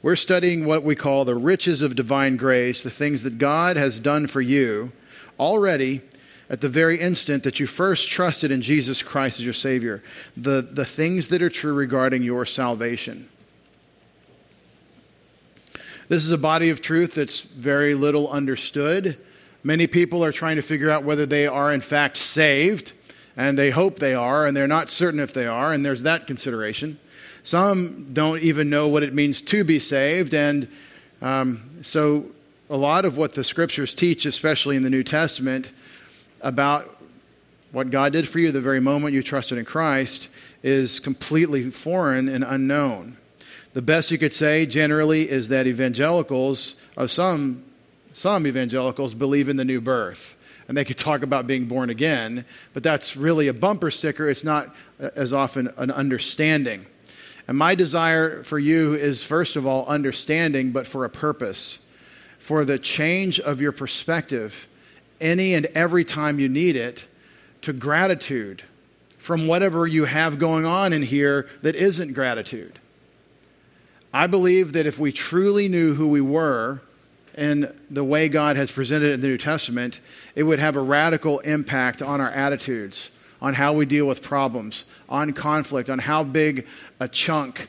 We're 0.00 0.16
studying 0.16 0.64
what 0.64 0.84
we 0.84 0.94
call 0.94 1.24
the 1.24 1.34
riches 1.34 1.82
of 1.82 1.96
divine 1.96 2.36
grace, 2.36 2.82
the 2.82 2.90
things 2.90 3.24
that 3.24 3.38
God 3.38 3.76
has 3.76 3.98
done 3.98 4.28
for 4.28 4.40
you 4.40 4.92
already 5.40 6.02
at 6.48 6.60
the 6.60 6.68
very 6.68 7.00
instant 7.00 7.42
that 7.42 7.60
you 7.60 7.66
first 7.66 8.08
trusted 8.08 8.50
in 8.50 8.62
Jesus 8.62 9.02
Christ 9.02 9.40
as 9.40 9.44
your 9.44 9.54
Savior, 9.54 10.02
the, 10.36 10.62
the 10.62 10.84
things 10.84 11.28
that 11.28 11.42
are 11.42 11.50
true 11.50 11.74
regarding 11.74 12.22
your 12.22 12.46
salvation. 12.46 13.28
This 16.08 16.24
is 16.24 16.30
a 16.30 16.38
body 16.38 16.70
of 16.70 16.80
truth 16.80 17.14
that's 17.14 17.42
very 17.42 17.94
little 17.94 18.28
understood. 18.30 19.18
Many 19.62 19.86
people 19.86 20.24
are 20.24 20.32
trying 20.32 20.56
to 20.56 20.62
figure 20.62 20.90
out 20.90 21.04
whether 21.04 21.26
they 21.26 21.46
are, 21.46 21.72
in 21.72 21.82
fact, 21.82 22.16
saved, 22.16 22.92
and 23.36 23.58
they 23.58 23.70
hope 23.70 23.98
they 23.98 24.14
are, 24.14 24.46
and 24.46 24.56
they're 24.56 24.66
not 24.66 24.90
certain 24.90 25.20
if 25.20 25.34
they 25.34 25.46
are, 25.46 25.72
and 25.72 25.84
there's 25.84 26.04
that 26.04 26.26
consideration. 26.26 26.98
Some 27.48 28.12
don't 28.12 28.42
even 28.42 28.68
know 28.68 28.88
what 28.88 29.02
it 29.02 29.14
means 29.14 29.40
to 29.40 29.64
be 29.64 29.80
saved, 29.80 30.34
and 30.34 30.68
um, 31.22 31.78
so 31.80 32.26
a 32.68 32.76
lot 32.76 33.06
of 33.06 33.16
what 33.16 33.32
the 33.32 33.42
scriptures 33.42 33.94
teach, 33.94 34.26
especially 34.26 34.76
in 34.76 34.82
the 34.82 34.90
New 34.90 35.02
Testament, 35.02 35.72
about 36.42 37.00
what 37.72 37.88
God 37.88 38.12
did 38.12 38.28
for 38.28 38.38
you 38.38 38.52
the 38.52 38.60
very 38.60 38.80
moment 38.80 39.14
you 39.14 39.22
trusted 39.22 39.56
in 39.56 39.64
Christ 39.64 40.28
is 40.62 41.00
completely 41.00 41.70
foreign 41.70 42.28
and 42.28 42.44
unknown. 42.44 43.16
The 43.72 43.80
best 43.80 44.10
you 44.10 44.18
could 44.18 44.34
say 44.34 44.66
generally 44.66 45.30
is 45.30 45.48
that 45.48 45.66
evangelicals, 45.66 46.76
of 46.98 47.10
some, 47.10 47.64
some 48.12 48.46
evangelicals, 48.46 49.14
believe 49.14 49.48
in 49.48 49.56
the 49.56 49.64
new 49.64 49.80
birth. 49.80 50.36
And 50.68 50.76
they 50.76 50.84
could 50.84 50.98
talk 50.98 51.22
about 51.22 51.46
being 51.46 51.64
born 51.64 51.88
again, 51.88 52.44
but 52.74 52.82
that's 52.82 53.16
really 53.16 53.48
a 53.48 53.54
bumper 53.54 53.90
sticker. 53.90 54.28
It's 54.28 54.44
not 54.44 54.76
uh, 55.00 55.08
as 55.16 55.32
often 55.32 55.72
an 55.78 55.90
understanding. 55.90 56.84
And 57.48 57.56
my 57.56 57.74
desire 57.74 58.42
for 58.44 58.58
you 58.58 58.94
is, 58.94 59.24
first 59.24 59.56
of 59.56 59.66
all, 59.66 59.86
understanding, 59.86 60.70
but 60.70 60.86
for 60.86 61.04
a 61.04 61.10
purpose, 61.10 61.86
for 62.38 62.64
the 62.64 62.78
change 62.78 63.40
of 63.40 63.60
your 63.60 63.72
perspective 63.72 64.68
any 65.20 65.54
and 65.54 65.66
every 65.74 66.04
time 66.04 66.38
you 66.38 66.48
need 66.48 66.76
it 66.76 67.08
to 67.62 67.72
gratitude 67.72 68.62
from 69.18 69.46
whatever 69.46 69.86
you 69.86 70.04
have 70.04 70.38
going 70.38 70.64
on 70.64 70.92
in 70.92 71.02
here 71.02 71.48
that 71.62 71.74
isn't 71.74 72.12
gratitude. 72.12 72.78
I 74.12 74.26
believe 74.26 74.72
that 74.72 74.86
if 74.86 74.98
we 74.98 75.10
truly 75.10 75.68
knew 75.68 75.94
who 75.94 76.08
we 76.08 76.20
were 76.20 76.80
and 77.34 77.72
the 77.90 78.04
way 78.04 78.28
God 78.28 78.56
has 78.56 78.70
presented 78.70 79.10
it 79.10 79.14
in 79.14 79.20
the 79.20 79.28
New 79.28 79.38
Testament, 79.38 80.00
it 80.34 80.44
would 80.44 80.58
have 80.58 80.76
a 80.76 80.80
radical 80.80 81.40
impact 81.40 82.00
on 82.00 82.20
our 82.20 82.30
attitudes, 82.30 83.10
on 83.40 83.54
how 83.54 83.72
we 83.72 83.86
deal 83.86 84.06
with 84.06 84.22
problems, 84.22 84.84
on 85.08 85.32
conflict, 85.32 85.88
on 85.88 85.98
how 85.98 86.24
big 86.24 86.66
a 86.98 87.08
chunk 87.08 87.68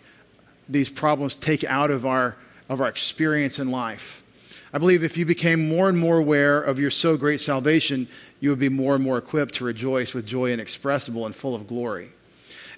these 0.67 0.89
problems 0.89 1.35
take 1.35 1.63
out 1.63 1.91
of 1.91 2.05
our, 2.05 2.35
of 2.67 2.81
our 2.81 2.87
experience 2.87 3.59
in 3.59 3.71
life. 3.71 4.23
I 4.71 4.77
believe 4.77 5.03
if 5.03 5.17
you 5.17 5.25
became 5.25 5.67
more 5.67 5.89
and 5.89 5.97
more 5.97 6.17
aware 6.17 6.61
of 6.61 6.79
your 6.79 6.91
so 6.91 7.17
great 7.17 7.39
salvation, 7.39 8.07
you 8.39 8.51
would 8.51 8.59
be 8.59 8.69
more 8.69 8.95
and 8.95 9.03
more 9.03 9.17
equipped 9.17 9.55
to 9.55 9.63
rejoice 9.63 10.13
with 10.13 10.25
joy 10.25 10.51
inexpressible 10.51 11.25
and 11.25 11.35
full 11.35 11.55
of 11.55 11.67
glory. 11.67 12.11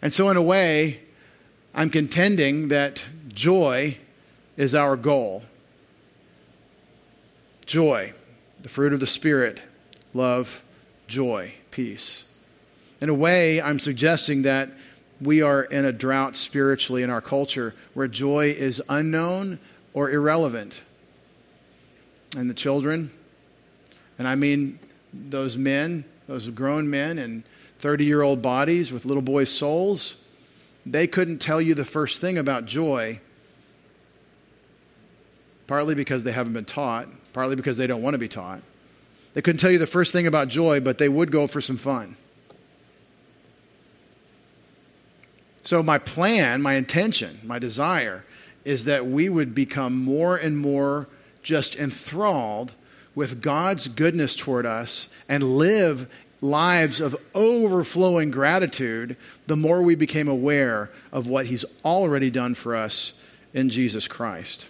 And 0.02 0.14
so, 0.14 0.30
in 0.30 0.38
a 0.38 0.42
way, 0.42 1.02
I'm 1.76 1.90
contending 1.90 2.70
that 2.70 3.06
joy 3.28 3.98
is 4.58 4.74
our 4.74 4.96
goal. 4.96 5.44
Joy, 7.66 8.14
the 8.62 8.70
fruit 8.70 8.94
of 8.94 9.00
the 9.00 9.08
Spirit, 9.08 9.62
love, 10.14 10.64
joy, 11.08 11.54
peace. 11.72 12.26
In 13.02 13.10
a 13.10 13.14
way, 13.14 13.60
I'm 13.60 13.80
suggesting 13.80 14.44
that 14.44 14.70
we 15.20 15.42
are 15.42 15.64
in 15.64 15.86
a 15.86 15.92
drought 15.92 16.36
spiritually 16.38 17.02
in 17.02 17.10
our 17.10 17.22
culture 17.22 17.74
where 17.94 18.08
joy 18.08 18.52
is 18.52 18.82
unknown 18.90 19.60
or 19.94 20.10
irrelevant 20.12 20.84
and 22.38 22.50
the 22.50 22.54
children. 22.54 23.12
And 24.20 24.28
I 24.28 24.36
mean 24.36 24.80
those 25.14 25.58
men, 25.58 26.06
those 26.28 26.50
grown 26.52 26.90
men 26.90 27.18
and 27.18 27.44
30 27.80 28.06
year 28.06 28.22
old 28.22 28.42
bodies 28.42 28.92
with 28.92 29.06
little 29.06 29.24
boys' 29.24 29.52
souls. 29.52 30.24
They 30.86 31.08
couldn't 31.08 31.40
tell 31.40 31.60
you 31.60 31.74
the 31.74 31.86
first 31.86 32.22
thing 32.22 32.38
about 32.38 32.66
joy, 32.66 33.20
partly 35.68 35.96
because 35.96 36.24
they 36.24 36.32
haven't 36.32 36.54
been 36.54 36.66
taught, 36.66 37.08
partly 37.34 37.56
because 37.56 37.78
they 37.78 37.88
don't 37.88 38.02
want 38.02 38.14
to 38.14 38.20
be 38.20 38.28
taught. 38.28 38.62
They 39.34 39.42
couldn't 39.42 39.60
tell 39.60 39.72
you 39.72 39.80
the 39.80 39.88
first 39.88 40.12
thing 40.12 40.28
about 40.28 40.48
joy, 40.48 40.80
but 40.80 40.98
they 40.98 41.10
would 41.10 41.32
go 41.32 41.48
for 41.48 41.62
some 41.62 41.78
fun. 41.78 42.18
So, 45.64 45.84
my 45.84 45.98
plan, 45.98 46.62
my 46.62 46.74
intention, 46.74 47.40
my 47.44 47.60
desire 47.60 48.26
is 48.66 48.86
that 48.86 49.06
we 49.06 49.30
would 49.30 49.54
become 49.54 49.96
more 49.96 50.36
and 50.36 50.58
more 50.58 51.08
just 51.44 51.76
enthralled 51.76 52.74
with 53.16 53.42
God's 53.42 53.88
goodness 53.88 54.36
toward 54.36 54.66
us 54.66 55.10
and 55.28 55.44
live 55.44 56.10
lives 56.40 57.00
of 57.00 57.16
overflowing 57.36 58.32
gratitude, 58.32 59.16
the 59.48 59.56
more 59.56 59.82
we 59.82 59.96
became 59.96 60.28
aware 60.28 60.92
of 61.12 61.28
what 61.28 61.48
He's 61.48 61.66
already 61.86 62.32
done 62.32 62.56
for 62.56 62.76
us 62.76 63.20
in 63.54 63.70
Jesus 63.70 64.08
Christ. 64.08 64.68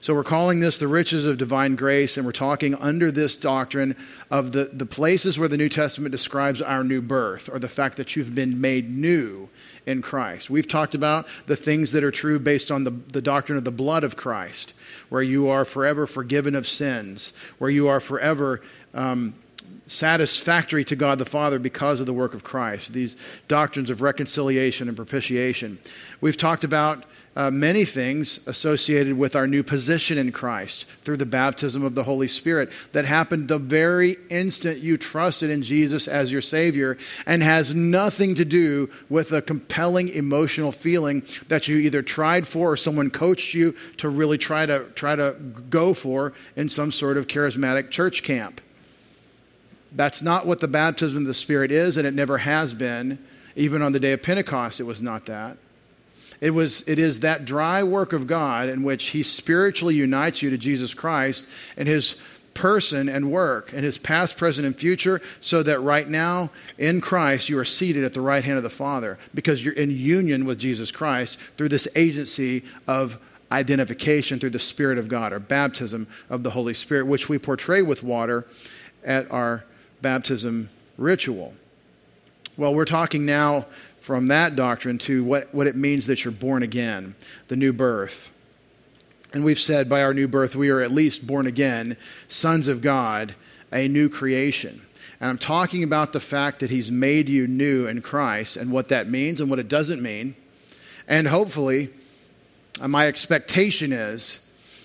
So 0.00 0.14
we're 0.14 0.22
calling 0.22 0.60
this 0.60 0.78
the 0.78 0.86
riches 0.86 1.24
of 1.24 1.38
divine 1.38 1.74
grace, 1.74 2.16
and 2.16 2.24
we're 2.24 2.32
talking 2.32 2.76
under 2.76 3.10
this 3.10 3.36
doctrine 3.36 3.96
of 4.30 4.52
the, 4.52 4.70
the 4.72 4.86
places 4.86 5.38
where 5.38 5.48
the 5.48 5.56
New 5.56 5.68
Testament 5.68 6.12
describes 6.12 6.62
our 6.62 6.84
new 6.84 7.02
birth, 7.02 7.48
or 7.52 7.58
the 7.58 7.68
fact 7.68 7.96
that 7.96 8.14
you've 8.14 8.34
been 8.34 8.60
made 8.60 8.96
new 8.96 9.48
in 9.86 10.00
Christ. 10.00 10.50
We've 10.50 10.68
talked 10.68 10.94
about 10.94 11.26
the 11.46 11.56
things 11.56 11.90
that 11.92 12.04
are 12.04 12.12
true 12.12 12.38
based 12.38 12.70
on 12.70 12.84
the, 12.84 12.90
the 12.90 13.22
doctrine 13.22 13.58
of 13.58 13.64
the 13.64 13.72
blood 13.72 14.04
of 14.04 14.16
Christ, 14.16 14.72
where 15.08 15.22
you 15.22 15.48
are 15.48 15.64
forever 15.64 16.06
forgiven 16.06 16.54
of 16.54 16.66
sins, 16.66 17.32
where 17.58 17.70
you 17.70 17.88
are 17.88 17.98
forever 17.98 18.60
um, 18.94 19.34
satisfactory 19.88 20.84
to 20.84 20.94
God 20.94 21.18
the 21.18 21.24
Father 21.24 21.58
because 21.58 21.98
of 21.98 22.06
the 22.06 22.12
work 22.12 22.34
of 22.34 22.44
Christ, 22.44 22.92
these 22.92 23.16
doctrines 23.48 23.90
of 23.90 24.00
reconciliation 24.00 24.86
and 24.86 24.96
propitiation. 24.96 25.78
We've 26.20 26.36
talked 26.36 26.62
about 26.62 27.04
uh, 27.38 27.52
many 27.52 27.84
things 27.84 28.44
associated 28.48 29.16
with 29.16 29.36
our 29.36 29.46
new 29.46 29.62
position 29.62 30.18
in 30.18 30.32
Christ 30.32 30.86
through 31.04 31.18
the 31.18 31.24
baptism 31.24 31.84
of 31.84 31.94
the 31.94 32.02
Holy 32.02 32.26
Spirit 32.26 32.72
that 32.90 33.04
happened 33.04 33.46
the 33.46 33.58
very 33.58 34.16
instant 34.28 34.78
you 34.80 34.96
trusted 34.96 35.48
in 35.48 35.62
Jesus 35.62 36.08
as 36.08 36.32
your 36.32 36.42
Savior 36.42 36.98
and 37.26 37.44
has 37.44 37.72
nothing 37.76 38.34
to 38.34 38.44
do 38.44 38.90
with 39.08 39.30
a 39.30 39.40
compelling 39.40 40.08
emotional 40.08 40.72
feeling 40.72 41.22
that 41.46 41.68
you 41.68 41.76
either 41.76 42.02
tried 42.02 42.48
for 42.48 42.72
or 42.72 42.76
someone 42.76 43.08
coached 43.08 43.54
you 43.54 43.76
to 43.98 44.08
really 44.08 44.36
try 44.36 44.66
to, 44.66 44.86
try 44.96 45.14
to 45.14 45.36
go 45.70 45.94
for 45.94 46.32
in 46.56 46.68
some 46.68 46.90
sort 46.90 47.16
of 47.16 47.28
charismatic 47.28 47.90
church 47.90 48.24
camp. 48.24 48.60
That's 49.92 50.22
not 50.22 50.44
what 50.44 50.58
the 50.58 50.66
baptism 50.66 51.18
of 51.18 51.26
the 51.26 51.34
Spirit 51.34 51.70
is, 51.70 51.96
and 51.96 52.04
it 52.04 52.14
never 52.14 52.38
has 52.38 52.74
been. 52.74 53.24
Even 53.54 53.80
on 53.80 53.92
the 53.92 54.00
day 54.00 54.12
of 54.12 54.24
Pentecost, 54.24 54.80
it 54.80 54.84
was 54.84 55.00
not 55.00 55.26
that. 55.26 55.56
It, 56.40 56.50
was, 56.50 56.86
it 56.86 56.98
is 56.98 57.20
that 57.20 57.44
dry 57.44 57.82
work 57.82 58.12
of 58.12 58.26
God 58.26 58.68
in 58.68 58.82
which 58.82 59.08
He 59.08 59.22
spiritually 59.22 59.94
unites 59.94 60.42
you 60.42 60.50
to 60.50 60.58
Jesus 60.58 60.94
Christ 60.94 61.48
and 61.76 61.88
His 61.88 62.16
person 62.54 63.08
and 63.08 63.30
work 63.30 63.72
and 63.72 63.84
His 63.84 63.98
past, 63.98 64.36
present, 64.36 64.66
and 64.66 64.76
future, 64.76 65.20
so 65.40 65.62
that 65.62 65.80
right 65.80 66.08
now 66.08 66.50
in 66.76 67.00
Christ 67.00 67.48
you 67.48 67.58
are 67.58 67.64
seated 67.64 68.04
at 68.04 68.14
the 68.14 68.20
right 68.20 68.44
hand 68.44 68.56
of 68.56 68.62
the 68.62 68.70
Father 68.70 69.18
because 69.34 69.64
you're 69.64 69.74
in 69.74 69.90
union 69.90 70.44
with 70.44 70.58
Jesus 70.58 70.90
Christ 70.90 71.38
through 71.56 71.68
this 71.68 71.88
agency 71.94 72.64
of 72.86 73.18
identification 73.50 74.38
through 74.38 74.50
the 74.50 74.58
Spirit 74.58 74.98
of 74.98 75.08
God 75.08 75.32
or 75.32 75.40
baptism 75.40 76.06
of 76.28 76.42
the 76.42 76.50
Holy 76.50 76.74
Spirit, 76.74 77.06
which 77.06 77.28
we 77.28 77.38
portray 77.38 77.82
with 77.82 78.02
water 78.02 78.46
at 79.04 79.30
our 79.30 79.64
baptism 80.02 80.68
ritual. 80.96 81.54
Well, 82.56 82.74
we're 82.74 82.84
talking 82.84 83.24
now 83.24 83.66
from 84.00 84.28
that 84.28 84.56
doctrine 84.56 84.98
to 84.98 85.24
what, 85.24 85.54
what 85.54 85.66
it 85.66 85.76
means 85.76 86.06
that 86.06 86.24
you're 86.24 86.32
born 86.32 86.62
again, 86.62 87.14
the 87.48 87.56
new 87.56 87.72
birth. 87.72 88.30
And 89.32 89.44
we've 89.44 89.58
said 89.58 89.88
by 89.88 90.02
our 90.02 90.14
new 90.14 90.28
birth, 90.28 90.56
we 90.56 90.70
are 90.70 90.80
at 90.80 90.90
least 90.90 91.26
born 91.26 91.46
again, 91.46 91.96
sons 92.28 92.68
of 92.68 92.80
God, 92.80 93.34
a 93.70 93.88
new 93.88 94.08
creation. 94.08 94.80
And 95.20 95.28
I'm 95.28 95.38
talking 95.38 95.82
about 95.82 96.12
the 96.12 96.20
fact 96.20 96.60
that 96.60 96.70
He's 96.70 96.90
made 96.90 97.28
you 97.28 97.46
new 97.46 97.86
in 97.86 98.00
Christ 98.00 98.56
and 98.56 98.70
what 98.70 98.88
that 98.88 99.08
means 99.08 99.40
and 99.40 99.50
what 99.50 99.58
it 99.58 99.68
doesn't 99.68 100.02
mean. 100.02 100.34
And 101.06 101.28
hopefully, 101.28 101.90
my 102.86 103.08
expectation 103.08 103.92
is 103.92 104.40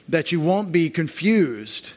that 0.09 0.31
you 0.31 0.41
won't 0.41 0.71
be 0.71 0.89
confused 0.89 1.93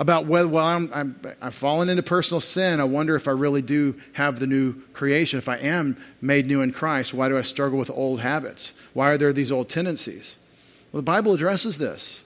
about 0.00 0.24
whether, 0.24 0.48
well, 0.48 0.64
I'm, 0.64 0.90
I'm, 0.94 1.20
I've 1.42 1.54
fallen 1.54 1.90
into 1.90 2.02
personal 2.02 2.40
sin. 2.40 2.80
I 2.80 2.84
wonder 2.84 3.14
if 3.16 3.28
I 3.28 3.32
really 3.32 3.60
do 3.60 4.00
have 4.14 4.40
the 4.40 4.46
new 4.46 4.72
creation. 4.94 5.38
If 5.38 5.46
I 5.46 5.58
am 5.58 6.02
made 6.22 6.46
new 6.46 6.62
in 6.62 6.72
Christ, 6.72 7.12
why 7.12 7.28
do 7.28 7.36
I 7.36 7.42
struggle 7.42 7.78
with 7.78 7.90
old 7.90 8.20
habits? 8.20 8.72
Why 8.94 9.10
are 9.10 9.18
there 9.18 9.34
these 9.34 9.52
old 9.52 9.68
tendencies? 9.68 10.38
Well, 10.90 11.02
the 11.02 11.04
Bible 11.04 11.34
addresses 11.34 11.76
this. 11.76 12.22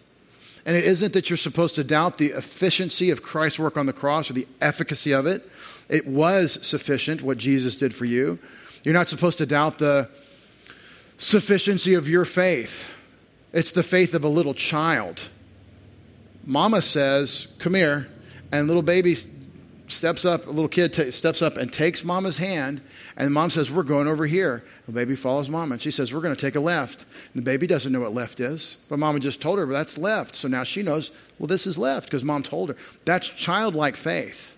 And 0.64 0.76
it 0.76 0.84
isn't 0.84 1.14
that 1.14 1.28
you're 1.28 1.36
supposed 1.36 1.74
to 1.74 1.82
doubt 1.82 2.16
the 2.16 2.28
efficiency 2.30 3.10
of 3.10 3.24
Christ's 3.24 3.58
work 3.58 3.76
on 3.76 3.86
the 3.86 3.92
cross 3.92 4.30
or 4.30 4.34
the 4.34 4.46
efficacy 4.60 5.12
of 5.12 5.26
it. 5.26 5.50
It 5.88 6.06
was 6.06 6.64
sufficient, 6.64 7.22
what 7.22 7.38
Jesus 7.38 7.76
did 7.76 7.92
for 7.92 8.04
you. 8.04 8.38
You're 8.84 8.94
not 8.94 9.08
supposed 9.08 9.38
to 9.38 9.46
doubt 9.46 9.78
the 9.78 10.08
sufficiency 11.18 11.94
of 11.94 12.08
your 12.08 12.24
faith 12.24 12.90
It's 13.52 13.70
the 13.70 13.82
faith 13.82 14.14
of 14.14 14.24
a 14.24 14.28
little 14.28 14.54
child. 14.54 15.28
Mama 16.46 16.82
says, 16.82 17.54
Come 17.58 17.74
here. 17.74 18.08
And 18.52 18.66
little 18.66 18.82
baby 18.82 19.16
steps 19.88 20.24
up, 20.24 20.46
a 20.46 20.50
little 20.50 20.68
kid 20.68 20.92
t- 20.92 21.10
steps 21.10 21.42
up 21.42 21.56
and 21.56 21.72
takes 21.72 22.04
mama's 22.04 22.36
hand. 22.36 22.80
And 23.16 23.32
mom 23.32 23.50
says, 23.50 23.70
We're 23.70 23.82
going 23.82 24.08
over 24.08 24.26
here. 24.26 24.64
The 24.86 24.92
baby 24.92 25.16
follows 25.16 25.48
mama. 25.48 25.74
And 25.74 25.82
she 25.82 25.90
says, 25.90 26.12
We're 26.12 26.20
going 26.20 26.34
to 26.34 26.40
take 26.40 26.54
a 26.54 26.60
left. 26.60 27.06
And 27.32 27.42
the 27.42 27.44
baby 27.44 27.66
doesn't 27.66 27.92
know 27.92 28.00
what 28.00 28.12
left 28.12 28.40
is. 28.40 28.76
But 28.88 28.98
mama 28.98 29.20
just 29.20 29.40
told 29.40 29.58
her, 29.58 29.66
well, 29.66 29.76
That's 29.76 29.98
left. 29.98 30.34
So 30.34 30.48
now 30.48 30.64
she 30.64 30.82
knows, 30.82 31.12
Well, 31.38 31.46
this 31.46 31.66
is 31.66 31.78
left 31.78 32.06
because 32.06 32.24
mom 32.24 32.42
told 32.42 32.70
her. 32.70 32.76
That's 33.04 33.28
childlike 33.28 33.96
faith. 33.96 34.53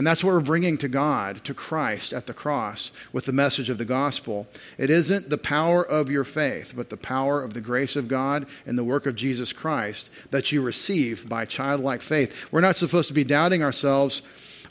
And 0.00 0.06
that's 0.06 0.24
what 0.24 0.32
we're 0.32 0.40
bringing 0.40 0.78
to 0.78 0.88
God, 0.88 1.44
to 1.44 1.52
Christ 1.52 2.14
at 2.14 2.26
the 2.26 2.32
cross 2.32 2.90
with 3.12 3.26
the 3.26 3.34
message 3.34 3.68
of 3.68 3.76
the 3.76 3.84
gospel. 3.84 4.46
It 4.78 4.88
isn't 4.88 5.28
the 5.28 5.36
power 5.36 5.84
of 5.84 6.10
your 6.10 6.24
faith, 6.24 6.72
but 6.74 6.88
the 6.88 6.96
power 6.96 7.42
of 7.42 7.52
the 7.52 7.60
grace 7.60 7.96
of 7.96 8.08
God 8.08 8.46
and 8.64 8.78
the 8.78 8.82
work 8.82 9.04
of 9.04 9.14
Jesus 9.14 9.52
Christ 9.52 10.08
that 10.30 10.52
you 10.52 10.62
receive 10.62 11.28
by 11.28 11.44
childlike 11.44 12.00
faith. 12.00 12.50
We're 12.50 12.62
not 12.62 12.76
supposed 12.76 13.08
to 13.08 13.14
be 13.14 13.24
doubting 13.24 13.62
ourselves, 13.62 14.22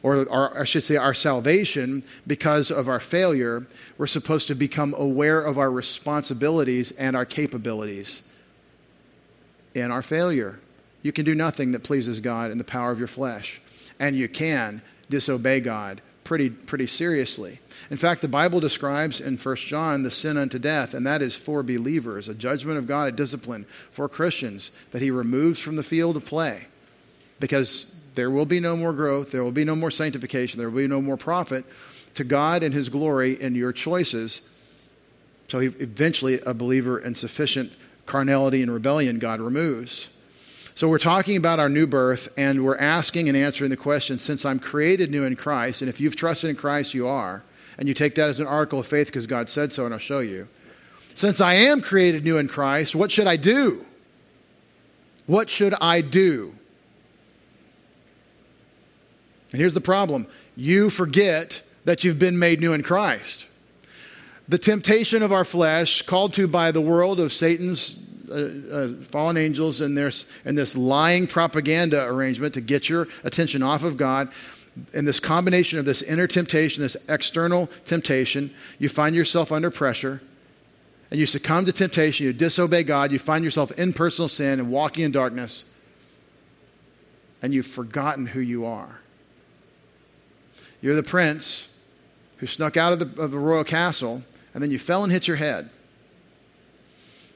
or 0.02 0.28
our, 0.32 0.62
I 0.62 0.64
should 0.64 0.84
say 0.84 0.96
our 0.96 1.14
salvation, 1.14 2.04
because 2.26 2.72
of 2.72 2.90
our 2.90 3.00
failure. 3.00 3.68
We're 4.00 4.08
supposed 4.08 4.48
to 4.48 4.56
become 4.56 4.96
aware 4.98 5.42
of 5.42 5.60
our 5.60 5.70
responsibilities 5.70 6.90
and 6.94 7.16
our 7.16 7.26
capabilities 7.26 8.24
in 9.76 9.92
our 9.92 10.02
failure. 10.02 10.60
You 11.04 11.12
can 11.12 11.24
do 11.24 11.36
nothing 11.36 11.72
that 11.74 11.84
pleases 11.84 12.20
God 12.20 12.50
in 12.50 12.58
the 12.58 12.64
power 12.64 12.92
of 12.92 12.98
your 12.98 13.08
flesh. 13.08 13.62
And 14.00 14.16
you 14.16 14.28
can 14.28 14.82
disobey 15.10 15.60
God 15.60 16.02
pretty, 16.30 16.52
pretty 16.52 16.86
seriously. 16.86 17.60
In 17.90 17.98
fact, 17.98 18.22
the 18.22 18.28
Bible 18.28 18.60
describes 18.60 19.20
in 19.20 19.36
1 19.36 19.56
John 19.56 20.04
the 20.04 20.12
sin 20.12 20.38
unto 20.38 20.60
death, 20.60 20.94
and 20.94 21.04
that 21.08 21.24
is 21.24 21.36
for 21.36 21.64
believers, 21.64 22.30
a 22.30 22.36
judgment 22.36 22.78
of 22.78 22.86
God, 22.86 23.08
a 23.08 23.12
discipline 23.12 23.66
for 23.90 24.08
Christians 24.08 24.72
that 24.92 25.02
He 25.02 25.10
removes 25.10 25.60
from 25.60 25.76
the 25.76 25.82
field 25.82 26.16
of 26.16 26.26
play. 26.26 26.68
Because 27.40 27.92
there 28.14 28.30
will 28.30 28.46
be 28.46 28.60
no 28.60 28.78
more 28.78 28.94
growth, 28.94 29.32
there 29.32 29.44
will 29.44 29.52
be 29.52 29.66
no 29.66 29.76
more 29.76 29.90
sanctification, 29.90 30.60
there 30.60 30.70
will 30.70 30.82
be 30.82 30.88
no 30.88 31.02
more 31.02 31.18
profit 31.18 31.66
to 32.14 32.24
God 32.24 32.62
and 32.62 32.76
His 32.76 32.90
glory 32.90 33.42
in 33.42 33.56
your 33.56 33.74
choices. 33.74 34.48
So, 35.48 35.58
eventually, 35.58 36.42
a 36.42 36.54
believer 36.54 37.00
in 37.00 37.16
sufficient 37.16 37.74
carnality 38.06 38.62
and 38.62 38.72
rebellion, 38.72 39.18
God 39.18 39.40
removes. 39.40 40.10
So 40.80 40.88
we're 40.88 40.98
talking 40.98 41.36
about 41.36 41.60
our 41.60 41.68
new 41.68 41.86
birth, 41.86 42.30
and 42.38 42.64
we're 42.64 42.78
asking 42.78 43.28
and 43.28 43.38
answering 43.38 43.70
the 43.70 43.76
question 43.76 44.18
since 44.18 44.46
I'm 44.46 44.60
created 44.60 45.12
new 45.12 45.26
in 45.26 45.36
Christ, 45.36 45.82
and 45.82 45.90
if 45.90 46.00
you've 46.00 46.16
trusted 46.16 46.50
in 46.50 46.56
Christ, 46.56 46.94
you 46.94 47.06
are, 47.06 47.44
and 47.78 47.90
you 47.90 47.94
take 47.94 48.16
that 48.16 48.30
as 48.30 48.40
an 48.40 48.48
article 48.48 48.80
of 48.80 48.88
faith 48.88 49.08
because 49.08 49.26
God 49.26 49.50
said 49.50 49.74
so, 49.74 49.84
and 49.84 49.94
I'll 49.94 50.00
show 50.00 50.22
you. 50.22 50.48
Since 51.16 51.42
I 51.42 51.56
am 51.56 51.82
created 51.82 52.24
new 52.24 52.38
in 52.38 52.48
Christ, 52.48 52.96
what 52.96 53.12
should 53.12 53.28
I 53.28 53.36
do? 53.36 53.86
What 55.26 55.50
should 55.50 55.74
I 55.82 56.00
do? 56.00 56.56
And 59.52 59.60
here's 59.60 59.74
the 59.74 59.82
problem 59.82 60.28
you 60.56 60.90
forget 60.90 61.62
that 61.84 62.06
you've 62.06 62.20
been 62.20 62.40
made 62.40 62.62
new 62.62 62.72
in 62.72 62.84
Christ. 62.84 63.50
The 64.48 64.58
temptation 64.58 65.24
of 65.24 65.34
our 65.34 65.44
flesh, 65.44 66.04
called 66.04 66.34
to 66.36 66.48
by 66.48 66.72
the 66.72 66.80
world 66.80 67.20
of 67.20 67.34
Satan's 67.34 68.09
uh, 68.30 68.74
uh, 68.74 68.88
fallen 69.12 69.38
angels 69.38 69.82
their, 69.96 70.12
in 70.46 70.56
this 70.56 70.78
lying 70.78 71.28
propaganda 71.28 72.06
arrangement 72.06 72.54
to 72.54 72.62
get 72.62 72.90
your 72.90 73.08
attention 73.24 73.64
off 73.64 73.84
of 73.84 73.98
God. 73.98 74.32
And 74.94 75.08
this 75.08 75.20
combination 75.20 75.80
of 75.80 75.86
this 75.86 76.02
inner 76.02 76.28
temptation, 76.28 76.84
this 76.84 76.96
external 77.10 77.68
temptation, 77.86 78.54
you 78.78 78.88
find 78.88 79.16
yourself 79.16 79.52
under 79.52 79.72
pressure 79.72 80.22
and 81.12 81.20
you 81.20 81.26
succumb 81.26 81.66
to 81.66 81.72
temptation, 81.72 82.26
you 82.26 82.34
disobey 82.34 82.84
God, 82.84 83.12
you 83.12 83.20
find 83.20 83.44
yourself 83.44 83.72
in 83.72 83.94
personal 83.94 84.28
sin 84.28 84.60
and 84.60 84.70
walking 84.70 85.04
in 85.04 85.12
darkness, 85.12 85.74
and 87.42 87.54
you've 87.54 87.66
forgotten 87.66 88.28
who 88.28 88.40
you 88.40 88.66
are. 88.66 89.00
You're 90.82 90.96
the 90.96 91.04
prince 91.04 91.76
who 92.38 92.48
snuck 92.48 92.78
out 92.78 92.94
of 92.94 93.00
the, 93.00 93.22
of 93.22 93.32
the 93.32 93.40
royal 93.40 93.64
castle, 93.64 94.24
and 94.54 94.62
then 94.62 94.72
you 94.72 94.80
fell 94.80 95.04
and 95.04 95.12
hit 95.12 95.28
your 95.28 95.38
head. 95.38 95.70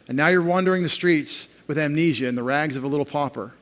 And 0.07 0.17
now 0.17 0.27
you're 0.27 0.41
wandering 0.41 0.83
the 0.83 0.89
streets 0.89 1.47
with 1.67 1.77
amnesia 1.77 2.27
in 2.27 2.35
the 2.35 2.43
rags 2.43 2.75
of 2.75 2.83
a 2.83 2.87
little 2.87 3.05
pauper. 3.05 3.53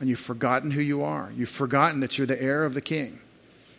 And 0.00 0.08
you've 0.08 0.20
forgotten 0.20 0.70
who 0.70 0.80
you 0.80 1.02
are. 1.02 1.32
You've 1.34 1.48
forgotten 1.48 2.00
that 2.00 2.18
you're 2.18 2.26
the 2.26 2.40
heir 2.40 2.64
of 2.64 2.74
the 2.74 2.80
king. 2.80 3.18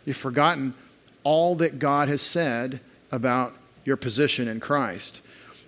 You've 0.04 0.16
forgotten 0.16 0.74
all 1.22 1.54
that 1.56 1.78
God 1.78 2.08
has 2.08 2.22
said 2.22 2.80
about 3.12 3.54
your 3.84 3.96
position 3.96 4.48
in 4.48 4.60
Christ. 4.60 5.22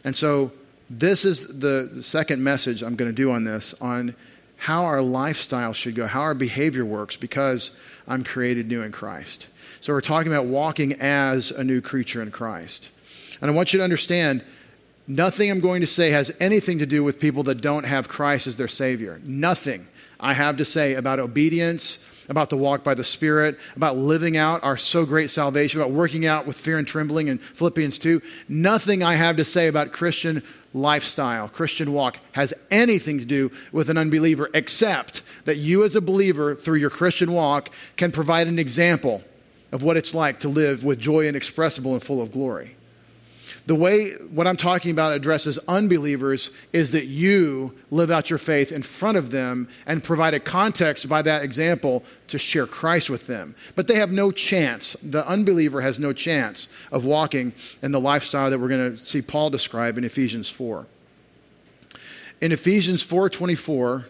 And 0.05 0.17
so, 0.17 0.53
this 0.89 1.25
is 1.25 1.61
the, 1.61 1.89
the 1.93 2.03
second 2.03 2.43
message 2.43 2.83
I'm 2.83 2.97
going 2.97 3.11
to 3.11 3.15
do 3.15 3.31
on 3.31 3.45
this 3.45 3.75
on 3.81 4.17
how 4.57 4.85
our 4.85 5.01
lifestyle 5.01 5.73
should 5.73 5.95
go, 5.95 6.07
how 6.07 6.23
our 6.23 6.35
behavior 6.35 6.85
works, 6.85 7.17
because 7.17 7.71
I'm 8.09 8.25
created 8.25 8.67
new 8.67 8.83
in 8.83 8.91
Christ. 8.91 9.49
So, 9.81 9.93
we're 9.93 10.01
talking 10.01 10.33
about 10.33 10.47
walking 10.47 10.95
as 10.95 11.51
a 11.51 11.63
new 11.63 11.81
creature 11.81 12.23
in 12.23 12.31
Christ. 12.31 12.91
And 13.41 13.51
I 13.51 13.55
want 13.55 13.73
you 13.73 13.79
to 13.79 13.85
understand 13.85 14.43
Nothing 15.11 15.51
I'm 15.51 15.59
going 15.59 15.81
to 15.81 15.89
say 15.89 16.13
has 16.13 16.33
anything 16.39 16.79
to 16.79 16.87
do 16.87 17.03
with 17.03 17.19
people 17.19 17.43
that 17.43 17.61
don't 17.61 17.83
have 17.85 18.09
Christ 18.09 18.47
as 18.47 18.55
their 18.55 18.69
Savior. 18.69 19.21
Nothing 19.25 19.89
I 20.21 20.35
have 20.35 20.59
to 20.59 20.65
say 20.65 20.95
about 20.95 21.19
obedience, 21.19 21.99
about 22.29 22.49
the 22.49 22.57
walk 22.57 22.85
by 22.85 22.95
the 22.95 23.03
Spirit, 23.03 23.59
about 23.75 23.97
living 23.97 24.37
out 24.37 24.63
our 24.63 24.77
so 24.77 25.05
great 25.05 25.29
salvation, 25.29 25.81
about 25.81 25.91
working 25.91 26.27
out 26.27 26.47
with 26.47 26.57
fear 26.57 26.79
and 26.79 26.87
trembling 26.87 27.27
in 27.27 27.39
Philippians 27.39 27.99
2. 27.99 28.23
Nothing 28.49 29.03
I 29.03 29.17
have 29.17 29.37
to 29.39 29.45
say 29.45 29.67
about 29.67 29.91
Christian 29.91 30.45
lifestyle, 30.73 31.49
Christian 31.49 31.93
walk, 31.93 32.19
has 32.31 32.55
anything 32.71 33.19
to 33.19 33.25
do 33.25 33.51
with 33.73 33.91
an 33.91 33.97
unbeliever, 33.97 34.49
except 34.55 35.25
that 35.45 35.57
you, 35.57 35.83
as 35.83 35.97
a 35.97 36.01
believer, 36.01 36.55
through 36.55 36.79
your 36.79 36.89
Christian 36.89 37.33
walk, 37.33 37.71
can 37.97 38.13
provide 38.13 38.47
an 38.47 38.61
example 38.61 39.25
of 39.73 39.83
what 39.83 39.97
it's 39.97 40.15
like 40.15 40.39
to 40.39 40.49
live 40.49 40.85
with 40.85 41.01
joy 41.01 41.27
inexpressible 41.27 41.95
and 41.95 42.03
full 42.05 42.23
of 42.23 42.31
glory. 42.31 42.77
The 43.71 43.77
way 43.77 44.11
what 44.33 44.49
I'm 44.49 44.57
talking 44.57 44.91
about 44.91 45.13
addresses 45.13 45.57
unbelievers 45.69 46.51
is 46.73 46.91
that 46.91 47.05
you 47.05 47.73
live 47.93 48.11
out 48.11 48.29
your 48.29 48.41
faith 48.41 48.73
in 48.73 48.83
front 48.83 49.17
of 49.17 49.31
them 49.31 49.69
and 49.87 50.03
provide 50.03 50.35
a 50.35 50.41
context 50.41 51.09
by 51.09 51.23
that 51.23 51.45
example 51.45 52.03
to 52.27 52.37
share 52.37 52.67
Christ 52.67 53.11
with 53.11 53.29
them. 53.29 53.55
But 53.77 53.87
they 53.87 53.95
have 53.95 54.11
no 54.11 54.33
chance. 54.33 54.95
The 55.05 55.25
unbeliever 55.25 55.83
has 55.83 56.01
no 56.01 56.13
chance 56.13 56.67
of 56.91 57.05
walking 57.05 57.53
in 57.81 57.93
the 57.93 58.01
lifestyle 58.01 58.51
that 58.51 58.59
we're 58.59 58.67
going 58.67 58.97
to 58.97 58.99
see 58.99 59.23
Paul 59.23 59.51
describe 59.51 59.97
in 59.97 60.03
Ephesians 60.03 60.51
4. 60.51 60.89
In 62.41 62.51
Ephesians 62.51 63.07
4:24 63.07 64.07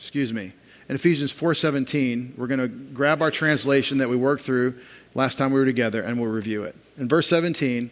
Excuse 0.00 0.32
me. 0.32 0.54
In 0.88 0.94
Ephesians 0.94 1.30
4:17, 1.30 2.32
we're 2.38 2.46
going 2.46 2.58
to 2.58 2.68
grab 2.68 3.20
our 3.20 3.30
translation 3.30 3.98
that 3.98 4.08
we 4.08 4.16
worked 4.16 4.42
through 4.42 4.74
last 5.14 5.36
time 5.36 5.52
we 5.52 5.60
were 5.60 5.66
together, 5.66 6.00
and 6.00 6.18
we'll 6.18 6.30
review 6.30 6.62
it. 6.62 6.74
In 6.96 7.06
verse 7.06 7.28
17, 7.28 7.90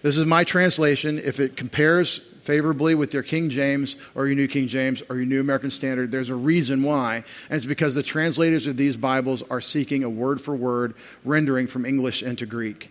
this 0.00 0.16
is 0.16 0.24
my 0.24 0.44
translation. 0.44 1.18
If 1.18 1.40
it 1.40 1.58
compares 1.58 2.16
favorably 2.42 2.94
with 2.94 3.12
your 3.12 3.22
King 3.22 3.50
James 3.50 3.96
or 4.14 4.26
your 4.26 4.34
New 4.34 4.48
King 4.48 4.66
James 4.66 5.02
or 5.10 5.16
your 5.16 5.26
New 5.26 5.42
American 5.42 5.70
Standard, 5.70 6.10
there's 6.10 6.30
a 6.30 6.34
reason 6.34 6.82
why. 6.82 7.16
And 7.50 7.56
it's 7.58 7.66
because 7.66 7.94
the 7.94 8.02
translators 8.02 8.66
of 8.66 8.78
these 8.78 8.96
Bibles 8.96 9.42
are 9.50 9.60
seeking 9.60 10.02
a 10.02 10.10
word 10.10 10.40
for 10.40 10.56
word 10.56 10.94
rendering 11.22 11.66
from 11.66 11.84
English 11.84 12.22
into 12.22 12.46
Greek. 12.46 12.90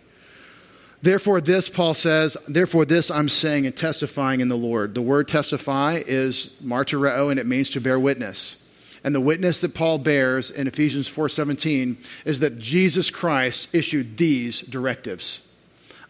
Therefore, 1.02 1.40
this, 1.40 1.68
Paul 1.68 1.94
says, 1.94 2.36
therefore, 2.46 2.84
this 2.84 3.10
I'm 3.10 3.28
saying 3.28 3.66
and 3.66 3.76
testifying 3.76 4.40
in 4.40 4.46
the 4.46 4.56
Lord. 4.56 4.94
The 4.94 5.02
word 5.02 5.26
testify 5.26 6.02
is 6.06 6.56
martyreo, 6.62 7.28
and 7.28 7.40
it 7.40 7.46
means 7.46 7.70
to 7.70 7.80
bear 7.80 7.98
witness. 7.98 8.62
And 9.02 9.12
the 9.12 9.20
witness 9.20 9.58
that 9.60 9.74
Paul 9.74 9.98
bears 9.98 10.50
in 10.50 10.68
Ephesians 10.68 11.08
4:17 11.08 11.96
is 12.24 12.38
that 12.38 12.60
Jesus 12.60 13.10
Christ 13.10 13.68
issued 13.74 14.16
these 14.16 14.60
directives. 14.60 15.40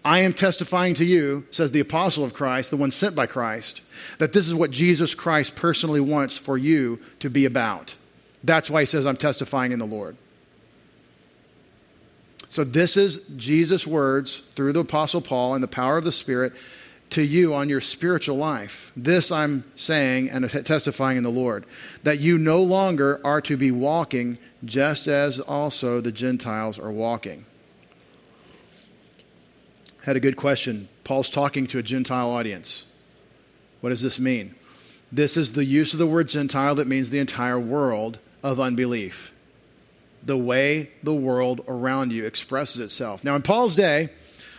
I 0.04 0.18
am 0.18 0.34
testifying 0.34 0.94
to 0.94 1.04
you, 1.04 1.46
says 1.50 1.70
the 1.70 1.80
apostle 1.80 2.25
of 2.25 2.34
Christ, 2.34 2.70
the 2.70 2.76
one 2.76 2.90
sent 2.90 3.14
by 3.14 3.26
Christ, 3.26 3.82
that 4.18 4.32
this 4.32 4.46
is 4.46 4.54
what 4.54 4.72
Jesus 4.72 5.14
Christ 5.14 5.56
personally 5.56 6.00
wants 6.00 6.37
for 6.37 6.58
you 6.58 6.99
to 7.20 7.30
be 7.30 7.46
about. 7.46 7.94
That's 8.44 8.68
why 8.68 8.80
he 8.80 8.87
says, 8.87 9.06
I'm 9.06 9.16
testifying 9.16 9.72
in 9.72 9.78
the 9.78 9.87
Lord. 9.87 10.16
So, 12.52 12.64
this 12.64 12.99
is 12.99 13.21
Jesus' 13.35 13.87
words 13.87 14.40
through 14.50 14.75
the 14.75 14.80
Apostle 14.80 15.23
Paul 15.23 15.54
and 15.54 15.64
the 15.64 15.68
power 15.68 15.97
of 15.97 16.04
the 16.04 16.12
Spirit 16.12 16.52
to 17.09 17.23
you 17.23 17.54
on 17.54 17.71
your 17.71 17.80
spiritual 17.80 18.37
life. 18.37 18.92
This 18.94 19.32
I'm 19.32 19.64
saying 19.75 20.28
and 20.28 20.47
testifying 20.66 21.16
in 21.16 21.23
the 21.23 21.30
Lord, 21.30 21.64
that 22.02 22.21
you 22.21 22.37
no 22.37 22.62
longer 22.62 23.23
are 23.25 23.40
to 23.40 23.56
be 23.56 23.71
walking 23.71 24.37
just 24.66 25.06
as 25.06 25.40
also 25.40 26.02
the 26.02 26.12
Gentiles 26.12 26.78
are 26.78 26.90
walking. 26.90 27.47
Had 30.04 30.16
a 30.16 30.21
good 30.21 30.37
question. 30.37 30.90
Paul's 31.04 31.30
talking 31.30 31.66
to 31.68 31.78
a 31.78 31.82
Gentile 31.82 32.28
audience. 32.28 32.85
What 33.80 33.88
does 33.88 34.02
this 34.02 34.21
mean? 34.21 34.54
This 35.11 35.38
is 35.38 35.52
the 35.52 35.64
use 35.64 35.94
of 35.94 35.99
the 35.99 36.06
word 36.06 36.28
Gentile 36.28 36.75
that 36.75 36.87
means 36.87 37.09
the 37.09 37.18
entire 37.18 37.59
world 37.59 38.18
of 38.42 38.61
unbelief. 38.61 39.32
The 40.24 40.36
way 40.36 40.90
the 41.02 41.14
world 41.14 41.62
around 41.66 42.12
you 42.12 42.24
expresses 42.24 42.80
itself. 42.80 43.24
Now, 43.24 43.34
in 43.34 43.42
Paul's 43.42 43.74
day, 43.74 44.10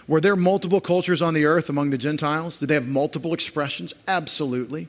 Were 0.08 0.20
there 0.20 0.36
multiple 0.36 0.82
cultures 0.82 1.22
on 1.22 1.34
the 1.34 1.46
earth 1.46 1.70
among 1.70 1.89
the 1.89 1.98
Gentiles? 1.98 2.60
Did 2.60 2.67
they 2.67 2.74
have 2.74 2.88
multiple 2.88 3.34
expressions? 3.34 3.93
Absolutely. 4.08 4.88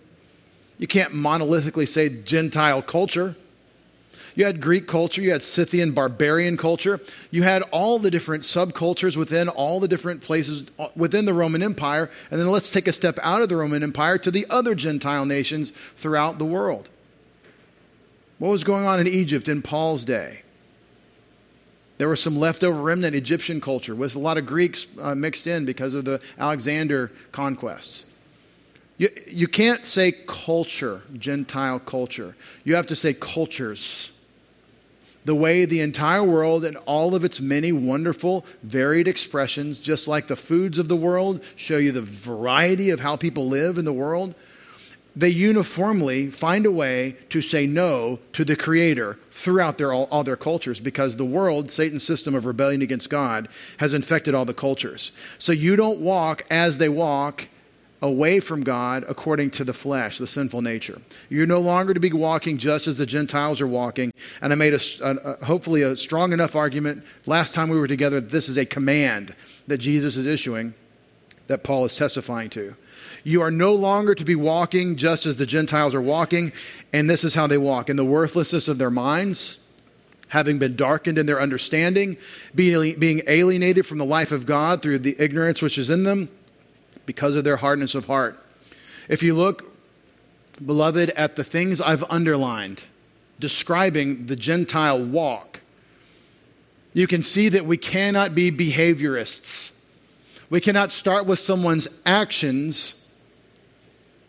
You 0.78 0.86
can't 0.86 1.12
monolithically 1.12 1.88
say 1.88 2.08
Gentile 2.08 2.82
culture. 2.82 3.36
You 4.34 4.44
had 4.44 4.60
Greek 4.60 4.88
culture, 4.88 5.22
you 5.22 5.30
had 5.30 5.44
Scythian 5.44 5.92
barbarian 5.92 6.56
culture, 6.56 7.00
you 7.30 7.44
had 7.44 7.62
all 7.70 8.00
the 8.00 8.10
different 8.10 8.42
subcultures 8.42 9.16
within 9.16 9.48
all 9.48 9.78
the 9.78 9.86
different 9.86 10.22
places 10.22 10.64
uh, 10.76 10.88
within 10.96 11.24
the 11.24 11.32
Roman 11.32 11.62
Empire. 11.62 12.10
And 12.32 12.40
then 12.40 12.48
let's 12.48 12.72
take 12.72 12.88
a 12.88 12.92
step 12.92 13.16
out 13.22 13.42
of 13.42 13.48
the 13.48 13.54
Roman 13.54 13.84
Empire 13.84 14.18
to 14.18 14.32
the 14.32 14.44
other 14.50 14.74
Gentile 14.74 15.24
nations 15.24 15.70
throughout 15.94 16.38
the 16.38 16.44
world. 16.44 16.88
What 18.38 18.48
was 18.48 18.64
going 18.64 18.84
on 18.84 18.98
in 18.98 19.06
Egypt 19.06 19.48
in 19.48 19.62
Paul's 19.62 20.04
day? 20.04 20.42
There 21.98 22.08
was 22.08 22.20
some 22.20 22.36
leftover 22.36 22.80
remnant 22.80 23.14
Egyptian 23.14 23.60
culture 23.60 23.94
with 23.94 24.16
a 24.16 24.18
lot 24.18 24.36
of 24.36 24.46
Greeks 24.46 24.86
uh, 25.00 25.14
mixed 25.14 25.46
in 25.46 25.64
because 25.64 25.94
of 25.94 26.04
the 26.04 26.20
Alexander 26.38 27.12
conquests. 27.30 28.04
You, 28.96 29.10
you 29.26 29.48
can't 29.48 29.84
say 29.84 30.12
culture, 30.26 31.02
Gentile 31.16 31.78
culture. 31.78 32.36
You 32.64 32.76
have 32.76 32.86
to 32.86 32.96
say 32.96 33.14
cultures. 33.14 34.10
The 35.24 35.34
way 35.34 35.64
the 35.64 35.80
entire 35.80 36.22
world 36.22 36.64
and 36.64 36.76
all 36.78 37.14
of 37.14 37.24
its 37.24 37.40
many 37.40 37.72
wonderful, 37.72 38.44
varied 38.62 39.08
expressions, 39.08 39.80
just 39.80 40.06
like 40.06 40.26
the 40.26 40.36
foods 40.36 40.78
of 40.78 40.88
the 40.88 40.96
world 40.96 41.42
show 41.56 41.78
you 41.78 41.92
the 41.92 42.02
variety 42.02 42.90
of 42.90 43.00
how 43.00 43.16
people 43.16 43.48
live 43.48 43.78
in 43.78 43.84
the 43.84 43.92
world, 43.92 44.34
they 45.16 45.28
uniformly 45.28 46.28
find 46.30 46.66
a 46.66 46.70
way 46.70 47.16
to 47.28 47.40
say 47.40 47.66
no 47.66 48.18
to 48.32 48.44
the 48.44 48.56
Creator 48.56 49.18
throughout 49.30 49.78
their, 49.78 49.92
all, 49.92 50.08
all, 50.10 50.24
their 50.24 50.36
cultures 50.36 50.80
because 50.80 51.16
the 51.16 51.24
world, 51.24 51.70
Satan's 51.70 52.02
system 52.02 52.34
of 52.34 52.46
rebellion 52.46 52.82
against 52.82 53.10
God, 53.10 53.48
has 53.78 53.94
infected 53.94 54.34
all 54.34 54.44
the 54.44 54.54
cultures. 54.54 55.12
So 55.38 55.52
you 55.52 55.76
don't 55.76 56.00
walk 56.00 56.44
as 56.50 56.78
they 56.78 56.88
walk 56.88 57.48
away 58.02 58.38
from 58.38 58.62
God 58.62 59.04
according 59.08 59.50
to 59.52 59.64
the 59.64 59.72
flesh, 59.72 60.18
the 60.18 60.26
sinful 60.26 60.60
nature. 60.60 61.00
You're 61.30 61.46
no 61.46 61.60
longer 61.60 61.94
to 61.94 62.00
be 62.00 62.12
walking 62.12 62.58
just 62.58 62.86
as 62.86 62.98
the 62.98 63.06
Gentiles 63.06 63.60
are 63.60 63.66
walking. 63.66 64.12
And 64.42 64.52
I 64.52 64.56
made 64.56 64.74
a, 64.74 64.80
a, 65.02 65.44
hopefully 65.44 65.82
a 65.82 65.96
strong 65.96 66.32
enough 66.32 66.54
argument 66.54 67.04
last 67.26 67.54
time 67.54 67.70
we 67.70 67.78
were 67.78 67.88
together 67.88 68.20
this 68.20 68.48
is 68.48 68.58
a 68.58 68.66
command 68.66 69.34
that 69.68 69.78
Jesus 69.78 70.16
is 70.16 70.26
issuing 70.26 70.74
that 71.46 71.62
Paul 71.62 71.84
is 71.84 71.96
testifying 71.96 72.50
to. 72.50 72.76
You 73.22 73.40
are 73.42 73.50
no 73.50 73.74
longer 73.74 74.14
to 74.14 74.24
be 74.24 74.34
walking 74.34 74.96
just 74.96 75.26
as 75.26 75.36
the 75.36 75.46
Gentiles 75.46 75.94
are 75.94 76.02
walking, 76.02 76.52
and 76.92 77.08
this 77.08 77.24
is 77.24 77.34
how 77.34 77.46
they 77.46 77.58
walk 77.58 77.88
in 77.88 77.96
the 77.96 78.04
worthlessness 78.04 78.68
of 78.68 78.78
their 78.78 78.90
minds, 78.90 79.60
having 80.28 80.58
been 80.58 80.76
darkened 80.76 81.18
in 81.18 81.26
their 81.26 81.40
understanding, 81.40 82.16
being, 82.54 82.98
being 82.98 83.22
alienated 83.26 83.86
from 83.86 83.98
the 83.98 84.04
life 84.04 84.32
of 84.32 84.46
God 84.46 84.82
through 84.82 84.98
the 85.00 85.16
ignorance 85.18 85.62
which 85.62 85.78
is 85.78 85.90
in 85.90 86.04
them 86.04 86.28
because 87.06 87.34
of 87.34 87.44
their 87.44 87.56
hardness 87.56 87.94
of 87.94 88.06
heart. 88.06 88.38
If 89.08 89.22
you 89.22 89.34
look, 89.34 89.74
beloved, 90.64 91.10
at 91.10 91.36
the 91.36 91.44
things 91.44 91.80
I've 91.80 92.04
underlined 92.04 92.84
describing 93.38 94.26
the 94.26 94.36
Gentile 94.36 95.04
walk, 95.04 95.60
you 96.92 97.06
can 97.06 97.22
see 97.22 97.48
that 97.48 97.66
we 97.66 97.76
cannot 97.76 98.34
be 98.34 98.52
behaviorists. 98.52 99.72
We 100.54 100.60
cannot 100.60 100.92
start 100.92 101.26
with 101.26 101.40
someone's 101.40 101.88
actions 102.06 103.08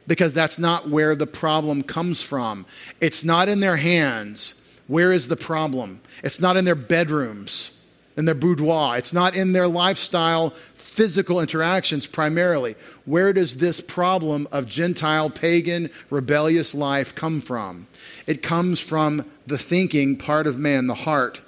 because 0.08 0.34
that's 0.34 0.58
not 0.58 0.90
where 0.90 1.16
the 1.16 1.28
problem 1.28 1.84
comes 1.84 2.24
from. 2.24 2.66
It's 3.00 3.24
not 3.24 3.48
in 3.48 3.60
their 3.60 3.76
hands. 3.78 4.56
Where 4.88 5.12
is 5.12 5.28
the 5.28 5.36
problem? 5.36 6.02
It's 6.24 6.42
not 6.42 6.58
in 6.58 6.66
their 6.66 6.74
bedrooms, 6.74 7.80
in 8.18 8.26
their 8.26 8.34
boudoir. 8.34 8.98
It's 8.98 9.14
not 9.14 9.36
in 9.36 9.52
their 9.52 9.68
lifestyle, 9.68 10.50
physical 10.74 11.40
interactions 11.40 12.08
primarily. 12.08 12.76
Where 13.06 13.32
does 13.32 13.58
this 13.58 13.80
problem 13.80 14.48
of 14.52 14.66
Gentile, 14.66 15.30
pagan, 15.30 15.92
rebellious 16.10 16.74
life 16.74 17.14
come 17.14 17.40
from? 17.40 17.86
It 18.26 18.42
comes 18.42 18.80
from 18.80 19.30
the 19.46 19.60
thinking 19.60 20.18
part 20.18 20.48
of 20.48 20.58
man, 20.58 20.88
the 20.88 20.96
heart 20.96 21.44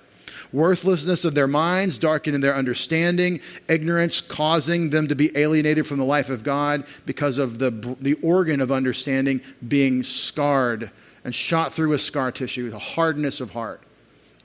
worthlessness 0.53 1.25
of 1.25 1.35
their 1.35 1.47
minds, 1.47 1.97
darkening 1.97 2.41
their 2.41 2.55
understanding, 2.55 3.39
ignorance 3.67 4.21
causing 4.21 4.89
them 4.89 5.07
to 5.07 5.15
be 5.15 5.35
alienated 5.37 5.85
from 5.87 5.97
the 5.97 6.05
life 6.05 6.29
of 6.29 6.43
God 6.43 6.85
because 7.05 7.37
of 7.37 7.59
the, 7.59 7.95
the 8.01 8.15
organ 8.15 8.61
of 8.61 8.71
understanding 8.71 9.41
being 9.67 10.03
scarred 10.03 10.91
and 11.23 11.35
shot 11.35 11.73
through 11.73 11.89
with 11.89 12.01
scar 12.01 12.31
tissue, 12.31 12.69
the 12.69 12.79
hardness 12.79 13.41
of 13.41 13.51
heart, 13.51 13.81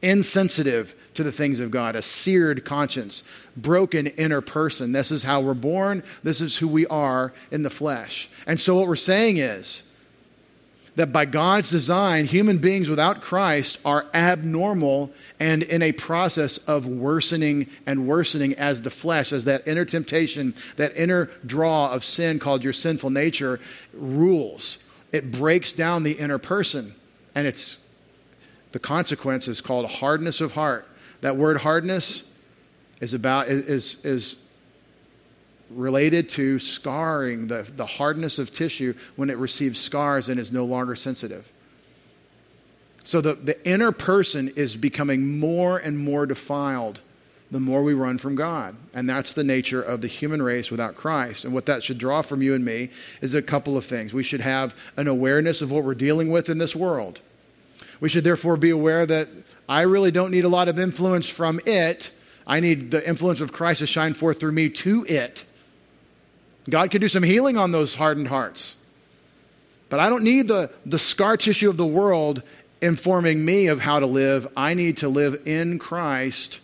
insensitive 0.02 0.94
to 1.14 1.22
the 1.22 1.32
things 1.32 1.60
of 1.60 1.70
God, 1.70 1.94
a 1.94 2.02
seared 2.02 2.64
conscience, 2.64 3.22
broken 3.56 4.08
inner 4.08 4.40
person. 4.40 4.92
This 4.92 5.10
is 5.10 5.22
how 5.22 5.40
we're 5.40 5.54
born. 5.54 6.02
This 6.22 6.40
is 6.40 6.56
who 6.56 6.68
we 6.68 6.86
are 6.86 7.32
in 7.50 7.62
the 7.62 7.70
flesh. 7.70 8.28
And 8.46 8.58
so, 8.58 8.76
what 8.76 8.88
we're 8.88 8.96
saying 8.96 9.36
is, 9.36 9.84
that 10.96 11.12
by 11.12 11.24
God's 11.24 11.70
design, 11.70 12.26
human 12.26 12.58
beings 12.58 12.88
without 12.88 13.22
Christ 13.22 13.78
are 13.84 14.06
abnormal 14.12 15.10
and 15.40 15.62
in 15.62 15.80
a 15.80 15.92
process 15.92 16.58
of 16.58 16.86
worsening 16.86 17.68
and 17.86 18.06
worsening 18.06 18.54
as 18.54 18.82
the 18.82 18.90
flesh, 18.90 19.32
as 19.32 19.46
that 19.46 19.66
inner 19.66 19.86
temptation, 19.86 20.54
that 20.76 20.94
inner 20.94 21.30
draw 21.46 21.90
of 21.92 22.04
sin 22.04 22.38
called 22.38 22.62
your 22.62 22.74
sinful 22.74 23.10
nature 23.10 23.58
rules. 23.94 24.78
It 25.12 25.30
breaks 25.30 25.72
down 25.72 26.02
the 26.02 26.12
inner 26.12 26.38
person, 26.38 26.94
and 27.34 27.46
it's 27.46 27.78
the 28.72 28.78
consequence 28.78 29.48
is 29.48 29.60
called 29.60 29.90
hardness 29.90 30.40
of 30.40 30.52
heart. 30.52 30.86
That 31.22 31.36
word 31.36 31.58
hardness 31.58 32.30
is 33.00 33.14
about 33.14 33.48
is 33.48 34.04
is 34.04 34.36
related 35.74 36.28
to 36.30 36.58
scarring, 36.58 37.46
the, 37.46 37.70
the 37.76 37.86
hardness 37.86 38.38
of 38.38 38.50
tissue 38.50 38.94
when 39.16 39.30
it 39.30 39.36
receives 39.36 39.80
scars 39.80 40.28
and 40.28 40.38
is 40.38 40.52
no 40.52 40.64
longer 40.64 40.94
sensitive. 40.94 41.50
So 43.04 43.20
the, 43.20 43.34
the 43.34 43.68
inner 43.68 43.92
person 43.92 44.48
is 44.54 44.76
becoming 44.76 45.38
more 45.38 45.78
and 45.78 45.98
more 45.98 46.26
defiled 46.26 47.00
the 47.50 47.60
more 47.60 47.82
we 47.82 47.92
run 47.92 48.16
from 48.16 48.34
God. 48.34 48.74
And 48.94 49.08
that's 49.08 49.34
the 49.34 49.44
nature 49.44 49.82
of 49.82 50.00
the 50.00 50.08
human 50.08 50.40
race 50.40 50.70
without 50.70 50.96
Christ. 50.96 51.44
And 51.44 51.52
what 51.52 51.66
that 51.66 51.84
should 51.84 51.98
draw 51.98 52.22
from 52.22 52.40
you 52.40 52.54
and 52.54 52.64
me 52.64 52.88
is 53.20 53.34
a 53.34 53.42
couple 53.42 53.76
of 53.76 53.84
things. 53.84 54.14
We 54.14 54.22
should 54.22 54.40
have 54.40 54.74
an 54.96 55.06
awareness 55.06 55.60
of 55.60 55.70
what 55.70 55.84
we're 55.84 55.94
dealing 55.94 56.30
with 56.30 56.48
in 56.48 56.56
this 56.56 56.74
world. 56.74 57.20
We 58.00 58.08
should 58.08 58.24
therefore 58.24 58.56
be 58.56 58.70
aware 58.70 59.04
that 59.04 59.28
I 59.68 59.82
really 59.82 60.10
don't 60.10 60.30
need 60.30 60.44
a 60.44 60.48
lot 60.48 60.68
of 60.68 60.78
influence 60.78 61.28
from 61.28 61.60
it. 61.66 62.10
I 62.46 62.60
need 62.60 62.90
the 62.90 63.06
influence 63.06 63.40
of 63.40 63.52
Christ 63.52 63.80
to 63.80 63.86
shine 63.86 64.14
forth 64.14 64.40
through 64.40 64.52
me 64.52 64.70
to 64.70 65.04
it. 65.06 65.44
God 66.68 66.90
can 66.90 67.00
do 67.00 67.08
some 67.08 67.22
healing 67.22 67.56
on 67.56 67.72
those 67.72 67.94
hardened 67.94 68.28
hearts. 68.28 68.76
But 69.88 70.00
I 70.00 70.08
don't 70.08 70.24
need 70.24 70.48
the, 70.48 70.70
the 70.86 70.98
scar 70.98 71.36
tissue 71.36 71.68
of 71.68 71.76
the 71.76 71.86
world 71.86 72.42
informing 72.80 73.44
me 73.44 73.66
of 73.66 73.80
how 73.80 74.00
to 74.00 74.06
live. 74.06 74.48
I 74.56 74.74
need 74.74 74.96
to 74.98 75.08
live 75.08 75.46
in 75.46 75.78
Christ 75.78 76.60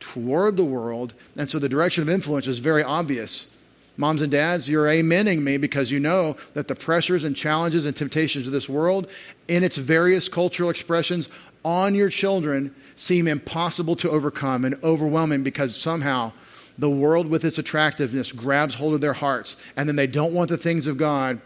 toward 0.00 0.56
the 0.56 0.64
world. 0.64 1.14
And 1.36 1.48
so 1.48 1.58
the 1.58 1.68
direction 1.68 2.02
of 2.02 2.10
influence 2.10 2.46
is 2.46 2.58
very 2.58 2.82
obvious. 2.82 3.48
Moms 3.96 4.22
and 4.22 4.32
dads, 4.32 4.68
you're 4.68 4.86
amening 4.86 5.42
me 5.42 5.58
because 5.58 5.90
you 5.90 6.00
know 6.00 6.36
that 6.54 6.66
the 6.66 6.74
pressures 6.74 7.24
and 7.24 7.36
challenges 7.36 7.84
and 7.84 7.94
temptations 7.94 8.46
of 8.46 8.52
this 8.52 8.68
world, 8.68 9.10
in 9.48 9.62
its 9.62 9.76
various 9.76 10.28
cultural 10.28 10.70
expressions, 10.70 11.28
on 11.64 11.94
your 11.94 12.08
children 12.08 12.74
seem 12.96 13.28
impossible 13.28 13.96
to 13.96 14.10
overcome 14.10 14.64
and 14.64 14.82
overwhelming 14.82 15.42
because 15.42 15.76
somehow 15.76 16.32
the 16.78 16.90
world 16.90 17.26
with 17.26 17.44
its 17.44 17.58
attractiveness 17.58 18.32
grabs 18.32 18.74
hold 18.76 18.94
of 18.94 19.00
their 19.00 19.12
hearts, 19.12 19.56
and 19.76 19.88
then 19.88 19.96
they 19.96 20.06
don't 20.06 20.32
want 20.32 20.48
the 20.48 20.56
things 20.56 20.86
of 20.86 20.96
God, 20.96 21.40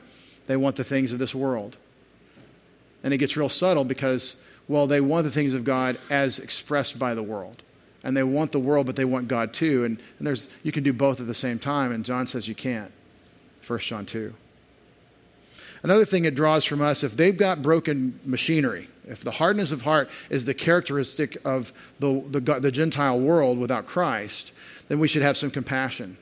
they 0.46 0.56
want 0.56 0.76
the 0.76 0.84
things 0.84 1.12
of 1.12 1.18
this 1.18 1.34
world. 1.34 1.76
And 3.02 3.12
it 3.12 3.18
gets 3.18 3.36
real 3.36 3.48
subtle 3.48 3.84
because, 3.84 4.42
well, 4.68 4.86
they 4.86 5.00
want 5.00 5.24
the 5.24 5.30
things 5.30 5.52
of 5.52 5.64
God 5.64 5.98
as 6.10 6.38
expressed 6.38 6.98
by 6.98 7.14
the 7.14 7.22
world. 7.22 7.62
And 8.02 8.16
they 8.16 8.22
want 8.22 8.52
the 8.52 8.60
world, 8.60 8.86
but 8.86 8.96
they 8.96 9.04
want 9.04 9.28
God 9.28 9.52
too. 9.52 9.84
And, 9.84 9.98
and 10.18 10.26
there's, 10.26 10.48
you 10.62 10.70
can 10.70 10.84
do 10.84 10.92
both 10.92 11.20
at 11.20 11.26
the 11.26 11.34
same 11.34 11.58
time, 11.58 11.92
and 11.92 12.04
John 12.04 12.26
says 12.26 12.48
you 12.48 12.54
can't. 12.54 12.92
1 13.66 13.78
John 13.80 14.06
2. 14.06 14.32
Another 15.82 16.04
thing 16.04 16.24
it 16.24 16.34
draws 16.34 16.64
from 16.64 16.80
us 16.80 17.04
if 17.04 17.16
they've 17.16 17.36
got 17.36 17.62
broken 17.62 18.18
machinery, 18.24 18.88
if 19.06 19.20
the 19.22 19.30
hardness 19.30 19.70
of 19.70 19.82
heart 19.82 20.10
is 20.30 20.44
the 20.44 20.54
characteristic 20.54 21.36
of 21.44 21.72
the, 21.98 22.22
the, 22.28 22.40
the 22.60 22.72
Gentile 22.72 23.20
world 23.20 23.58
without 23.58 23.86
Christ, 23.86 24.52
then 24.88 24.98
we 24.98 25.08
should 25.08 25.22
have 25.22 25.36
some 25.36 25.50
compassion. 25.50 26.16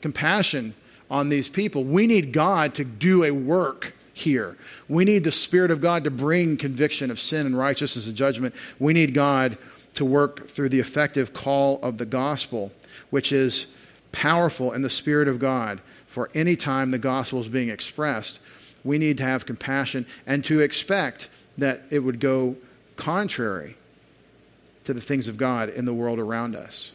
Compassion 0.00 0.74
on 1.10 1.28
these 1.28 1.48
people. 1.48 1.84
We 1.84 2.06
need 2.06 2.32
God 2.32 2.74
to 2.74 2.84
do 2.84 3.24
a 3.24 3.30
work 3.30 3.94
here. 4.12 4.56
We 4.88 5.04
need 5.04 5.24
the 5.24 5.32
Spirit 5.32 5.70
of 5.70 5.80
God 5.80 6.04
to 6.04 6.10
bring 6.10 6.56
conviction 6.56 7.10
of 7.10 7.20
sin 7.20 7.46
and 7.46 7.56
righteousness 7.56 8.06
and 8.06 8.16
judgment. 8.16 8.54
We 8.78 8.92
need 8.92 9.14
God 9.14 9.58
to 9.94 10.04
work 10.04 10.48
through 10.48 10.68
the 10.68 10.80
effective 10.80 11.32
call 11.32 11.80
of 11.82 11.98
the 11.98 12.06
gospel, 12.06 12.72
which 13.10 13.32
is 13.32 13.74
powerful 14.12 14.72
in 14.72 14.82
the 14.82 14.90
Spirit 14.90 15.28
of 15.28 15.38
God. 15.38 15.80
For 16.06 16.30
any 16.34 16.56
time 16.56 16.90
the 16.90 16.98
gospel 16.98 17.40
is 17.40 17.48
being 17.48 17.70
expressed, 17.70 18.40
we 18.84 18.98
need 18.98 19.18
to 19.18 19.24
have 19.24 19.46
compassion 19.46 20.06
and 20.26 20.44
to 20.44 20.60
expect 20.60 21.28
that 21.58 21.82
it 21.90 22.00
would 22.00 22.20
go 22.20 22.56
contrary 22.96 23.76
to 24.90 24.94
the 24.94 25.00
things 25.00 25.28
of 25.28 25.36
God 25.36 25.68
in 25.68 25.84
the 25.84 25.94
world 25.94 26.18
around 26.18 26.56
us. 26.56 26.92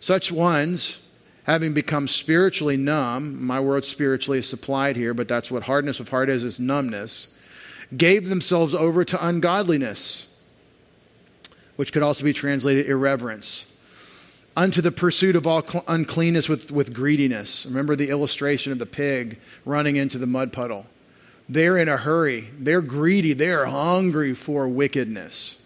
Such 0.00 0.32
ones, 0.32 1.02
having 1.44 1.74
become 1.74 2.08
spiritually 2.08 2.78
numb, 2.78 3.44
my 3.44 3.60
word 3.60 3.84
spiritually 3.84 4.38
is 4.38 4.48
supplied 4.48 4.96
here, 4.96 5.12
but 5.12 5.28
that's 5.28 5.50
what 5.50 5.64
hardness 5.64 6.00
of 6.00 6.08
heart 6.08 6.30
is, 6.30 6.44
is 6.44 6.58
numbness, 6.58 7.38
gave 7.94 8.28
themselves 8.28 8.74
over 8.74 9.04
to 9.04 9.26
ungodliness, 9.26 10.34
which 11.76 11.92
could 11.92 12.02
also 12.02 12.24
be 12.24 12.32
translated 12.32 12.86
irreverence, 12.86 13.66
unto 14.56 14.80
the 14.80 14.92
pursuit 14.92 15.36
of 15.36 15.46
all 15.46 15.62
uncleanness 15.88 16.48
with, 16.48 16.70
with 16.70 16.94
greediness. 16.94 17.66
Remember 17.66 17.96
the 17.96 18.08
illustration 18.08 18.72
of 18.72 18.78
the 18.78 18.86
pig 18.86 19.40
running 19.64 19.96
into 19.96 20.16
the 20.16 20.26
mud 20.26 20.52
puddle. 20.52 20.86
They're 21.48 21.76
in 21.76 21.88
a 21.88 21.96
hurry, 21.96 22.48
they're 22.58 22.80
greedy, 22.80 23.34
they're 23.34 23.66
hungry 23.66 24.34
for 24.34 24.66
wickedness. 24.66 25.60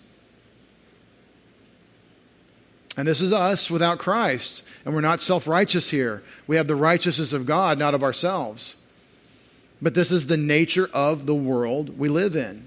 And 2.96 3.06
this 3.06 3.20
is 3.20 3.32
us 3.32 3.70
without 3.70 3.98
Christ. 3.98 4.64
And 4.84 4.92
we're 4.92 5.00
not 5.00 5.20
self 5.20 5.46
righteous 5.46 5.90
here. 5.90 6.24
We 6.48 6.56
have 6.56 6.66
the 6.66 6.74
righteousness 6.74 7.32
of 7.32 7.46
God, 7.46 7.78
not 7.78 7.94
of 7.94 8.02
ourselves. 8.02 8.74
But 9.80 9.94
this 9.94 10.10
is 10.10 10.26
the 10.26 10.36
nature 10.36 10.90
of 10.92 11.26
the 11.26 11.34
world 11.34 11.96
we 11.96 12.08
live 12.08 12.34
in. 12.34 12.66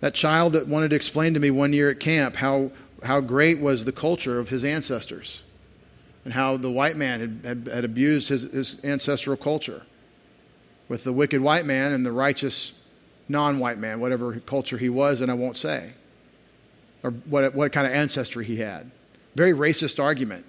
That 0.00 0.14
child 0.14 0.54
that 0.54 0.66
wanted 0.66 0.90
to 0.90 0.96
explain 0.96 1.34
to 1.34 1.40
me 1.40 1.50
one 1.50 1.74
year 1.74 1.90
at 1.90 2.00
camp 2.00 2.36
how, 2.36 2.70
how 3.02 3.20
great 3.20 3.60
was 3.60 3.84
the 3.84 3.92
culture 3.92 4.38
of 4.38 4.48
his 4.48 4.64
ancestors 4.64 5.42
and 6.24 6.32
how 6.32 6.56
the 6.56 6.70
white 6.70 6.96
man 6.96 7.20
had, 7.20 7.66
had, 7.66 7.74
had 7.74 7.84
abused 7.84 8.30
his, 8.30 8.42
his 8.50 8.82
ancestral 8.82 9.36
culture 9.36 9.82
with 10.90 11.04
the 11.04 11.12
wicked 11.12 11.40
white 11.40 11.64
man 11.64 11.92
and 11.92 12.04
the 12.04 12.10
righteous 12.10 12.72
non 13.28 13.60
white 13.60 13.78
man, 13.78 14.00
whatever 14.00 14.40
culture 14.40 14.76
he 14.76 14.88
was, 14.88 15.20
and 15.20 15.30
I 15.30 15.34
won't 15.34 15.56
say, 15.56 15.92
or 17.04 17.12
what, 17.12 17.54
what 17.54 17.70
kind 17.70 17.86
of 17.86 17.92
ancestry 17.92 18.44
he 18.44 18.56
had. 18.56 18.90
Very 19.36 19.52
racist 19.52 20.02
argument. 20.02 20.44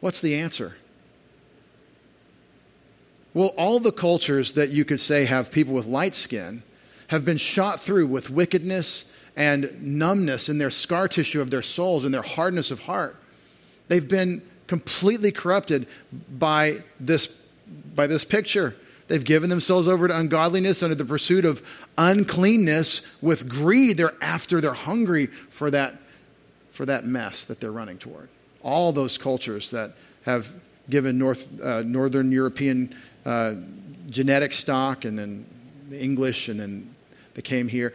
What's 0.00 0.20
the 0.20 0.36
answer? 0.36 0.76
Well, 3.32 3.48
all 3.56 3.80
the 3.80 3.92
cultures 3.92 4.52
that 4.52 4.68
you 4.68 4.84
could 4.84 5.00
say 5.00 5.24
have 5.24 5.50
people 5.50 5.72
with 5.72 5.86
light 5.86 6.14
skin 6.14 6.62
have 7.08 7.24
been 7.24 7.38
shot 7.38 7.80
through 7.80 8.08
with 8.08 8.28
wickedness 8.28 9.10
and 9.34 9.82
numbness 9.82 10.50
in 10.50 10.58
their 10.58 10.70
scar 10.70 11.08
tissue 11.08 11.40
of 11.40 11.50
their 11.50 11.62
souls 11.62 12.04
and 12.04 12.12
their 12.12 12.20
hardness 12.20 12.70
of 12.70 12.80
heart. 12.80 13.16
They've 13.88 14.06
been 14.06 14.42
completely 14.66 15.32
corrupted 15.32 15.86
by 16.12 16.82
this, 17.00 17.26
by 17.94 18.06
this 18.06 18.26
picture. 18.26 18.76
They've 19.08 19.24
given 19.24 19.50
themselves 19.50 19.88
over 19.88 20.06
to 20.06 20.16
ungodliness 20.16 20.82
under 20.82 20.94
the 20.94 21.04
pursuit 21.04 21.44
of 21.44 21.66
uncleanness 21.96 23.20
with 23.22 23.48
greed. 23.48 23.96
They're 23.96 24.14
after, 24.20 24.60
they're 24.60 24.74
hungry 24.74 25.26
for 25.26 25.70
that 25.70 25.96
for 26.78 26.86
that 26.86 27.04
mess 27.04 27.44
that 27.46 27.58
they're 27.58 27.72
running 27.72 27.98
toward. 27.98 28.28
All 28.62 28.92
those 28.92 29.18
cultures 29.18 29.70
that 29.70 29.94
have 30.22 30.54
given 30.88 31.18
North, 31.18 31.60
uh, 31.60 31.82
Northern 31.82 32.30
European 32.30 32.94
uh, 33.26 33.54
genetic 34.08 34.54
stock 34.54 35.04
and 35.04 35.18
then 35.18 35.44
the 35.88 36.00
English 36.00 36.48
and 36.48 36.60
then 36.60 36.94
they 37.34 37.42
came 37.42 37.66
here. 37.66 37.94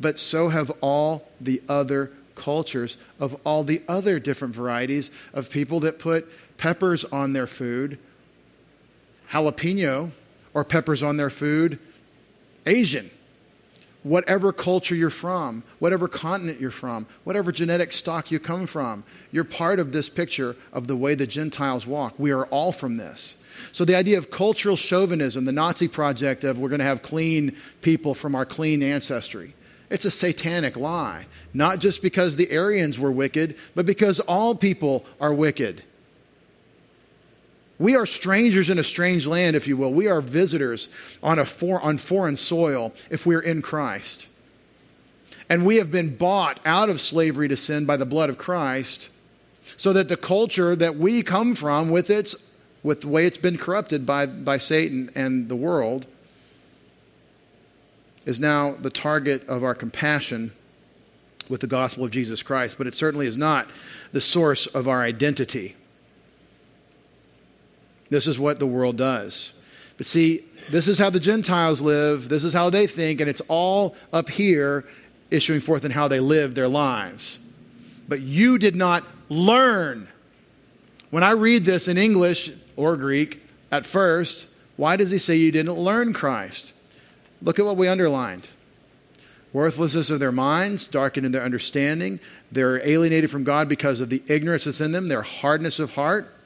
But 0.00 0.18
so 0.18 0.48
have 0.48 0.70
all 0.80 1.28
the 1.38 1.60
other 1.68 2.12
cultures 2.34 2.96
of 3.20 3.36
all 3.44 3.62
the 3.62 3.82
other 3.86 4.18
different 4.18 4.54
varieties 4.54 5.10
of 5.34 5.50
people 5.50 5.78
that 5.80 5.98
put 5.98 6.26
peppers 6.56 7.04
on 7.04 7.34
their 7.34 7.46
food, 7.46 7.98
jalapeno, 9.32 10.12
or 10.54 10.64
peppers 10.64 11.02
on 11.02 11.16
their 11.16 11.30
food, 11.30 11.78
Asian 12.66 13.10
whatever 14.02 14.52
culture 14.52 14.94
you're 14.94 15.10
from, 15.10 15.62
whatever 15.78 16.08
continent 16.08 16.60
you're 16.60 16.70
from, 16.70 17.06
whatever 17.24 17.52
genetic 17.52 17.92
stock 17.92 18.30
you 18.30 18.38
come 18.38 18.66
from. 18.66 19.04
You're 19.30 19.44
part 19.44 19.78
of 19.78 19.92
this 19.92 20.08
picture 20.08 20.56
of 20.72 20.86
the 20.86 20.96
way 20.96 21.14
the 21.14 21.26
Gentiles 21.26 21.86
walk. 21.86 22.14
We 22.18 22.32
are 22.32 22.46
all 22.46 22.72
from 22.72 22.96
this. 22.96 23.36
So, 23.70 23.84
the 23.84 23.94
idea 23.94 24.18
of 24.18 24.30
cultural 24.30 24.76
chauvinism, 24.76 25.44
the 25.44 25.52
Nazi 25.52 25.86
project 25.86 26.42
of 26.42 26.58
we're 26.58 26.68
going 26.68 26.80
to 26.80 26.84
have 26.84 27.02
clean 27.02 27.56
people 27.80 28.14
from 28.14 28.34
our 28.34 28.46
clean 28.46 28.82
ancestry, 28.82 29.54
it's 29.90 30.04
a 30.04 30.10
satanic 30.10 30.76
lie. 30.76 31.26
Not 31.52 31.78
just 31.78 32.02
because 32.02 32.36
the 32.36 32.56
Aryans 32.56 32.98
were 32.98 33.12
wicked, 33.12 33.56
but 33.74 33.84
because 33.84 34.20
all 34.20 34.54
people 34.54 35.04
are 35.20 35.34
wicked. 35.34 35.82
We 37.82 37.96
are 37.96 38.06
strangers 38.06 38.70
in 38.70 38.78
a 38.78 38.84
strange 38.84 39.26
land, 39.26 39.56
if 39.56 39.66
you 39.66 39.76
will. 39.76 39.92
We 39.92 40.06
are 40.06 40.20
visitors 40.20 40.88
on, 41.20 41.40
a 41.40 41.44
for, 41.44 41.80
on 41.80 41.98
foreign 41.98 42.36
soil 42.36 42.94
if 43.10 43.26
we're 43.26 43.40
in 43.40 43.60
Christ. 43.60 44.28
And 45.48 45.66
we 45.66 45.76
have 45.76 45.90
been 45.90 46.14
bought 46.14 46.60
out 46.64 46.88
of 46.88 47.00
slavery 47.00 47.48
to 47.48 47.56
sin 47.56 47.84
by 47.84 47.96
the 47.96 48.06
blood 48.06 48.30
of 48.30 48.38
Christ, 48.38 49.08
so 49.76 49.92
that 49.94 50.08
the 50.08 50.16
culture 50.16 50.76
that 50.76 50.96
we 50.96 51.24
come 51.24 51.56
from, 51.56 51.90
with, 51.90 52.08
its, 52.08 52.52
with 52.84 53.00
the 53.00 53.08
way 53.08 53.26
it's 53.26 53.36
been 53.36 53.58
corrupted 53.58 54.06
by, 54.06 54.26
by 54.26 54.58
Satan 54.58 55.10
and 55.16 55.48
the 55.48 55.56
world, 55.56 56.06
is 58.24 58.38
now 58.38 58.76
the 58.80 58.90
target 58.90 59.44
of 59.48 59.64
our 59.64 59.74
compassion 59.74 60.52
with 61.48 61.60
the 61.60 61.66
gospel 61.66 62.04
of 62.04 62.12
Jesus 62.12 62.44
Christ. 62.44 62.78
But 62.78 62.86
it 62.86 62.94
certainly 62.94 63.26
is 63.26 63.36
not 63.36 63.66
the 64.12 64.20
source 64.20 64.66
of 64.66 64.86
our 64.86 65.02
identity. 65.02 65.74
This 68.12 68.26
is 68.26 68.38
what 68.38 68.58
the 68.58 68.66
world 68.66 68.98
does. 68.98 69.54
But 69.96 70.06
see, 70.06 70.44
this 70.70 70.86
is 70.86 70.98
how 70.98 71.08
the 71.08 71.18
Gentiles 71.18 71.80
live, 71.80 72.28
this 72.28 72.44
is 72.44 72.52
how 72.52 72.68
they 72.68 72.86
think, 72.86 73.20
and 73.20 73.30
it's 73.30 73.40
all 73.48 73.96
up 74.12 74.28
here 74.28 74.84
issuing 75.30 75.60
forth 75.60 75.84
in 75.86 75.92
how 75.92 76.08
they 76.08 76.20
live 76.20 76.54
their 76.54 76.68
lives. 76.68 77.38
But 78.06 78.20
you 78.20 78.58
did 78.58 78.76
not 78.76 79.04
learn. 79.30 80.08
When 81.08 81.22
I 81.22 81.30
read 81.30 81.64
this 81.64 81.88
in 81.88 81.96
English 81.96 82.52
or 82.76 82.98
Greek 82.98 83.42
at 83.70 83.86
first, 83.86 84.48
why 84.76 84.96
does 84.96 85.10
he 85.10 85.16
say 85.16 85.36
you 85.36 85.50
didn't 85.50 85.72
learn 85.72 86.12
Christ? 86.12 86.74
Look 87.40 87.58
at 87.58 87.64
what 87.64 87.78
we 87.78 87.88
underlined 87.88 88.46
worthlessness 89.54 90.10
of 90.10 90.20
their 90.20 90.32
minds, 90.32 90.86
darkened 90.86 91.26
in 91.26 91.32
their 91.32 91.42
understanding. 91.44 92.20
They're 92.50 92.86
alienated 92.86 93.30
from 93.30 93.44
God 93.44 93.68
because 93.68 94.00
of 94.00 94.08
the 94.08 94.22
ignorance 94.26 94.64
that's 94.64 94.80
in 94.80 94.92
them, 94.92 95.08
their 95.08 95.22
hardness 95.22 95.78
of 95.78 95.94
heart. 95.94 96.41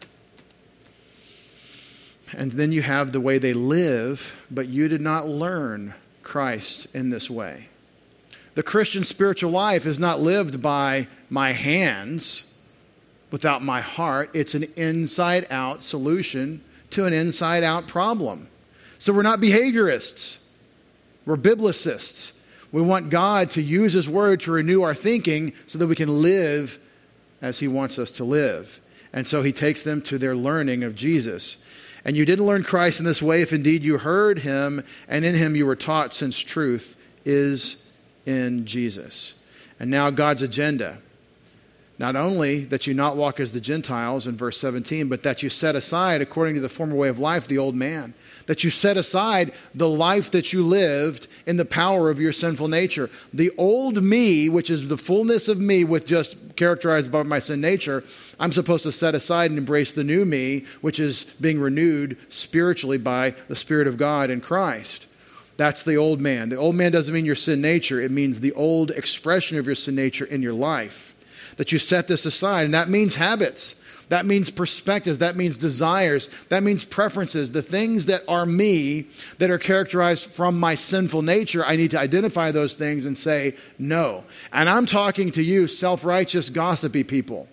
And 2.33 2.53
then 2.53 2.73
you 2.73 2.83
have 2.83 3.13
the 3.13 3.21
way 3.21 3.39
they 3.39 3.53
live, 3.53 4.37
but 4.51 4.69
you 4.69 4.89
did 4.89 5.01
not 5.01 5.29
learn 5.29 5.95
Christ 6.23 6.87
in 6.93 7.11
this 7.11 7.31
way. 7.31 7.69
The 8.55 8.63
Christian 8.63 9.05
spiritual 9.05 9.51
life 9.51 9.87
is 9.87 10.01
not 10.01 10.21
lived 10.21 10.63
by 10.63 11.09
my 11.29 11.53
hands 11.53 12.53
without 13.31 13.63
my 13.63 13.81
heart. 13.81 14.31
It's 14.33 14.55
an 14.55 14.65
inside 14.77 15.47
out 15.51 15.83
solution 15.83 16.63
to 16.91 17.05
an 17.05 17.13
inside 17.13 17.63
out 17.63 17.87
problem. 17.87 18.49
So 18.99 19.13
we're 19.13 19.23
not 19.23 19.41
behaviorists, 19.41 20.43
we're 21.25 21.37
biblicists. 21.37 22.33
We 22.73 22.83
want 22.83 23.11
God 23.11 23.51
to 23.53 23.63
use 23.63 23.93
His 23.93 24.09
Word 24.09 24.41
to 24.41 24.53
renew 24.53 24.83
our 24.83 24.93
thinking 24.93 25.53
so 25.67 25.79
that 25.79 25.87
we 25.87 25.95
can 25.95 26.21
live 26.21 26.79
as 27.41 27.61
He 27.61 27.69
wants 27.69 27.99
us 27.99 28.11
to 28.13 28.25
live. 28.25 28.81
And 29.13 29.27
so 29.27 29.43
He 29.43 29.53
takes 29.53 29.83
them 29.83 30.03
to 30.03 30.19
their 30.19 30.35
learning 30.35 30.83
of 30.83 30.95
Jesus. 30.95 31.59
And 32.07 32.17
you 32.17 32.25
didn't 32.25 32.47
learn 32.47 32.63
Christ 32.63 33.01
in 33.01 33.05
this 33.05 33.21
way 33.21 33.43
if 33.43 33.53
indeed 33.53 33.83
you 33.83 33.99
heard 33.99 34.39
him 34.39 34.85
and 35.09 35.25
in 35.25 35.35
him 35.35 35.57
you 35.57 35.67
were 35.67 35.75
taught, 35.75 36.15
since 36.15 36.39
truth 36.39 36.97
is 37.25 37.91
in 38.25 38.65
Jesus. 38.65 39.35
And 39.81 39.91
now 39.91 40.11
God's 40.11 40.41
agenda. 40.41 40.99
Not 41.99 42.15
only 42.15 42.65
that 42.67 42.87
you 42.87 42.95
not 42.95 43.17
walk 43.17 43.41
as 43.41 43.51
the 43.51 43.61
Gentiles 43.61 44.29
in 44.29 44.37
verse 44.37 44.57
17, 44.61 45.09
but 45.09 45.25
that 45.25 45.43
you 45.43 45.49
set 45.49 45.75
aside, 45.75 46.23
according 46.23 46.55
to 46.55 46.61
the 46.61 46.69
former 46.69 46.95
way 46.95 47.09
of 47.09 47.19
life, 47.19 47.49
the 47.49 47.59
old 47.59 47.75
man 47.75 48.15
that 48.47 48.65
you 48.65 48.71
set 48.71 48.97
aside 48.97 49.53
the 49.75 49.89
life 49.89 50.31
that 50.31 50.53
you 50.53 50.65
lived 50.65 51.29
in 51.47 51.57
the 51.57 51.65
power 51.65 52.11
of 52.11 52.21
your 52.21 52.33
sinful 52.33 52.69
nature. 52.69 53.11
The 53.33 53.51
old 53.59 54.03
me, 54.03 54.49
which 54.49 54.71
is 54.71 54.89
the 54.89 54.97
fullness 54.97 55.49
of 55.49 55.61
me 55.61 55.85
with 55.85 56.07
just 56.07 56.57
characterized 56.57 57.13
by 57.13 57.23
my 57.23 57.39
sin 57.39 57.61
nature, 57.61 58.05
I'm 58.39 58.53
supposed 58.53 58.85
to 58.85 58.93
set 58.93 59.15
aside 59.15 59.51
and 59.51 59.59
embrace 59.59 59.93
the 59.93 60.05
new 60.05 60.25
me, 60.25 60.65
which 60.81 61.01
is 61.01 61.25
being 61.41 61.61
renewed 61.61 62.17
spiritually 62.29 62.99
by 62.99 63.35
the 63.49 63.57
Spirit 63.57 63.87
of 63.87 63.97
God 63.97 64.31
in 64.31 64.41
Christ. 64.41 65.07
That's 65.57 65.83
the 65.83 65.97
old 65.97 66.21
man. 66.21 66.51
The 66.51 66.57
old 66.57 66.75
man 66.75 66.93
doesn't 66.93 67.15
mean 67.15 67.25
your 67.25 67.35
sin 67.35 67.61
nature, 67.61 68.01
it 68.01 68.11
means 68.11 68.41
the 68.41 68.53
old 68.53 68.91
expression 68.91 69.59
of 69.59 69.67
your 69.67 69.75
sin 69.75 69.95
nature 69.95 70.25
in 70.25 70.43
your 70.43 70.53
life. 70.53 71.15
That 71.57 71.73
you 71.73 71.79
set 71.79 72.07
this 72.07 72.27
aside, 72.27 72.67
and 72.67 72.75
that 72.75 72.91
means 72.91 73.17
habits. 73.17 73.81
That 74.09 74.25
means 74.25 74.51
perspectives. 74.51 75.19
That 75.19 75.37
means 75.37 75.57
desires. 75.57 76.31
That 76.49 76.63
means 76.63 76.85
preferences. 76.85 77.51
The 77.51 77.63
things 77.63 78.07
that 78.07 78.23
are 78.29 78.47
me, 78.47 79.09
that 79.39 79.51
are 79.51 79.59
characterized 79.59 80.31
from 80.31 80.61
my 80.61 80.77
sinful 80.77 81.23
nature, 81.23 81.65
I 81.65 81.75
need 81.77 81.91
to 81.91 81.99
identify 81.99 82.53
those 82.53 82.77
things 82.77 83.05
and 83.05 83.19
say 83.19 83.57
no. 83.79 84.25
And 84.53 84.69
I'm 84.69 84.87
talking 84.87 85.33
to 85.33 85.43
you, 85.43 85.67
self 85.67 86.05
righteous, 86.05 86.51
gossipy 86.51 87.03
people. 87.03 87.49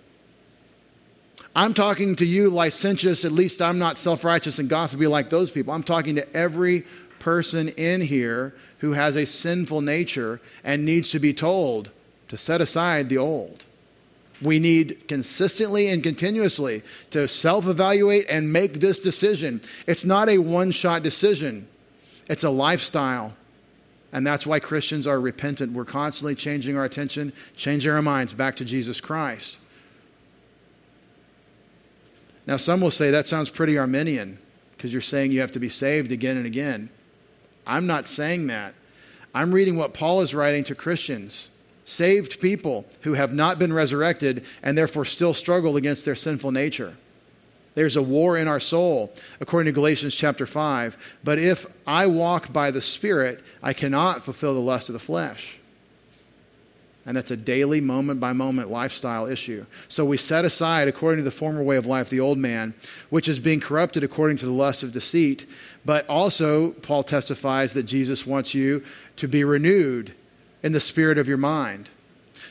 I'm 1.56 1.74
talking 1.74 2.16
to 2.18 2.26
you, 2.26 2.50
licentious, 2.50 3.26
at 3.26 3.32
least 3.32 3.62
I'm 3.62 3.80
not 3.80 3.98
self 3.98 4.24
righteous 4.24 4.60
and 4.60 4.70
gossipy 4.70 5.08
like 5.08 5.30
those 5.30 5.50
people. 5.50 5.74
I'm 5.74 5.84
talking 5.84 6.16
to 6.16 6.36
every 6.36 6.86
person 7.18 7.70
in 7.70 8.02
here 8.02 8.54
who 8.80 8.94
has 8.94 9.16
a 9.16 9.26
sinful 9.26 9.82
nature 9.82 10.40
and 10.64 10.86
needs 10.86 11.10
to 11.12 11.20
be 11.20 11.34
told 11.34 11.90
to 12.28 12.38
set 12.38 12.62
aside 12.62 13.10
the 13.10 13.18
old 13.18 13.66
We 14.44 14.60
need 14.60 15.08
consistently 15.08 15.88
and 15.88 16.04
continuously 16.04 16.84
to 17.12 17.28
self 17.28 17.68
evaluate 17.68 18.26
and 18.30 18.52
make 18.52 18.80
this 18.80 19.02
decision. 19.02 19.62
It's 19.88 20.06
not 20.06 20.30
a 20.30 20.38
one 20.40 20.72
shot 20.72 21.04
decision, 21.04 21.68
it's 22.30 22.44
a 22.44 22.50
lifestyle. 22.50 23.36
And 24.12 24.28
that's 24.28 24.46
why 24.46 24.60
Christians 24.60 25.08
are 25.08 25.20
repentant. 25.20 25.72
We're 25.72 25.86
constantly 25.86 26.36
changing 26.36 26.78
our 26.78 26.86
attention, 26.86 27.34
changing 27.58 27.92
our 27.92 28.02
minds 28.04 28.32
back 28.32 28.56
to 28.58 28.66
Jesus 28.66 29.02
Christ. 29.02 29.58
Now, 32.46 32.58
some 32.58 32.80
will 32.80 32.92
say 32.92 33.10
that 33.10 33.26
sounds 33.26 33.50
pretty 33.50 33.76
Arminian 33.76 34.38
because 34.78 34.92
you're 34.94 35.02
saying 35.02 35.32
you 35.32 35.42
have 35.42 35.54
to 35.54 35.60
be 35.60 35.70
saved 35.70 36.12
again 36.12 36.38
and 36.38 36.46
again. 36.46 36.90
I'm 37.66 37.88
not 37.88 38.06
saying 38.06 38.48
that. 38.48 38.76
I'm 39.34 39.52
reading 39.52 39.78
what 39.78 39.94
Paul 39.94 40.22
is 40.22 40.36
writing 40.36 40.64
to 40.66 40.76
Christians, 40.76 41.50
saved 41.86 42.40
people 42.40 42.86
who 43.02 43.14
have 43.14 43.34
not 43.34 43.60
been 43.60 43.74
resurrected 43.74 44.46
and 44.62 44.78
therefore 44.78 45.06
still 45.06 45.34
struggle 45.34 45.76
against 45.76 46.06
their 46.06 46.16
sinful 46.16 46.52
nature. 46.52 46.96
There's 47.76 47.96
a 47.96 48.04
war 48.04 48.38
in 48.38 48.48
our 48.48 48.60
soul, 48.60 49.14
according 49.42 49.74
to 49.74 49.76
Galatians 49.76 50.16
chapter 50.16 50.46
5. 50.46 51.18
But 51.24 51.40
if 51.40 51.66
I 51.88 52.06
walk 52.08 52.54
by 52.54 52.72
the 52.72 52.82
Spirit, 52.82 53.44
I 53.64 53.74
cannot 53.74 54.24
fulfill 54.24 54.54
the 54.54 54.60
lust 54.60 54.90
of 54.90 54.94
the 54.94 55.00
flesh. 55.00 55.60
And 57.06 57.18
that's 57.18 57.32
a 57.32 57.38
daily, 57.38 57.82
moment 57.82 58.22
by 58.22 58.32
moment 58.32 58.70
lifestyle 58.70 59.26
issue. 59.26 59.66
So 59.90 60.06
we 60.06 60.16
set 60.16 60.46
aside, 60.46 60.88
according 60.88 61.18
to 61.18 61.24
the 61.24 61.32
former 61.32 61.62
way 61.62 61.76
of 61.76 61.86
life, 61.86 62.10
the 62.10 62.22
old 62.22 62.38
man, 62.38 62.76
which 63.10 63.28
is 63.28 63.40
being 63.40 63.60
corrupted 63.60 64.04
according 64.04 64.38
to 64.38 64.46
the 64.46 64.54
lust 64.54 64.84
of 64.84 64.94
deceit. 64.94 65.46
But 65.84 66.08
also, 66.08 66.72
Paul 66.72 67.04
testifies 67.04 67.74
that 67.74 67.84
Jesus 67.84 68.26
wants 68.26 68.54
you 68.54 68.84
to 69.18 69.28
be 69.28 69.44
renewed 69.44 70.14
in 70.64 70.72
the 70.72 70.80
spirit 70.80 71.18
of 71.18 71.28
your 71.28 71.38
mind. 71.38 71.90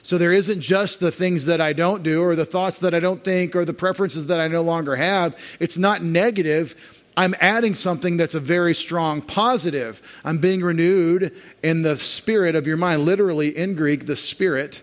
So 0.02 0.18
there 0.18 0.32
isn't 0.32 0.60
just 0.60 1.00
the 1.00 1.12
things 1.12 1.46
that 1.46 1.60
I 1.60 1.72
don't 1.72 2.02
do 2.02 2.22
or 2.22 2.34
the 2.34 2.44
thoughts 2.44 2.78
that 2.78 2.94
I 2.94 3.00
don't 3.00 3.22
think 3.22 3.54
or 3.54 3.64
the 3.64 3.72
preferences 3.72 4.26
that 4.26 4.40
I 4.40 4.48
no 4.48 4.62
longer 4.62 4.96
have. 4.96 5.36
It's 5.60 5.78
not 5.78 6.02
negative. 6.02 6.74
I'm 7.16 7.34
adding 7.40 7.74
something 7.74 8.16
that's 8.16 8.34
a 8.34 8.40
very 8.40 8.74
strong 8.74 9.22
positive. 9.22 10.02
I'm 10.24 10.38
being 10.38 10.60
renewed 10.60 11.32
in 11.62 11.82
the 11.82 11.98
spirit 11.98 12.56
of 12.56 12.66
your 12.66 12.76
mind, 12.76 13.02
literally 13.02 13.56
in 13.56 13.76
Greek, 13.76 14.06
the 14.06 14.16
spirit 14.16 14.82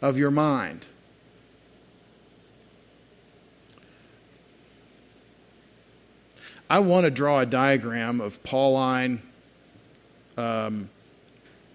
of 0.00 0.16
your 0.16 0.30
mind. 0.30 0.86
I 6.70 6.78
want 6.78 7.04
to 7.04 7.10
draw 7.10 7.40
a 7.40 7.46
diagram 7.46 8.20
of 8.20 8.42
Pauline 8.42 9.20
um, 10.38 10.88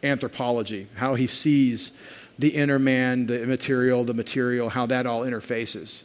anthropology, 0.03 0.87
how 0.95 1.15
he 1.15 1.27
sees 1.27 1.97
the 2.37 2.49
inner 2.49 2.79
man, 2.79 3.25
the 3.25 3.41
immaterial, 3.41 4.03
the 4.03 4.13
material, 4.13 4.69
how 4.69 4.85
that 4.85 5.05
all 5.05 5.21
interfaces. 5.21 6.03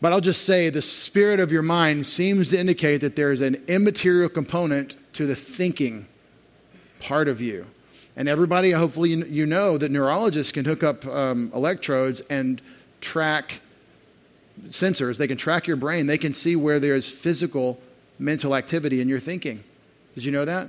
But 0.00 0.12
I'll 0.12 0.20
just 0.20 0.44
say 0.44 0.70
the 0.70 0.82
spirit 0.82 1.40
of 1.40 1.52
your 1.52 1.62
mind 1.62 2.06
seems 2.06 2.50
to 2.50 2.58
indicate 2.58 3.00
that 3.02 3.16
there's 3.16 3.40
an 3.40 3.62
immaterial 3.68 4.28
component 4.28 4.96
to 5.14 5.26
the 5.26 5.34
thinking 5.34 6.06
part 7.00 7.28
of 7.28 7.40
you. 7.40 7.66
And 8.16 8.28
everybody, 8.28 8.70
hopefully, 8.70 9.10
you 9.10 9.46
know 9.46 9.76
that 9.78 9.90
neurologists 9.90 10.52
can 10.52 10.64
hook 10.64 10.82
up 10.82 11.04
um, 11.06 11.50
electrodes 11.54 12.20
and 12.30 12.62
track 13.00 13.60
sensors. 14.66 15.18
They 15.18 15.26
can 15.26 15.36
track 15.36 15.66
your 15.66 15.76
brain. 15.76 16.06
They 16.06 16.18
can 16.18 16.32
see 16.32 16.54
where 16.54 16.78
there's 16.78 17.10
physical 17.10 17.80
mental 18.18 18.54
activity 18.54 19.00
in 19.00 19.08
your 19.08 19.18
thinking. 19.18 19.64
Did 20.14 20.24
you 20.24 20.32
know 20.32 20.44
that? 20.44 20.68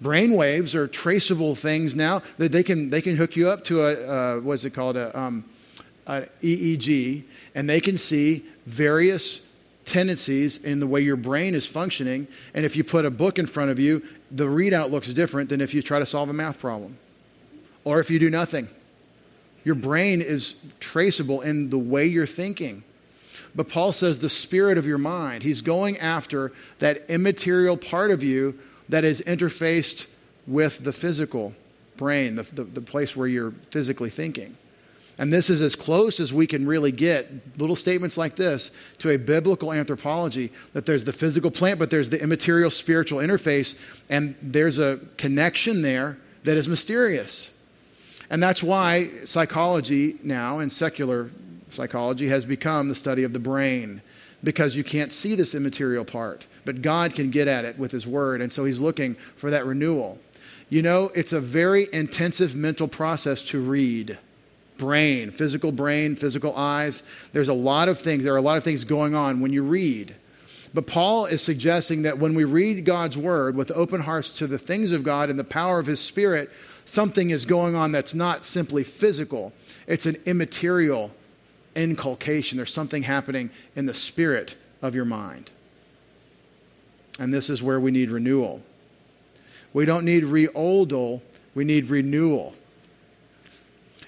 Brain 0.00 0.34
waves 0.34 0.74
are 0.74 0.86
traceable 0.86 1.54
things 1.54 1.96
now 1.96 2.22
that 2.38 2.52
they 2.52 2.62
can, 2.62 2.90
they 2.90 3.00
can 3.00 3.16
hook 3.16 3.34
you 3.34 3.48
up 3.48 3.64
to 3.64 3.82
a, 3.82 4.06
uh, 4.06 4.40
what's 4.40 4.64
it 4.64 4.70
called, 4.70 4.96
a, 4.96 5.18
um, 5.18 5.44
a 6.06 6.26
EEG, 6.42 7.24
and 7.54 7.68
they 7.68 7.80
can 7.80 7.96
see 7.96 8.44
various 8.66 9.46
tendencies 9.86 10.62
in 10.62 10.80
the 10.80 10.86
way 10.86 11.00
your 11.00 11.16
brain 11.16 11.54
is 11.54 11.66
functioning. 11.66 12.26
And 12.52 12.66
if 12.66 12.76
you 12.76 12.84
put 12.84 13.06
a 13.06 13.10
book 13.10 13.38
in 13.38 13.46
front 13.46 13.70
of 13.70 13.78
you, 13.78 14.02
the 14.30 14.46
readout 14.46 14.90
looks 14.90 15.12
different 15.14 15.48
than 15.48 15.60
if 15.60 15.72
you 15.72 15.80
try 15.80 15.98
to 15.98 16.06
solve 16.06 16.28
a 16.28 16.32
math 16.32 16.58
problem 16.58 16.98
or 17.84 18.00
if 18.00 18.10
you 18.10 18.18
do 18.18 18.28
nothing. 18.28 18.68
Your 19.64 19.76
brain 19.76 20.20
is 20.20 20.56
traceable 20.80 21.40
in 21.40 21.70
the 21.70 21.78
way 21.78 22.06
you're 22.06 22.26
thinking. 22.26 22.82
But 23.54 23.68
Paul 23.68 23.92
says 23.92 24.18
the 24.18 24.28
spirit 24.28 24.76
of 24.76 24.86
your 24.86 24.98
mind, 24.98 25.42
he's 25.42 25.62
going 25.62 25.98
after 25.98 26.52
that 26.80 27.08
immaterial 27.08 27.76
part 27.76 28.10
of 28.10 28.22
you 28.22 28.58
that 28.88 29.04
is 29.04 29.22
interfaced 29.22 30.06
with 30.46 30.84
the 30.84 30.92
physical 30.92 31.54
brain, 31.96 32.36
the, 32.36 32.42
the, 32.42 32.64
the, 32.64 32.80
place 32.80 33.16
where 33.16 33.26
you're 33.26 33.52
physically 33.70 34.10
thinking. 34.10 34.56
And 35.18 35.32
this 35.32 35.48
is 35.48 35.62
as 35.62 35.74
close 35.74 36.20
as 36.20 36.32
we 36.32 36.46
can 36.46 36.66
really 36.66 36.92
get, 36.92 37.58
little 37.58 37.74
statements 37.74 38.18
like 38.18 38.36
this, 38.36 38.70
to 38.98 39.10
a 39.10 39.16
biblical 39.16 39.72
anthropology 39.72 40.52
that 40.74 40.84
there's 40.84 41.04
the 41.04 41.12
physical 41.12 41.50
plant, 41.50 41.78
but 41.78 41.88
there's 41.88 42.10
the 42.10 42.22
immaterial 42.22 42.70
spiritual 42.70 43.20
interface, 43.20 43.80
and 44.10 44.36
there's 44.42 44.78
a 44.78 45.00
connection 45.16 45.80
there 45.80 46.18
that 46.44 46.56
is 46.56 46.68
mysterious. 46.68 47.50
And 48.28 48.42
that's 48.42 48.62
why 48.62 49.10
psychology 49.24 50.18
now, 50.22 50.58
and 50.58 50.70
secular 50.70 51.30
psychology, 51.70 52.28
has 52.28 52.44
become 52.44 52.88
the 52.88 52.94
study 52.94 53.22
of 53.22 53.32
the 53.32 53.38
brain 53.38 54.02
because 54.42 54.76
you 54.76 54.84
can't 54.84 55.12
see 55.12 55.34
this 55.34 55.54
immaterial 55.54 56.04
part. 56.04 56.46
But 56.64 56.82
God 56.82 57.14
can 57.14 57.30
get 57.30 57.48
at 57.48 57.64
it 57.64 57.78
with 57.78 57.92
His 57.92 58.06
Word, 58.06 58.40
and 58.40 58.52
so 58.52 58.64
He's 58.64 58.80
looking 58.80 59.14
for 59.36 59.50
that 59.50 59.66
renewal. 59.66 60.18
You 60.68 60.82
know, 60.82 61.12
it's 61.14 61.32
a 61.32 61.40
very 61.40 61.86
intensive 61.92 62.56
mental 62.56 62.88
process 62.88 63.42
to 63.44 63.60
read. 63.60 64.18
Brain, 64.78 65.30
physical 65.30 65.72
brain, 65.72 66.16
physical 66.16 66.54
eyes. 66.56 67.02
There's 67.32 67.48
a 67.48 67.54
lot 67.54 67.88
of 67.88 67.98
things, 67.98 68.24
there 68.24 68.34
are 68.34 68.38
a 68.38 68.42
lot 68.42 68.58
of 68.58 68.64
things 68.64 68.84
going 68.84 69.14
on 69.14 69.40
when 69.40 69.52
you 69.52 69.62
read. 69.62 70.14
But 70.74 70.86
Paul 70.86 71.24
is 71.24 71.40
suggesting 71.40 72.02
that 72.02 72.18
when 72.18 72.34
we 72.34 72.44
read 72.44 72.84
God's 72.84 73.16
word 73.16 73.56
with 73.56 73.70
open 73.70 74.02
hearts 74.02 74.30
to 74.32 74.46
the 74.46 74.58
things 74.58 74.92
of 74.92 75.02
God 75.02 75.30
and 75.30 75.38
the 75.38 75.44
power 75.44 75.78
of 75.78 75.86
his 75.86 76.00
spirit, 76.00 76.50
something 76.84 77.30
is 77.30 77.46
going 77.46 77.74
on 77.74 77.92
that's 77.92 78.12
not 78.12 78.44
simply 78.44 78.84
physical, 78.84 79.54
it's 79.86 80.04
an 80.04 80.16
immaterial 80.26 81.14
inculcation. 81.76 82.56
There's 82.56 82.72
something 82.72 83.04
happening 83.04 83.50
in 83.76 83.86
the 83.86 83.94
spirit 83.94 84.56
of 84.82 84.94
your 84.94 85.04
mind. 85.04 85.50
And 87.18 87.32
this 87.32 87.48
is 87.48 87.62
where 87.62 87.78
we 87.78 87.90
need 87.90 88.10
renewal. 88.10 88.62
We 89.72 89.84
don't 89.84 90.04
need 90.04 90.24
reoldal, 90.24 91.20
we 91.54 91.64
need 91.64 91.90
renewal. 91.90 92.54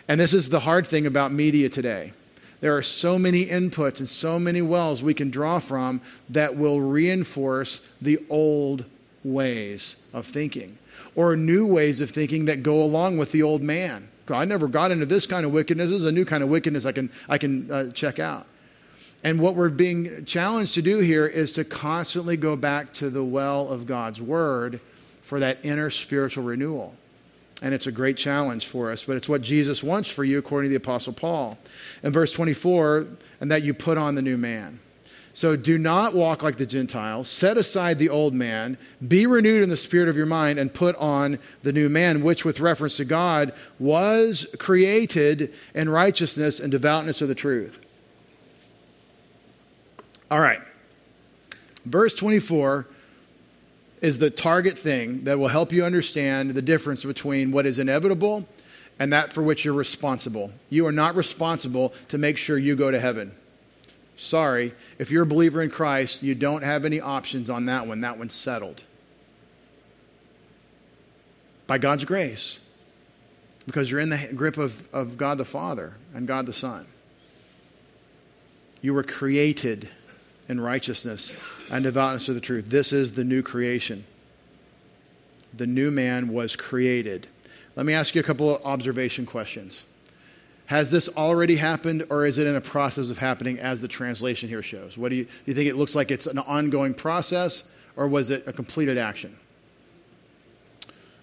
And 0.09 0.19
this 0.19 0.33
is 0.33 0.49
the 0.49 0.61
hard 0.61 0.87
thing 0.87 1.07
about 1.07 1.33
media 1.33 1.69
today. 1.69 2.13
There 2.61 2.77
are 2.77 2.83
so 2.83 3.19
many 3.19 3.47
inputs 3.47 4.01
and 4.01 4.09
so 4.09 4.39
many 4.39 4.63
wells 4.63 5.03
we 5.03 5.15
can 5.15 5.31
draw 5.31 5.59
from 5.61 6.01
that 6.31 6.57
will 6.57 6.81
reinforce 6.81 7.87
the 8.01 8.19
old 8.29 8.85
ways 9.23 9.97
of 10.13 10.27
thinking 10.27 10.79
or 11.15 11.37
new 11.37 11.67
ways 11.67 12.01
of 12.01 12.11
thinking 12.11 12.47
that 12.47 12.63
go 12.63 12.83
along 12.83 13.19
with 13.19 13.33
the 13.33 13.43
old 13.43 13.63
man. 13.63 14.09
I 14.37 14.45
never 14.45 14.69
got 14.69 14.91
into 14.91 15.07
this 15.07 15.27
kind 15.27 15.45
of 15.45 15.53
wickedness. 15.53 15.91
This 15.91 16.01
is 16.01 16.07
a 16.07 16.13
new 16.13 16.25
kind 16.25 16.43
of 16.43 16.49
wickedness 16.49 16.85
I 16.85 16.93
can, 16.93 17.11
I 17.29 17.39
can 17.39 17.71
uh, 17.71 17.91
check 17.93 18.19
out. 18.19 18.47
And 19.25 19.41
what 19.41 19.55
we're 19.55 19.69
being 19.69 20.25
challenged 20.25 20.75
to 20.75 20.83
do 20.83 20.99
here 20.99 21.27
is 21.27 21.53
to 21.53 21.65
constantly 21.65 22.37
go 22.37 22.55
back 22.55 22.95
to 22.95 23.11
the 23.11 23.25
well 23.25 23.69
of 23.69 23.87
God's 23.87 24.21
Word 24.21 24.81
for 25.23 25.41
that 25.41 25.59
inner 25.65 25.91
spiritual 25.91 26.45
renewal. 26.45 26.97
And 27.61 27.75
it's 27.75 27.89
a 27.89 27.93
great 27.93 28.17
challenge 28.17 28.67
for 28.67 28.91
us, 28.91 29.03
but 29.03 29.17
it's 29.17 29.29
what 29.29 29.43
Jesus 29.43 29.83
wants 29.83 30.09
for 30.09 30.23
you, 30.23 30.39
according 30.39 30.71
to 30.71 30.79
the 30.79 30.83
Apostle 30.83 31.13
Paul. 31.13 31.59
In 32.05 32.13
verse 32.13 32.33
24, 32.33 33.09
and 33.41 33.51
that 33.51 33.63
you 33.63 33.75
put 33.75 33.99
on 33.99 34.15
the 34.15 34.23
new 34.23 34.37
man. 34.37 34.79
So 35.39 35.55
do 35.55 35.79
not 35.79 36.15
walk 36.15 36.43
like 36.43 36.57
the 36.57 36.67
Gentiles. 36.67 37.29
Set 37.29 37.57
aside 37.57 38.01
the 38.01 38.09
old 38.09 38.35
man. 38.35 38.77
Be 39.07 39.25
renewed 39.25 39.63
in 39.63 39.69
the 39.69 39.77
spirit 39.77 40.09
of 40.09 40.17
your 40.17 40.27
mind 40.27 40.59
and 40.59 40.75
put 40.75 40.97
on 40.97 41.39
the 41.63 41.73
new 41.73 41.89
man, 41.89 42.25
which, 42.25 42.45
with 42.45 42.59
reference 42.59 42.97
to 42.97 43.05
God, 43.05 43.53
was 43.79 44.53
created 44.59 45.55
in 45.77 45.91
righteousness 45.91 46.59
and 46.59 46.73
devoutness 46.73 47.23
of 47.23 47.29
the 47.29 47.37
truth. 47.37 47.79
All 50.29 50.41
right. 50.41 50.61
Verse 51.85 52.15
24 52.15 52.89
is 54.01 54.19
the 54.19 54.31
target 54.31 54.77
thing 54.77 55.23
that 55.23 55.39
will 55.39 55.47
help 55.47 55.71
you 55.71 55.85
understand 55.85 56.51
the 56.51 56.63
difference 56.63 57.05
between 57.05 57.53
what 57.53 57.65
is 57.65 57.79
inevitable 57.79 58.49
and 58.99 59.13
that 59.13 59.33
for 59.33 59.45
which 59.45 59.65
you're 59.65 59.73
responsible. 59.73 60.53
You 60.69 60.85
are 60.89 60.93
not 60.93 61.15
responsible 61.15 61.95
to 62.09 62.19
make 62.19 62.39
sure 62.39 62.59
you 62.59 62.75
go 62.75 62.91
to 62.91 62.99
heaven. 62.99 63.38
Sorry, 64.19 64.75
if 64.99 65.13
you're 65.13 65.23
a 65.23 65.27
believer 65.27 65.63
in 65.63 65.71
Christ, 65.71 66.25
you 66.25 66.35
don't 66.35 66.65
have 66.65 66.85
any 66.85 67.01
options 67.01 67.49
on 67.49 67.67
that 67.67 67.87
one. 67.87 68.01
That 68.01 68.19
one's 68.19 68.35
settled. 68.35 68.83
By 71.69 71.79
God's 71.79 72.05
grace, 72.05 72.59
because 73.65 73.91
you're 73.91 74.01
in 74.01 74.09
the 74.09 74.29
grip 74.35 74.59
of, 74.59 74.93
of 74.93 75.17
God 75.17 75.39
the 75.39 75.45
Father 75.45 75.95
and 76.13 76.27
God 76.27 76.47
the 76.47 76.53
Son. 76.53 76.87
You 78.83 78.93
were 78.93 79.05
created 79.05 79.89
in 80.49 80.61
righteousness 80.61 81.37
and 81.71 81.85
devoutness 81.85 82.29
of 82.29 82.35
the 82.35 82.41
truth. 82.41 82.67
This 82.71 82.93
is 82.93 83.13
the 83.13 83.25
new 83.25 83.43
creation. 83.43 84.05
The 85.55 85.67
new 85.67 85.93
man 85.93 86.29
was 86.33 86.57
created. 86.57 87.29
Let 87.77 87.87
me 87.87 87.93
ask 87.93 88.17
you 88.17 88.21
a 88.21 88.25
couple 88.25 88.57
of 88.57 88.65
observation 88.65 89.27
questions. 89.27 89.85
Has 90.69 90.91
this 90.91 91.09
already 91.17 91.57
happened, 91.57 92.05
or 92.11 92.27
is 92.27 92.37
it 92.37 92.47
in 92.47 92.55
a 92.55 92.61
process 92.61 93.09
of 93.09 93.17
happening 93.17 93.59
as 93.59 93.81
the 93.81 93.89
translation 93.89 94.51
here 94.51 94.63
shows? 94.63 94.99
What 94.99 95.09
do 95.09 95.15
you, 95.15 95.25
do 95.25 95.31
you 95.47 95.55
think 95.55 95.67
it 95.67 95.77
looks 95.77 95.95
like 95.95 96.11
it's 96.11 96.27
an 96.27 96.37
ongoing 96.37 96.93
process, 96.93 97.71
or 97.97 98.07
was 98.07 98.29
it 98.29 98.47
a 98.47 98.53
completed 98.53 98.99
action? 98.99 99.35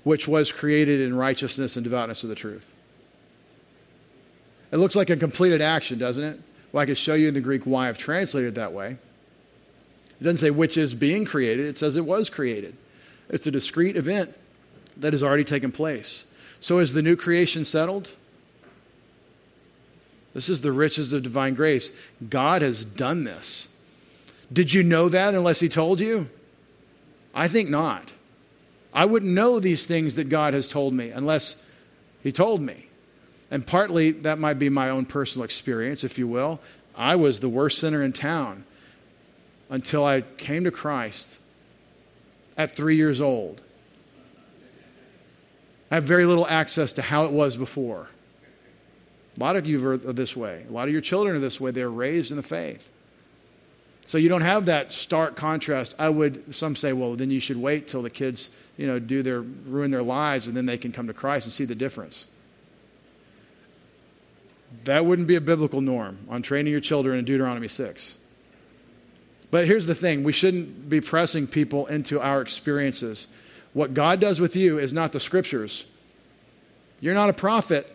Which 0.03 0.27
was 0.27 0.51
created 0.51 0.99
in 0.99 1.15
righteousness 1.15 1.75
and 1.75 1.83
devoutness 1.83 2.23
of 2.23 2.29
the 2.29 2.35
truth. 2.35 2.65
It 4.71 4.77
looks 4.77 4.95
like 4.95 5.11
a 5.11 5.15
completed 5.15 5.61
action, 5.61 5.99
doesn't 5.99 6.23
it? 6.23 6.39
Well, 6.71 6.81
I 6.81 6.87
could 6.87 6.97
show 6.97 7.13
you 7.13 7.27
in 7.27 7.35
the 7.35 7.39
Greek 7.39 7.65
why 7.65 7.87
I've 7.87 7.99
translated 7.99 8.55
that 8.55 8.73
way. 8.73 8.97
It 10.19 10.23
doesn't 10.23 10.37
say 10.37 10.49
which 10.49 10.75
is 10.75 10.95
being 10.95 11.23
created, 11.23 11.67
it 11.67 11.77
says 11.77 11.95
it 11.95 12.05
was 12.05 12.31
created. 12.31 12.75
It's 13.29 13.45
a 13.45 13.51
discrete 13.51 13.95
event 13.95 14.33
that 14.97 15.13
has 15.13 15.21
already 15.21 15.43
taken 15.43 15.71
place. 15.71 16.25
So 16.59 16.79
is 16.79 16.93
the 16.93 17.03
new 17.03 17.15
creation 17.15 17.63
settled? 17.63 18.09
This 20.35 20.49
is 20.49 20.59
the 20.59 20.73
riches 20.73 21.13
of 21.13 21.23
divine 21.23 21.53
grace. 21.53 21.93
God 22.29 22.61
has 22.61 22.83
done 22.83 23.23
this. 23.23 23.69
Did 24.51 24.73
you 24.73 24.83
know 24.83 25.07
that 25.07 25.33
unless 25.33 25.61
He 25.61 25.69
told 25.69 26.01
you? 26.01 26.29
I 27.33 27.47
think 27.47 27.69
not. 27.69 28.11
I 28.93 29.05
wouldn't 29.05 29.31
know 29.31 29.59
these 29.59 29.85
things 29.85 30.15
that 30.15 30.29
God 30.29 30.53
has 30.53 30.67
told 30.67 30.93
me 30.93 31.09
unless 31.09 31.65
He 32.21 32.33
told 32.33 32.61
me. 32.61 32.87
And 33.49 33.65
partly 33.65 34.11
that 34.11 34.37
might 34.37 34.59
be 34.59 34.67
my 34.67 34.89
own 34.89 35.05
personal 35.05 35.45
experience, 35.45 36.03
if 36.03 36.19
you 36.19 36.27
will. 36.27 36.59
I 36.97 37.15
was 37.15 37.39
the 37.39 37.49
worst 37.49 37.79
sinner 37.79 38.03
in 38.03 38.11
town 38.11 38.65
until 39.69 40.05
I 40.05 40.21
came 40.21 40.65
to 40.65 40.71
Christ 40.71 41.39
at 42.57 42.75
three 42.75 42.97
years 42.97 43.21
old. 43.21 43.61
I 45.89 45.95
have 45.95 46.03
very 46.03 46.25
little 46.25 46.47
access 46.47 46.91
to 46.93 47.01
how 47.01 47.23
it 47.23 47.31
was 47.31 47.55
before. 47.55 48.09
A 49.35 49.39
lot 49.39 49.55
of 49.55 49.65
you 49.65 49.85
are 49.87 49.97
this 49.97 50.35
way. 50.35 50.65
A 50.67 50.71
lot 50.71 50.87
of 50.87 50.93
your 50.93 51.01
children 51.01 51.35
are 51.35 51.39
this 51.39 51.59
way. 51.59 51.71
They're 51.71 51.89
raised 51.89 52.31
in 52.31 52.37
the 52.37 52.43
faith. 52.43 52.89
So 54.05 54.17
you 54.17 54.29
don't 54.29 54.41
have 54.41 54.67
that 54.67 54.91
stark 54.91 55.35
contrast. 55.35 55.95
I 55.97 56.09
would, 56.09 56.53
some 56.53 56.75
say, 56.75 56.93
well, 56.93 57.15
then 57.15 57.31
you 57.31 57.39
should 57.39 57.57
wait 57.57 57.87
till 57.87 58.03
the 58.03 58.09
kids, 58.09 58.51
you 58.77 58.85
know, 58.85 58.99
do 58.99 59.23
their, 59.23 59.41
ruin 59.41 59.89
their 59.89 60.03
lives 60.03 60.45
and 60.45 60.55
then 60.55 60.67
they 60.67 60.77
can 60.77 60.91
come 60.91 61.07
to 61.07 61.13
Christ 61.13 61.47
and 61.47 61.53
see 61.53 61.65
the 61.65 61.75
difference. 61.75 62.27
That 64.83 65.05
wouldn't 65.05 65.27
be 65.27 65.35
a 65.35 65.41
biblical 65.41 65.81
norm 65.81 66.19
on 66.29 66.43
training 66.43 66.71
your 66.71 66.81
children 66.81 67.17
in 67.17 67.25
Deuteronomy 67.25 67.67
6. 67.67 68.17
But 69.49 69.65
here's 69.65 69.85
the 69.85 69.95
thing 69.95 70.23
we 70.23 70.33
shouldn't 70.33 70.89
be 70.89 71.01
pressing 71.01 71.47
people 71.47 71.87
into 71.87 72.19
our 72.19 72.41
experiences. 72.41 73.27
What 73.73 73.93
God 73.93 74.19
does 74.19 74.39
with 74.39 74.55
you 74.55 74.77
is 74.77 74.93
not 74.93 75.13
the 75.13 75.19
scriptures. 75.19 75.85
You're 76.99 77.13
not 77.13 77.29
a 77.29 77.33
prophet. 77.33 77.94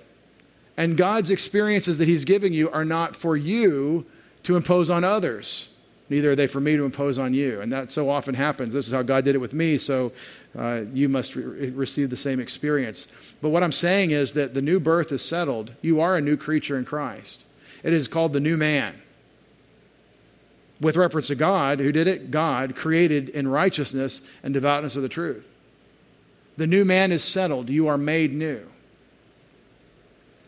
And 0.81 0.97
God's 0.97 1.31
experiences 1.31 1.99
that 1.99 2.09
He's 2.09 2.25
giving 2.25 2.55
you 2.55 2.71
are 2.71 2.87
not 2.87 3.15
for 3.15 3.37
you 3.37 4.07
to 4.45 4.57
impose 4.57 4.89
on 4.89 5.05
others. 5.05 5.69
Neither 6.09 6.31
are 6.31 6.35
they 6.35 6.47
for 6.47 6.59
me 6.59 6.75
to 6.75 6.87
impose 6.87 7.19
on 7.19 7.35
you. 7.35 7.61
And 7.61 7.71
that 7.71 7.91
so 7.91 8.09
often 8.09 8.35
happens. 8.35 8.73
This 8.73 8.87
is 8.87 8.93
how 8.95 9.03
God 9.03 9.27
did 9.27 9.35
it 9.35 9.43
with 9.43 9.53
me, 9.53 9.77
so 9.77 10.11
uh, 10.59 10.85
you 10.95 11.11
must 11.11 11.37
re- 11.37 11.69
receive 11.69 12.09
the 12.09 12.17
same 12.17 12.41
experience. 12.41 13.09
But 13.43 13.51
what 13.51 13.63
I'm 13.63 13.73
saying 13.73 14.13
is 14.13 14.33
that 14.33 14.55
the 14.55 14.63
new 14.63 14.81
birth 14.81 15.13
is 15.13 15.21
settled. 15.21 15.75
You 15.83 16.01
are 16.01 16.17
a 16.17 16.23
new 16.23 16.39
creature 16.39 16.79
in 16.79 16.87
Christ. 16.87 17.45
It 17.83 17.93
is 17.93 18.09
called 18.09 18.33
the 18.33 18.41
new 18.41 18.57
man. 18.57 19.03
With 20.81 20.97
reference 20.97 21.27
to 21.27 21.35
God, 21.35 21.81
who 21.81 21.93
did 21.93 22.09
it? 22.09 22.31
God, 22.31 22.75
created 22.75 23.29
in 23.29 23.49
righteousness 23.49 24.23
and 24.43 24.55
devoutness 24.55 24.97
of 24.97 25.03
the 25.03 25.11
truth. 25.11 25.55
The 26.57 26.67
new 26.67 26.87
man 26.87 27.13
is 27.13 27.23
settled. 27.23 27.69
You 27.69 27.87
are 27.87 27.99
made 27.99 28.33
new. 28.33 28.67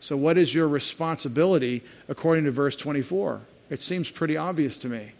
So, 0.02 0.16
what 0.16 0.36
is 0.36 0.52
your 0.52 0.66
responsibility 0.66 1.80
according 2.08 2.42
to 2.46 2.50
verse 2.50 2.74
24? 2.74 3.42
It 3.70 3.78
seems 3.78 4.10
pretty 4.10 4.36
obvious 4.36 4.76
to 4.78 4.88
me. 4.88 5.12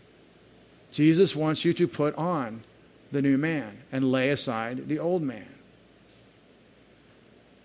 Jesus 0.91 1.37
wants 1.37 1.65
you 1.65 1.73
to 1.75 1.87
put 1.87 2.17
on 2.17 2.65
the 3.13 3.23
new 3.23 3.39
man 3.39 3.79
and 3.93 4.11
lay 4.11 4.31
aside 4.31 4.89
the 4.89 4.99
old 4.99 5.23
man. 5.23 5.47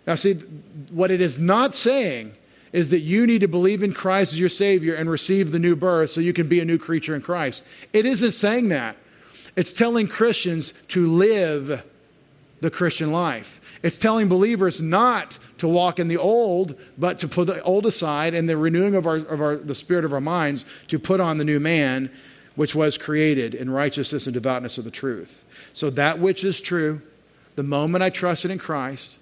Now, 0.06 0.14
see, 0.14 0.36
what 0.92 1.10
it 1.10 1.20
is 1.20 1.40
not 1.40 1.74
saying 1.74 2.36
is 2.72 2.90
that 2.90 3.00
you 3.00 3.26
need 3.26 3.42
to 3.42 3.48
believe 3.48 3.82
in 3.82 3.94
Christ 3.94 4.34
as 4.34 4.40
your 4.40 4.48
Savior 4.48 4.94
and 4.94 5.10
receive 5.10 5.52
the 5.52 5.58
new 5.58 5.76
birth 5.76 6.12
so 6.12 6.22
you 6.22 6.34
can 6.34 6.48
be 6.48 6.60
a 6.60 6.66
new 6.66 6.78
creature 6.78 7.16
in 7.16 7.24
Christ. 7.24 7.64
It 7.94 8.06
isn't 8.06 8.34
saying 8.34 8.70
that. 8.70 8.96
It's 9.56 9.74
telling 9.74 10.08
Christians 10.08 10.72
to 10.90 11.08
live 11.08 11.84
the 12.62 12.72
Christian 12.72 13.12
life. 13.12 13.62
It's 13.84 13.98
telling 13.98 14.28
believers 14.28 14.82
not 14.82 15.38
to 15.60 15.68
walk 15.68 16.00
in 16.00 16.08
the 16.08 16.18
old, 16.18 16.76
but 16.98 17.20
to 17.20 17.28
put 17.28 17.48
the 17.48 17.62
old 17.62 17.86
aside 17.86 18.34
and 18.34 18.50
the 18.50 18.58
renewing 18.58 18.96
of, 18.96 19.06
our, 19.06 19.18
of 19.18 19.42
our, 19.42 19.56
the 19.56 19.76
spirit 19.76 20.06
of 20.06 20.14
our 20.14 20.22
minds 20.22 20.66
to 20.88 20.98
put 20.98 21.20
on 21.20 21.38
the 21.38 21.46
new 21.46 21.60
man, 21.60 22.10
which 22.56 22.74
was 22.74 22.98
created 22.98 23.54
in 23.54 23.70
righteousness 23.70 24.26
and 24.26 24.34
devoutness 24.34 24.78
of 24.78 24.84
the 24.84 24.92
truth. 24.92 25.46
So 25.74 25.90
that 25.92 26.20
which 26.20 26.44
is 26.44 26.60
true, 26.60 27.02
the 27.56 27.64
moment 27.64 28.04
I 28.04 28.10
trusted 28.10 28.50
in 28.50 28.58
Christ, 28.58 29.18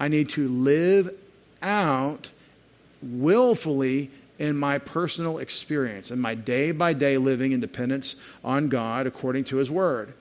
I 0.00 0.08
need 0.08 0.30
to 0.30 0.48
live 0.48 1.14
out 1.60 2.30
willfully 3.02 4.10
in 4.38 4.56
my 4.56 4.78
personal 4.78 5.38
experience, 5.38 6.10
in 6.10 6.20
my 6.20 6.34
day 6.34 6.70
by 6.70 6.92
day 6.92 7.18
living 7.18 7.52
in 7.52 7.60
dependence 7.60 8.16
on 8.44 8.68
God 8.68 9.06
according 9.06 9.44
to 9.44 9.56
His 9.56 9.70
Word, 9.70 10.14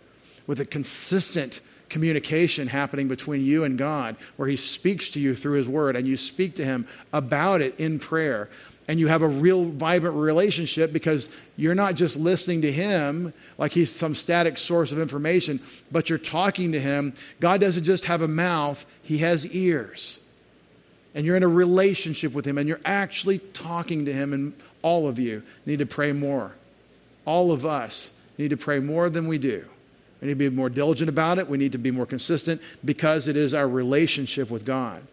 with 0.47 0.59
a 0.59 0.65
consistent 0.65 1.61
communication 1.89 2.67
happening 2.67 3.07
between 3.07 3.43
you 3.45 3.63
and 3.63 3.77
God, 3.77 4.15
where 4.35 4.47
He 4.47 4.55
speaks 4.55 5.09
to 5.11 5.19
you 5.19 5.35
through 5.35 5.57
His 5.57 5.67
Word 5.67 5.95
and 5.95 6.07
you 6.07 6.17
speak 6.17 6.55
to 6.55 6.65
Him 6.65 6.87
about 7.13 7.61
it 7.61 7.79
in 7.79 7.99
prayer. 7.99 8.49
And 8.89 9.01
you 9.01 9.07
have 9.07 9.21
a 9.21 9.27
real 9.27 9.65
vibrant 9.65 10.15
relationship 10.15 10.93
because 10.93 11.27
you're 11.57 11.75
not 11.75 11.95
just 11.95 12.17
listening 12.17 12.61
to 12.61 12.71
Him 12.71 13.33
like 13.57 13.73
He's 13.73 13.93
some 13.93 14.15
static 14.15 14.57
source 14.57 14.91
of 14.91 14.99
information, 14.99 15.59
but 15.91 16.09
you're 16.09 16.17
talking 16.17 16.71
to 16.71 16.79
Him. 16.79 17.13
God 17.39 17.59
doesn't 17.59 17.83
just 17.83 18.05
have 18.05 18.21
a 18.21 18.27
mouth, 18.27 18.85
He 19.01 19.17
has 19.19 19.45
ears. 19.47 20.19
And 21.13 21.25
you're 21.25 21.35
in 21.35 21.43
a 21.43 21.49
relationship 21.49 22.33
with 22.33 22.45
Him 22.45 22.57
and 22.57 22.69
you're 22.69 22.79
actually 22.85 23.39
talking 23.39 24.05
to 24.05 24.13
Him, 24.13 24.31
and 24.33 24.53
all 24.81 25.07
of 25.07 25.19
you 25.19 25.43
need 25.65 25.79
to 25.79 25.85
pray 25.85 26.13
more. 26.13 26.55
All 27.25 27.51
of 27.51 27.65
us 27.65 28.11
need 28.37 28.51
to 28.51 28.57
pray 28.57 28.79
more 28.79 29.09
than 29.09 29.27
we 29.27 29.37
do. 29.37 29.65
We 30.21 30.27
need 30.27 30.33
to 30.33 30.49
be 30.49 30.55
more 30.55 30.69
diligent 30.69 31.09
about 31.09 31.37
it. 31.37 31.47
We 31.47 31.57
need 31.57 31.73
to 31.73 31.77
be 31.77 31.91
more 31.91 32.05
consistent 32.05 32.61
because 32.83 33.27
it 33.27 33.35
is 33.35 33.53
our 33.53 33.67
relationship 33.67 34.49
with 34.49 34.65
God. 34.65 35.03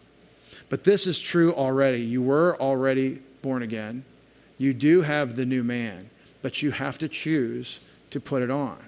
But 0.69 0.85
this 0.85 1.07
is 1.07 1.21
true 1.21 1.53
already. 1.55 2.01
You 2.01 2.23
were 2.23 2.57
already 2.61 3.21
born 3.43 3.63
again. 3.63 4.05
You 4.57 4.73
do 4.73 5.03
have 5.03 5.35
the 5.35 5.45
new 5.45 5.63
man, 5.63 6.09
but 6.43 6.63
you 6.63 6.71
have 6.71 6.99
to 6.99 7.09
choose 7.09 7.81
to 8.11 8.21
put 8.21 8.43
it 8.43 8.51
on. 8.51 8.79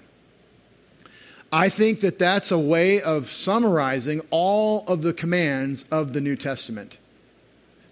I 1.51 1.69
think 1.69 2.01
that 2.01 2.19
that's 2.19 2.51
a 2.51 2.59
way 2.59 3.01
of 3.01 3.31
summarizing 3.31 4.21
all 4.31 4.83
of 4.87 5.01
the 5.01 5.13
commands 5.13 5.85
of 5.91 6.13
the 6.13 6.19
New 6.19 6.35
Testament 6.35 6.97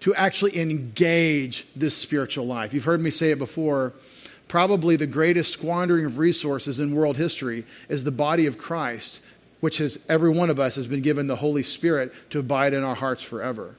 to 0.01 0.13
actually 0.15 0.59
engage 0.59 1.65
this 1.75 1.95
spiritual 1.95 2.45
life. 2.45 2.73
You've 2.73 2.83
heard 2.83 3.01
me 3.01 3.11
say 3.11 3.31
it 3.31 3.39
before 3.39 3.93
probably 4.47 4.95
the 4.95 5.08
greatest 5.08 5.51
squandering 5.51 6.05
of 6.05 6.19
resources 6.19 6.79
in 6.79 6.93
world 6.93 7.17
history 7.17 7.65
is 7.89 8.03
the 8.03 8.12
body 8.12 8.45
of 8.45 8.58
Christ, 8.58 9.21
which 9.60 9.79
has 9.79 9.99
every 10.08 10.29
one 10.29 10.49
of 10.49 10.60
us 10.60 10.75
has 10.75 10.88
been 10.88 11.01
given 11.01 11.27
the 11.27 11.38
Holy 11.38 11.63
Spirit 11.63 12.13
to 12.29 12.39
abide 12.39 12.73
in 12.73 12.84
our 12.84 12.95
hearts 12.95 13.23
forever. 13.23 13.75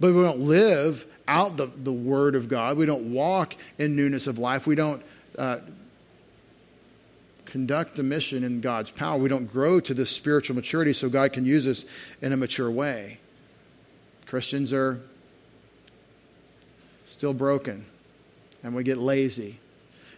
But 0.00 0.12
we 0.12 0.22
don't 0.22 0.40
live 0.40 1.06
out 1.28 1.56
the, 1.56 1.66
the 1.66 1.92
Word 1.92 2.34
of 2.34 2.48
God. 2.48 2.76
We 2.76 2.86
don't 2.86 3.12
walk 3.12 3.56
in 3.78 3.96
newness 3.96 4.26
of 4.26 4.38
life. 4.38 4.66
We 4.66 4.74
don't 4.74 5.02
uh, 5.38 5.58
conduct 7.46 7.94
the 7.94 8.02
mission 8.02 8.44
in 8.44 8.60
God's 8.60 8.90
power. 8.90 9.18
We 9.18 9.28
don't 9.28 9.50
grow 9.50 9.80
to 9.80 9.94
this 9.94 10.10
spiritual 10.10 10.56
maturity 10.56 10.92
so 10.92 11.08
God 11.08 11.32
can 11.32 11.46
use 11.46 11.66
us 11.66 11.84
in 12.20 12.32
a 12.32 12.36
mature 12.36 12.70
way. 12.70 13.18
Christians 14.26 14.72
are 14.72 15.00
still 17.04 17.32
broken, 17.32 17.86
and 18.62 18.74
we 18.74 18.82
get 18.82 18.98
lazy. 18.98 19.58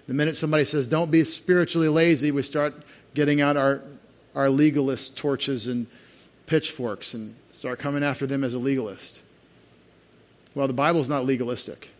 The 0.09 0.15
minute 0.15 0.37
somebody 0.37 0.65
says, 0.65 0.89
don't 0.89 1.11
be 1.11 1.23
spiritually 1.23 1.89
lazy, 1.89 2.31
we 2.31 2.43
start 2.43 2.75
getting 3.15 3.43
out 3.43 3.57
our, 3.59 3.83
our 4.35 4.49
legalist 4.49 5.17
torches 5.17 5.69
and 5.69 5.87
pitchforks 6.47 7.13
and 7.13 7.37
start 7.53 7.79
coming 7.79 8.03
after 8.03 8.27
them 8.27 8.43
as 8.43 8.55
a 8.55 8.59
legalist. 8.59 9.21
Well, 10.55 10.67
the 10.67 10.73
Bible 10.73 11.01
is 11.01 11.11
not 11.11 11.27
legalistic. 11.27 11.91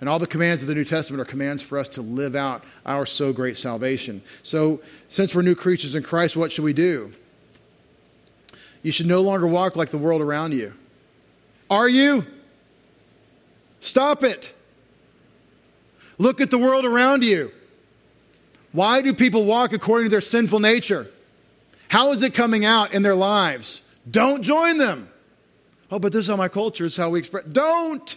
And 0.00 0.08
all 0.08 0.20
the 0.20 0.26
commands 0.28 0.62
of 0.62 0.68
the 0.68 0.74
New 0.76 0.84
Testament 0.84 1.20
are 1.20 1.24
commands 1.24 1.60
for 1.60 1.76
us 1.76 1.88
to 1.90 2.00
live 2.02 2.36
out 2.36 2.62
our 2.86 3.04
so 3.04 3.32
great 3.32 3.56
salvation. 3.56 4.22
So, 4.44 4.80
since 5.08 5.34
we're 5.34 5.42
new 5.42 5.56
creatures 5.56 5.96
in 5.96 6.04
Christ, 6.04 6.36
what 6.36 6.52
should 6.52 6.62
we 6.62 6.72
do? 6.72 7.12
You 8.82 8.92
should 8.92 9.06
no 9.06 9.20
longer 9.20 9.48
walk 9.48 9.74
like 9.74 9.88
the 9.88 9.98
world 9.98 10.22
around 10.22 10.52
you. 10.52 10.74
Are 11.68 11.88
you? 11.88 12.24
Stop 13.80 14.22
it. 14.22 14.54
Look 16.18 16.40
at 16.40 16.50
the 16.50 16.58
world 16.58 16.84
around 16.84 17.22
you. 17.22 17.52
Why 18.72 19.00
do 19.00 19.14
people 19.14 19.44
walk 19.44 19.72
according 19.72 20.06
to 20.06 20.10
their 20.10 20.20
sinful 20.20 20.60
nature? 20.60 21.10
How 21.88 22.12
is 22.12 22.22
it 22.22 22.34
coming 22.34 22.64
out 22.64 22.92
in 22.92 23.02
their 23.02 23.14
lives? 23.14 23.82
Don't 24.10 24.42
join 24.42 24.78
them. 24.78 25.08
Oh, 25.90 25.98
but 25.98 26.12
this 26.12 26.22
is 26.22 26.26
how 26.28 26.36
my 26.36 26.48
culture 26.48 26.84
is 26.84 26.96
how 26.96 27.10
we 27.10 27.20
express. 27.20 27.44
Don't. 27.44 28.16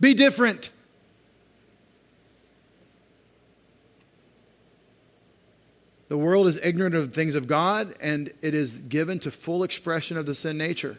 Be 0.00 0.14
different. 0.14 0.70
The 6.08 6.16
world 6.16 6.46
is 6.46 6.58
ignorant 6.62 6.94
of 6.94 7.08
the 7.08 7.14
things 7.14 7.34
of 7.34 7.46
God, 7.46 7.94
and 8.00 8.32
it 8.40 8.54
is 8.54 8.80
given 8.82 9.18
to 9.20 9.30
full 9.30 9.64
expression 9.64 10.16
of 10.16 10.24
the 10.24 10.34
sin 10.34 10.56
nature. 10.56 10.98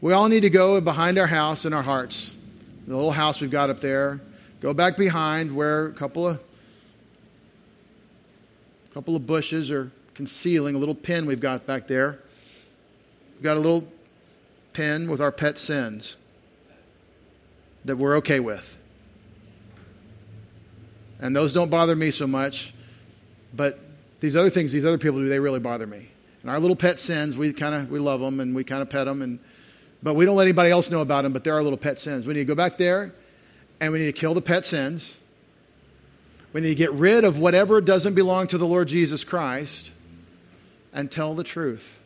We 0.00 0.12
all 0.12 0.28
need 0.28 0.40
to 0.40 0.50
go 0.50 0.80
behind 0.80 1.18
our 1.18 1.26
house 1.26 1.64
and 1.64 1.74
our 1.74 1.82
hearts, 1.82 2.32
the 2.88 2.96
little 2.96 3.12
house 3.12 3.40
we've 3.40 3.50
got 3.50 3.70
up 3.70 3.80
there. 3.80 4.20
Go 4.60 4.72
back 4.72 4.96
behind 4.96 5.54
where 5.54 5.86
a 5.86 5.92
couple 5.92 6.26
of 6.26 6.40
couple 8.94 9.14
of 9.14 9.26
bushes 9.26 9.70
are 9.70 9.92
concealing 10.14 10.74
a 10.74 10.78
little 10.78 10.94
pin 10.94 11.26
we've 11.26 11.40
got 11.40 11.66
back 11.66 11.86
there. 11.86 12.18
We've 13.34 13.44
got 13.44 13.56
a 13.56 13.60
little 13.60 13.86
pin 14.72 15.08
with 15.08 15.20
our 15.20 15.30
pet 15.30 15.58
sins 15.58 16.16
that 17.84 17.96
we're 17.96 18.16
okay 18.16 18.40
with. 18.40 18.76
And 21.20 21.36
those 21.36 21.54
don't 21.54 21.70
bother 21.70 21.94
me 21.94 22.10
so 22.10 22.26
much, 22.26 22.72
but 23.54 23.78
these 24.20 24.34
other 24.34 24.50
things 24.50 24.72
these 24.72 24.86
other 24.86 24.98
people 24.98 25.20
do, 25.20 25.28
they 25.28 25.38
really 25.38 25.60
bother 25.60 25.86
me. 25.86 26.08
And 26.42 26.50
our 26.50 26.58
little 26.58 26.76
pet 26.76 26.98
sins, 26.98 27.36
we 27.36 27.52
kind 27.52 27.74
of 27.74 27.90
we 27.90 27.98
love 27.98 28.20
them 28.20 28.40
and 28.40 28.54
we 28.54 28.64
kind 28.64 28.82
of 28.82 28.88
pet 28.88 29.04
them 29.04 29.22
and 29.22 29.38
but 30.02 30.14
we 30.14 30.24
don't 30.24 30.36
let 30.36 30.44
anybody 30.44 30.70
else 30.70 30.90
know 30.90 31.00
about 31.00 31.22
them, 31.22 31.32
but 31.32 31.44
they're 31.44 31.54
our 31.54 31.62
little 31.62 31.78
pet 31.78 31.98
sins. 31.98 32.26
We 32.26 32.34
need 32.34 32.40
to 32.40 32.46
go 32.46 32.54
back 32.54 32.78
there 32.78 33.12
and 33.80 33.92
we 33.92 33.98
need 33.98 34.06
to 34.06 34.12
kill 34.12 34.34
the 34.34 34.42
pet 34.42 34.64
sins. 34.64 35.16
We 36.52 36.60
need 36.60 36.68
to 36.68 36.74
get 36.74 36.92
rid 36.92 37.24
of 37.24 37.38
whatever 37.38 37.80
doesn't 37.80 38.14
belong 38.14 38.46
to 38.48 38.58
the 38.58 38.66
Lord 38.66 38.88
Jesus 38.88 39.24
Christ 39.24 39.90
and 40.92 41.10
tell 41.10 41.34
the 41.34 41.44
truth. 41.44 42.00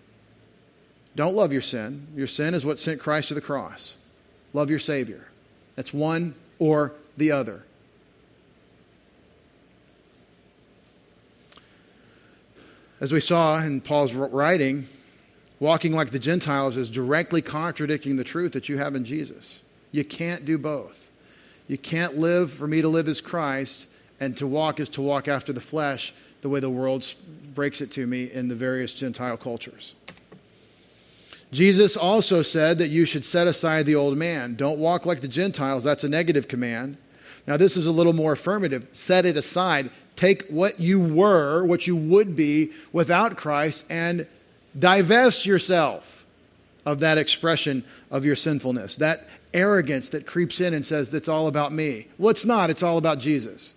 Don't 1.15 1.35
love 1.35 1.53
your 1.53 1.63
sin. 1.63 2.07
Your 2.17 2.27
sin 2.27 2.55
is 2.55 2.65
what 2.65 2.79
sent 2.79 3.01
Christ 3.01 3.29
to 3.29 3.35
the 3.35 3.41
cross. 3.41 3.97
Love 4.53 4.71
your 4.71 4.79
Savior. 4.79 5.27
That's 5.77 5.93
one 5.93 6.35
or 6.59 6.95
the 7.17 7.33
other. 7.33 7.65
As 13.01 13.13
we 13.13 13.21
saw 13.21 13.59
in 13.59 13.81
Paul's 13.81 14.15
writing, 14.15 14.87
walking 15.63 15.93
like 15.93 16.11
the 16.11 16.19
Gentiles 16.19 16.77
is 16.77 16.91
directly 16.91 17.41
contradicting 17.41 18.17
the 18.17 18.25
truth 18.25 18.51
that 18.51 18.69
you 18.69 18.79
have 18.79 18.97
in 18.97 19.05
Jesus. 19.05 19.63
You 19.93 20.05
can't 20.05 20.45
do 20.45 20.59
both. 20.59 21.09
You 21.69 21.79
can't 21.79 22.19
live, 22.19 22.51
for 22.51 22.67
me 22.67 22.83
to 22.83 22.89
live 22.89 23.07
as 23.07 23.21
Christ, 23.21 23.87
and 24.19 24.37
to 24.39 24.47
walk 24.47 24.81
is 24.81 24.89
to 24.91 25.01
walk 25.01 25.29
after 25.29 25.53
the 25.53 25.61
flesh 25.61 26.13
the 26.41 26.49
way 26.49 26.59
the 26.59 26.69
world 26.69 27.15
breaks 27.55 27.81
it 27.81 27.93
to 27.93 28.09
me 28.09 28.29
in 28.29 28.49
the 28.49 28.57
various 28.57 28.93
Gentile 28.93 29.37
cultures. 29.37 29.95
Jesus 31.53 31.97
also 31.97 32.43
said 32.43 32.79
that 32.79 32.89
you 32.89 33.05
should 33.05 33.25
set 33.25 33.47
aside 33.47 33.87
the 33.87 33.95
old 33.95 34.19
man. 34.19 34.57
Don't 34.57 34.81
walk 34.81 35.07
like 35.07 35.21
the 35.21 35.29
Gentiles. 35.29 35.85
That's 35.85 36.03
a 36.03 36.09
negative 36.09 36.49
command. 36.49 36.97
Now, 37.47 37.57
this 37.57 37.77
is 37.77 37.87
a 37.87 37.93
little 37.93 38.15
more 38.15 38.33
affirmative. 38.33 38.89
Set 38.91 39.25
it 39.25 39.37
aside. 39.37 39.91
Take 40.17 40.49
what 40.49 40.81
you 40.81 40.99
were, 40.99 41.65
what 41.65 41.87
you 41.87 41.95
would 41.95 42.35
be 42.35 42.73
without 42.93 43.37
Christ, 43.37 43.85
and 43.89 44.27
divest 44.79 45.47
yourself 45.47 46.25
of 46.85 47.01
that 47.01 47.19
expression 47.19 47.85
of 48.11 48.25
your 48.25 48.37
sinfulness, 48.37 48.97
that 48.97 49.29
arrogance 49.55 50.09
that 50.11 50.27
creeps 50.27 50.61
in 50.61 50.75
and 50.75 50.85
says, 50.85 51.11
That's 51.11 51.29
all 51.29 51.47
about 51.47 51.73
me. 51.73 52.09
Well, 52.19 52.31
it's 52.31 52.45
not, 52.45 52.71
it's 52.71 52.83
all 52.83 52.99
about 52.99 53.19
Jesus. 53.19 53.75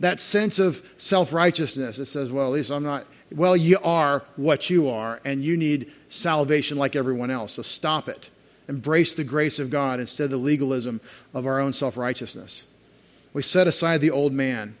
That 0.00 0.20
sense 0.20 0.58
of 0.58 0.82
self 0.96 1.32
righteousness 1.32 1.98
that 1.98 2.06
says, 2.06 2.30
Well, 2.30 2.46
at 2.46 2.52
least 2.52 2.70
I'm 2.70 2.82
not, 2.82 3.06
well, 3.32 3.56
you 3.56 3.78
are 3.82 4.24
what 4.36 4.70
you 4.70 4.88
are, 4.88 5.20
and 5.24 5.44
you 5.44 5.56
need 5.56 5.92
salvation 6.08 6.76
like 6.78 6.96
everyone 6.96 7.30
else. 7.30 7.52
So 7.52 7.62
stop 7.62 8.08
it. 8.08 8.30
Embrace 8.68 9.14
the 9.14 9.24
grace 9.24 9.58
of 9.58 9.70
God 9.70 10.00
instead 10.00 10.24
of 10.24 10.30
the 10.30 10.36
legalism 10.36 11.00
of 11.34 11.46
our 11.46 11.60
own 11.60 11.72
self 11.72 11.96
righteousness. 11.96 12.64
We 13.32 13.42
set 13.42 13.68
aside 13.68 14.00
the 14.00 14.10
old 14.10 14.32
man 14.32 14.76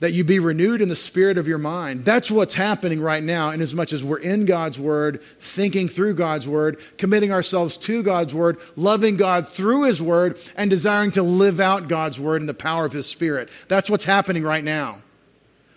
that 0.00 0.14
you 0.14 0.24
be 0.24 0.38
renewed 0.38 0.80
in 0.80 0.88
the 0.88 0.96
spirit 0.96 1.36
of 1.36 1.46
your 1.46 1.58
mind. 1.58 2.06
That's 2.06 2.30
what's 2.30 2.54
happening 2.54 3.00
right 3.00 3.22
now, 3.22 3.50
in 3.50 3.60
as 3.60 3.74
much 3.74 3.92
as 3.92 4.02
we're 4.02 4.18
in 4.18 4.46
God's 4.46 4.78
Word, 4.78 5.22
thinking 5.40 5.88
through 5.88 6.14
God's 6.14 6.48
Word, 6.48 6.80
committing 6.96 7.30
ourselves 7.30 7.76
to 7.78 8.02
God's 8.02 8.34
Word, 8.34 8.58
loving 8.76 9.18
God 9.18 9.48
through 9.48 9.84
His 9.84 10.00
Word, 10.00 10.38
and 10.56 10.70
desiring 10.70 11.10
to 11.12 11.22
live 11.22 11.60
out 11.60 11.86
God's 11.86 12.18
Word 12.18 12.40
in 12.40 12.46
the 12.46 12.54
power 12.54 12.86
of 12.86 12.92
His 12.92 13.06
Spirit. 13.06 13.50
That's 13.68 13.90
what's 13.90 14.04
happening 14.04 14.42
right 14.42 14.64
now. 14.64 15.02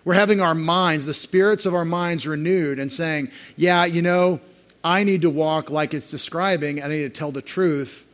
We're 0.05 0.13
having 0.13 0.39
our 0.41 0.55
minds, 0.55 1.05
the 1.05 1.13
spirits 1.13 1.65
of 1.65 1.73
our 1.73 1.85
minds 1.85 2.25
renewed, 2.25 2.79
and 2.79 2.91
saying, 2.91 3.29
yeah, 3.57 3.83
you 3.85 4.01
know, 4.01 4.39
I 4.85 5.03
need 5.03 5.21
to 5.21 5.29
walk 5.29 5.69
like 5.69 5.93
it's 5.93 6.11
describing, 6.11 6.81
I 6.81 6.87
need 6.87 7.01
to 7.03 7.09
tell 7.09 7.31
the 7.31 7.41
truth 7.41 8.05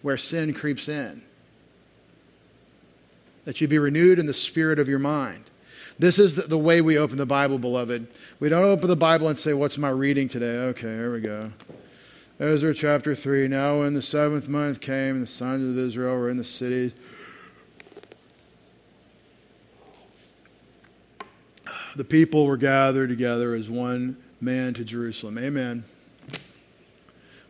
where 0.00 0.16
sin 0.16 0.54
creeps 0.54 0.88
in. 0.88 1.22
That 3.44 3.60
you 3.60 3.68
be 3.68 3.78
renewed 3.78 4.18
in 4.18 4.26
the 4.26 4.34
spirit 4.34 4.78
of 4.78 4.88
your 4.88 4.98
mind. 4.98 5.44
This 5.98 6.20
is 6.20 6.36
the, 6.36 6.58
way 6.58 6.80
we 6.80 6.96
open 6.96 7.16
the 7.16 7.26
Bible, 7.26 7.58
beloved. 7.58 8.06
We 8.38 8.48
don't 8.48 8.64
open 8.64 8.88
the 8.88 8.96
Bible 8.96 9.28
and 9.28 9.36
say, 9.36 9.52
What's 9.52 9.78
my 9.78 9.88
reading 9.88 10.28
today? 10.28 10.56
Okay, 10.68 10.86
here 10.86 11.12
we 11.12 11.20
go. 11.20 11.50
Ezra 12.38 12.72
chapter 12.72 13.16
3. 13.16 13.48
Now, 13.48 13.80
when 13.80 13.94
the 13.94 14.02
seventh 14.02 14.48
month 14.48 14.80
came, 14.80 15.20
the 15.20 15.26
sons 15.26 15.68
of 15.68 15.76
Israel 15.76 16.16
were 16.16 16.28
in 16.28 16.36
the 16.36 16.44
city. 16.44 16.94
The 21.96 22.04
people 22.04 22.46
were 22.46 22.56
gathered 22.56 23.08
together 23.08 23.54
as 23.54 23.68
one 23.68 24.18
man 24.40 24.74
to 24.74 24.84
Jerusalem. 24.84 25.36
Amen. 25.36 25.82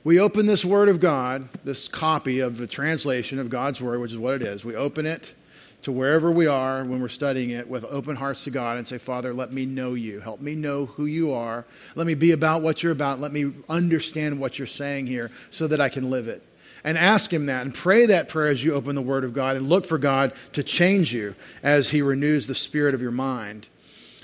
We 0.05 0.19
open 0.19 0.47
this 0.47 0.65
Word 0.65 0.89
of 0.89 1.01
God, 1.01 1.51
this 1.65 1.87
copy 1.87 2.41
of 2.41 2.57
the 2.57 2.67
translation 2.67 3.39
of 3.39 3.51
God's 3.51 3.83
Word, 3.83 4.01
which 4.01 4.13
is 4.13 4.19
what 4.19 4.37
it 4.37 4.43
is. 4.43 4.65
We 4.65 4.75
open 4.75 5.05
it 5.05 5.35
to 5.83 5.93
wherever 5.93 6.31
we 6.31 6.47
are 6.47 6.85
when 6.85 7.01
we're 7.01 7.09
studying 7.09 7.51
it 7.51 7.69
with 7.69 7.85
open 7.85 8.17
hearts 8.17 8.45
to 8.45 8.51
God 8.51 8.79
and 8.79 8.87
say, 8.87 8.99
Father, 8.99 9.33
let 9.33 9.53
me 9.53 9.65
know 9.65 9.95
you. 9.95 10.21
Help 10.21 10.41
me 10.41 10.55
know 10.55 10.87
who 10.87 11.07
you 11.07 11.33
are. 11.33 11.65
Let 11.95 12.07
me 12.07 12.15
be 12.15 12.33
about 12.33 12.63
what 12.63 12.83
you're 12.83 12.93
about. 12.93 13.21
Let 13.21 13.33
me 13.33 13.53
understand 13.69 14.41
what 14.41 14.59
you're 14.59 14.67
saying 14.67 15.07
here 15.07 15.31
so 15.51 15.67
that 15.69 15.81
I 15.81 15.89
can 15.89 16.11
live 16.11 16.27
it. 16.27 16.43
And 16.85 16.99
ask 16.99 17.33
Him 17.33 17.47
that 17.47 17.63
and 17.63 17.75
pray 17.75 18.07
that 18.07 18.29
prayer 18.29 18.49
as 18.49 18.63
you 18.63 18.75
open 18.75 18.95
the 18.95 19.03
Word 19.03 19.25
of 19.25 19.33
God 19.33 19.57
and 19.57 19.69
look 19.69 19.87
for 19.87 19.99
God 19.99 20.33
to 20.53 20.63
change 20.63 21.13
you 21.13 21.35
as 21.63 21.91
He 21.91 22.03
renews 22.03 22.47
the 22.47 22.55
spirit 22.55 22.95
of 22.95 23.03
your 23.03 23.11
mind. 23.11 23.69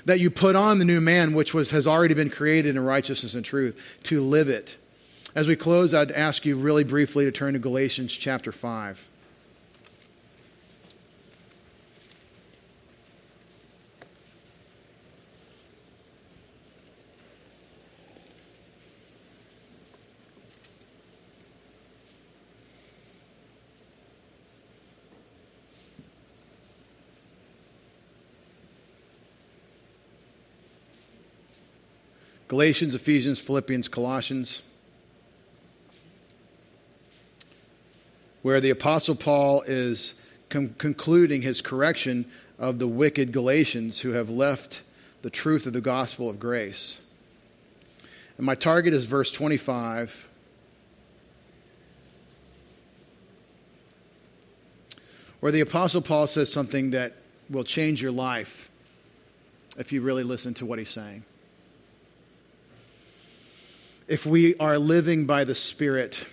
That 0.05 0.19
you 0.19 0.29
put 0.29 0.55
on 0.55 0.77
the 0.77 0.85
new 0.85 1.01
man, 1.01 1.33
which 1.33 1.53
was, 1.53 1.71
has 1.71 1.87
already 1.87 2.13
been 2.13 2.29
created 2.29 2.75
in 2.75 2.83
righteousness 2.83 3.33
and 3.33 3.43
truth, 3.43 3.99
to 4.03 4.21
live 4.21 4.49
it. 4.49 4.77
As 5.33 5.47
we 5.47 5.55
close, 5.55 5.93
I'd 5.93 6.11
ask 6.11 6.45
you 6.45 6.55
really 6.55 6.83
briefly 6.83 7.25
to 7.25 7.31
turn 7.31 7.53
to 7.53 7.59
Galatians 7.59 8.15
chapter 8.15 8.51
5. 8.51 9.09
Galatians, 32.55 32.95
Ephesians, 32.95 33.37
Philippians, 33.37 33.89
Colossians, 33.89 34.61
where 38.43 38.61
the 38.61 38.69
Apostle 38.69 39.15
Paul 39.15 39.61
is 39.63 40.13
con- 40.47 40.73
concluding 40.77 41.41
his 41.41 41.61
correction 41.61 42.23
of 42.57 42.79
the 42.79 42.87
wicked 42.87 43.33
Galatians 43.33 43.99
who 43.99 44.11
have 44.11 44.29
left 44.29 44.83
the 45.21 45.29
truth 45.29 45.67
of 45.67 45.73
the 45.73 45.81
gospel 45.81 46.29
of 46.29 46.39
grace. 46.39 47.01
And 48.37 48.45
my 48.45 48.55
target 48.55 48.93
is 48.93 49.03
verse 49.03 49.31
25. 49.31 50.25
Where 55.41 55.51
the 55.51 55.59
Apostle 55.59 56.01
Paul 56.01 56.25
says 56.25 56.49
something 56.53 56.91
that 56.91 57.15
will 57.49 57.65
change 57.65 58.01
your 58.01 58.13
life 58.13 58.71
if 59.77 59.91
you 59.91 59.99
really 59.99 60.23
listen 60.23 60.53
to 60.53 60.65
what 60.65 60.79
he's 60.79 60.89
saying 60.89 61.25
if 64.07 64.25
we 64.25 64.55
are 64.57 64.77
living 64.77 65.25
by 65.25 65.43
the 65.43 65.55
Spirit, 65.55 66.25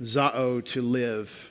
zao, 0.00 0.64
to 0.66 0.82
live, 0.82 1.50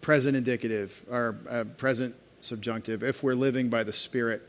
present 0.00 0.36
indicative, 0.36 1.04
or 1.10 1.36
uh, 1.48 1.64
present 1.76 2.14
subjunctive, 2.40 3.02
if 3.02 3.22
we're 3.22 3.34
living 3.34 3.68
by 3.68 3.84
the 3.84 3.92
Spirit, 3.92 4.42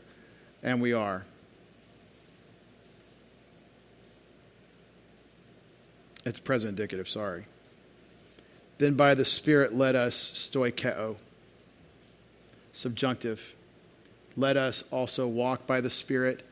and 0.62 0.80
we 0.80 0.92
are. 0.92 1.24
It's 6.24 6.40
present 6.40 6.70
indicative, 6.70 7.08
sorry. 7.08 7.44
Then 8.78 8.94
by 8.94 9.14
the 9.14 9.24
Spirit 9.24 9.76
let 9.76 9.94
us 9.94 10.16
stoikeo, 10.16 11.16
subjunctive. 12.72 13.52
Let 14.36 14.56
us 14.56 14.82
also 14.90 15.28
walk 15.28 15.66
by 15.66 15.80
the 15.80 15.90
Spirit. 15.90 16.42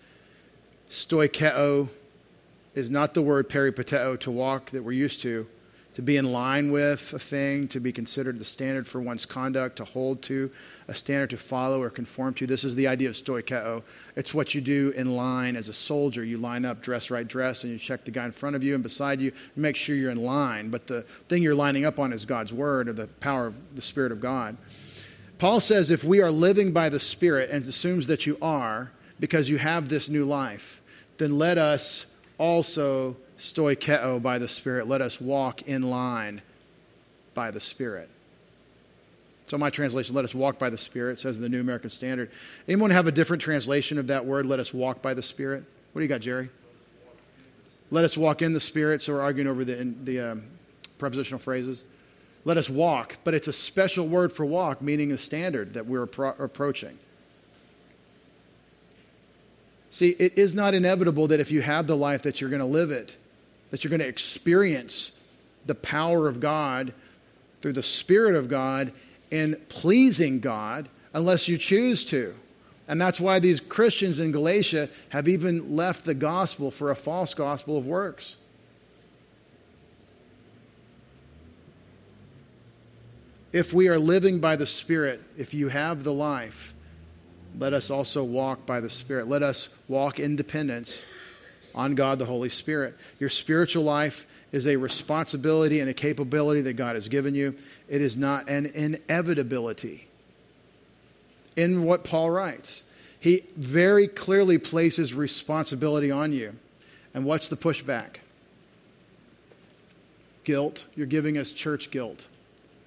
Stoikeo 0.88 1.88
is 2.74 2.90
not 2.90 3.14
the 3.14 3.22
word 3.22 3.48
peripateo, 3.48 4.18
to 4.20 4.30
walk, 4.30 4.70
that 4.70 4.82
we're 4.82 4.92
used 4.92 5.20
to. 5.22 5.46
to 5.94 6.02
be 6.02 6.16
in 6.16 6.32
line 6.32 6.72
with 6.72 7.12
a 7.12 7.18
thing, 7.18 7.68
to 7.68 7.78
be 7.78 7.92
considered 7.92 8.38
the 8.38 8.44
standard 8.44 8.86
for 8.86 9.00
one's 9.00 9.26
conduct, 9.26 9.76
to 9.76 9.84
hold 9.84 10.22
to, 10.22 10.50
a 10.88 10.94
standard 10.94 11.28
to 11.30 11.36
follow 11.36 11.82
or 11.82 11.90
conform 11.90 12.32
to. 12.32 12.46
This 12.46 12.64
is 12.64 12.74
the 12.74 12.86
idea 12.86 13.10
of 13.10 13.14
stoikeo. 13.14 13.82
It's 14.16 14.32
what 14.32 14.54
you 14.54 14.62
do 14.62 14.90
in 14.96 15.14
line 15.14 15.54
as 15.54 15.68
a 15.68 15.72
soldier. 15.72 16.24
You 16.24 16.38
line 16.38 16.64
up, 16.64 16.80
dress 16.80 17.10
right, 17.10 17.28
dress, 17.28 17.64
and 17.64 17.72
you 17.72 17.78
check 17.78 18.04
the 18.04 18.10
guy 18.10 18.24
in 18.24 18.32
front 18.32 18.56
of 18.56 18.64
you 18.64 18.74
and 18.74 18.82
beside 18.82 19.20
you. 19.20 19.32
You 19.54 19.62
make 19.62 19.76
sure 19.76 19.94
you're 19.94 20.10
in 20.10 20.22
line. 20.22 20.70
But 20.70 20.86
the 20.86 21.02
thing 21.28 21.42
you're 21.42 21.54
lining 21.54 21.84
up 21.84 21.98
on 21.98 22.12
is 22.12 22.24
God's 22.24 22.52
word 22.52 22.88
or 22.88 22.94
the 22.94 23.08
power 23.08 23.46
of 23.46 23.76
the 23.76 23.82
Spirit 23.82 24.12
of 24.12 24.20
God. 24.20 24.56
Paul 25.38 25.60
says 25.60 25.90
if 25.90 26.04
we 26.04 26.22
are 26.22 26.30
living 26.30 26.72
by 26.72 26.88
the 26.88 27.00
Spirit 27.00 27.50
and 27.50 27.64
assumes 27.64 28.06
that 28.06 28.26
you 28.26 28.38
are 28.40 28.92
because 29.20 29.50
you 29.50 29.58
have 29.58 29.88
this 29.88 30.08
new 30.08 30.24
life, 30.24 30.80
then 31.18 31.36
let 31.36 31.58
us 31.58 32.06
also 32.42 33.16
stoikeo 33.38 34.20
by 34.20 34.36
the 34.36 34.48
Spirit. 34.48 34.88
Let 34.88 35.00
us 35.00 35.20
walk 35.20 35.62
in 35.62 35.82
line 35.82 36.42
by 37.34 37.52
the 37.52 37.60
Spirit. 37.60 38.10
So 39.46 39.56
my 39.56 39.70
translation, 39.70 40.16
let 40.16 40.24
us 40.24 40.34
walk 40.34 40.58
by 40.58 40.68
the 40.68 40.76
Spirit, 40.76 41.20
says 41.20 41.38
the 41.38 41.48
New 41.48 41.60
American 41.60 41.88
Standard. 41.88 42.32
Anyone 42.66 42.90
have 42.90 43.06
a 43.06 43.12
different 43.12 43.42
translation 43.42 43.96
of 43.96 44.08
that 44.08 44.26
word, 44.26 44.44
let 44.44 44.58
us 44.58 44.74
walk 44.74 45.00
by 45.00 45.14
the 45.14 45.22
Spirit? 45.22 45.62
What 45.92 46.00
do 46.00 46.02
you 46.02 46.08
got, 46.08 46.20
Jerry? 46.20 46.50
Let 47.92 48.04
us 48.04 48.18
walk 48.18 48.42
in 48.42 48.54
the 48.54 48.60
Spirit. 48.60 49.02
So 49.02 49.12
we're 49.12 49.20
arguing 49.20 49.46
over 49.46 49.64
the, 49.64 49.94
the 50.02 50.20
um, 50.32 50.44
prepositional 50.98 51.38
phrases. 51.38 51.84
Let 52.44 52.56
us 52.56 52.68
walk, 52.68 53.18
but 53.22 53.34
it's 53.34 53.46
a 53.46 53.52
special 53.52 54.08
word 54.08 54.32
for 54.32 54.44
walk, 54.44 54.82
meaning 54.82 55.10
the 55.10 55.18
standard 55.18 55.74
that 55.74 55.86
we're 55.86 56.08
appro- 56.08 56.40
approaching. 56.40 56.98
See, 59.92 60.16
it 60.18 60.38
is 60.38 60.54
not 60.54 60.72
inevitable 60.72 61.28
that 61.28 61.38
if 61.38 61.50
you 61.50 61.60
have 61.60 61.86
the 61.86 61.96
life 61.96 62.22
that 62.22 62.40
you're 62.40 62.48
going 62.48 62.60
to 62.60 62.66
live 62.66 62.90
it, 62.90 63.14
that 63.70 63.84
you're 63.84 63.90
going 63.90 64.00
to 64.00 64.08
experience 64.08 65.20
the 65.66 65.74
power 65.74 66.26
of 66.26 66.40
God 66.40 66.94
through 67.60 67.74
the 67.74 67.82
Spirit 67.82 68.34
of 68.34 68.48
God 68.48 68.92
in 69.30 69.60
pleasing 69.68 70.40
God 70.40 70.88
unless 71.12 71.46
you 71.46 71.58
choose 71.58 72.06
to. 72.06 72.34
And 72.88 72.98
that's 72.98 73.20
why 73.20 73.38
these 73.38 73.60
Christians 73.60 74.18
in 74.18 74.32
Galatia 74.32 74.88
have 75.10 75.28
even 75.28 75.76
left 75.76 76.06
the 76.06 76.14
gospel 76.14 76.70
for 76.70 76.90
a 76.90 76.96
false 76.96 77.34
gospel 77.34 77.76
of 77.76 77.86
works. 77.86 78.36
If 83.52 83.74
we 83.74 83.88
are 83.88 83.98
living 83.98 84.40
by 84.40 84.56
the 84.56 84.66
Spirit, 84.66 85.20
if 85.36 85.52
you 85.52 85.68
have 85.68 86.02
the 86.02 86.14
life, 86.14 86.71
let 87.58 87.72
us 87.72 87.90
also 87.90 88.24
walk 88.24 88.66
by 88.66 88.80
the 88.80 88.90
Spirit. 88.90 89.28
Let 89.28 89.42
us 89.42 89.68
walk 89.88 90.18
in 90.18 90.36
dependence 90.36 91.04
on 91.74 91.94
God 91.94 92.18
the 92.18 92.24
Holy 92.24 92.48
Spirit. 92.48 92.96
Your 93.18 93.28
spiritual 93.28 93.84
life 93.84 94.26
is 94.52 94.66
a 94.66 94.76
responsibility 94.76 95.80
and 95.80 95.88
a 95.88 95.94
capability 95.94 96.60
that 96.60 96.74
God 96.74 96.94
has 96.94 97.08
given 97.08 97.34
you, 97.34 97.56
it 97.88 98.02
is 98.02 98.16
not 98.16 98.48
an 98.48 98.66
inevitability. 98.66 100.06
In 101.56 101.84
what 101.84 102.04
Paul 102.04 102.30
writes, 102.30 102.84
he 103.18 103.44
very 103.56 104.08
clearly 104.08 104.58
places 104.58 105.14
responsibility 105.14 106.10
on 106.10 106.32
you. 106.32 106.54
And 107.14 107.24
what's 107.24 107.48
the 107.48 107.56
pushback? 107.56 108.16
Guilt. 110.44 110.86
You're 110.94 111.06
giving 111.06 111.38
us 111.38 111.52
church 111.52 111.90
guilt. 111.90 112.26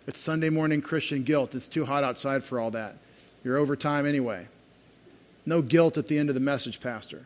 It's 0.07 0.19
Sunday 0.19 0.49
morning 0.49 0.81
Christian 0.81 1.23
guilt. 1.23 1.55
It's 1.55 1.67
too 1.67 1.85
hot 1.85 2.03
outside 2.03 2.43
for 2.43 2.59
all 2.59 2.71
that. 2.71 2.97
You're 3.43 3.57
over 3.57 3.75
time 3.75 4.05
anyway. 4.05 4.47
No 5.45 5.61
guilt 5.61 5.97
at 5.97 6.07
the 6.07 6.17
end 6.17 6.29
of 6.29 6.35
the 6.35 6.41
message, 6.41 6.79
Pastor. 6.79 7.25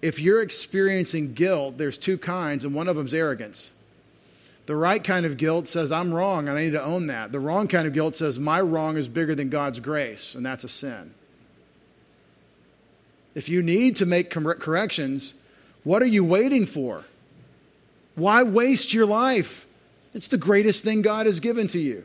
If 0.00 0.20
you're 0.20 0.42
experiencing 0.42 1.34
guilt, 1.34 1.78
there's 1.78 1.98
two 1.98 2.18
kinds, 2.18 2.64
and 2.64 2.74
one 2.74 2.88
of 2.88 2.96
them's 2.96 3.14
arrogance. 3.14 3.72
The 4.66 4.76
right 4.76 5.02
kind 5.02 5.26
of 5.26 5.36
guilt 5.36 5.66
says, 5.66 5.90
I'm 5.90 6.14
wrong 6.14 6.48
and 6.48 6.56
I 6.56 6.64
need 6.64 6.72
to 6.72 6.82
own 6.82 7.08
that. 7.08 7.32
The 7.32 7.40
wrong 7.40 7.66
kind 7.66 7.86
of 7.86 7.92
guilt 7.92 8.14
says, 8.14 8.38
my 8.38 8.60
wrong 8.60 8.96
is 8.96 9.08
bigger 9.08 9.34
than 9.34 9.48
God's 9.48 9.80
grace, 9.80 10.34
and 10.34 10.46
that's 10.46 10.64
a 10.64 10.68
sin. 10.68 11.14
If 13.34 13.48
you 13.48 13.62
need 13.62 13.96
to 13.96 14.06
make 14.06 14.30
corrections, 14.30 15.34
what 15.84 16.02
are 16.02 16.06
you 16.06 16.24
waiting 16.24 16.66
for? 16.66 17.04
Why 18.14 18.42
waste 18.42 18.92
your 18.92 19.06
life? 19.06 19.66
It's 20.14 20.28
the 20.28 20.38
greatest 20.38 20.84
thing 20.84 21.02
God 21.02 21.26
has 21.26 21.40
given 21.40 21.66
to 21.68 21.78
you. 21.78 22.04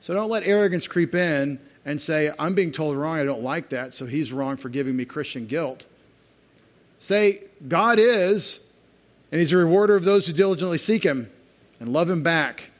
So 0.00 0.14
don't 0.14 0.30
let 0.30 0.46
arrogance 0.46 0.86
creep 0.86 1.14
in 1.14 1.58
and 1.88 2.02
say, 2.02 2.30
I'm 2.38 2.54
being 2.54 2.70
told 2.70 2.98
wrong, 2.98 3.16
I 3.16 3.24
don't 3.24 3.42
like 3.42 3.70
that, 3.70 3.94
so 3.94 4.04
he's 4.04 4.30
wrong 4.30 4.58
for 4.58 4.68
giving 4.68 4.94
me 4.94 5.06
Christian 5.06 5.46
guilt. 5.46 5.86
Say, 6.98 7.44
God 7.66 7.98
is, 7.98 8.60
and 9.32 9.40
he's 9.40 9.52
a 9.52 9.56
rewarder 9.56 9.96
of 9.96 10.04
those 10.04 10.26
who 10.26 10.34
diligently 10.34 10.76
seek 10.76 11.02
him, 11.02 11.30
and 11.80 11.90
love 11.90 12.10
him 12.10 12.22
back 12.22 12.72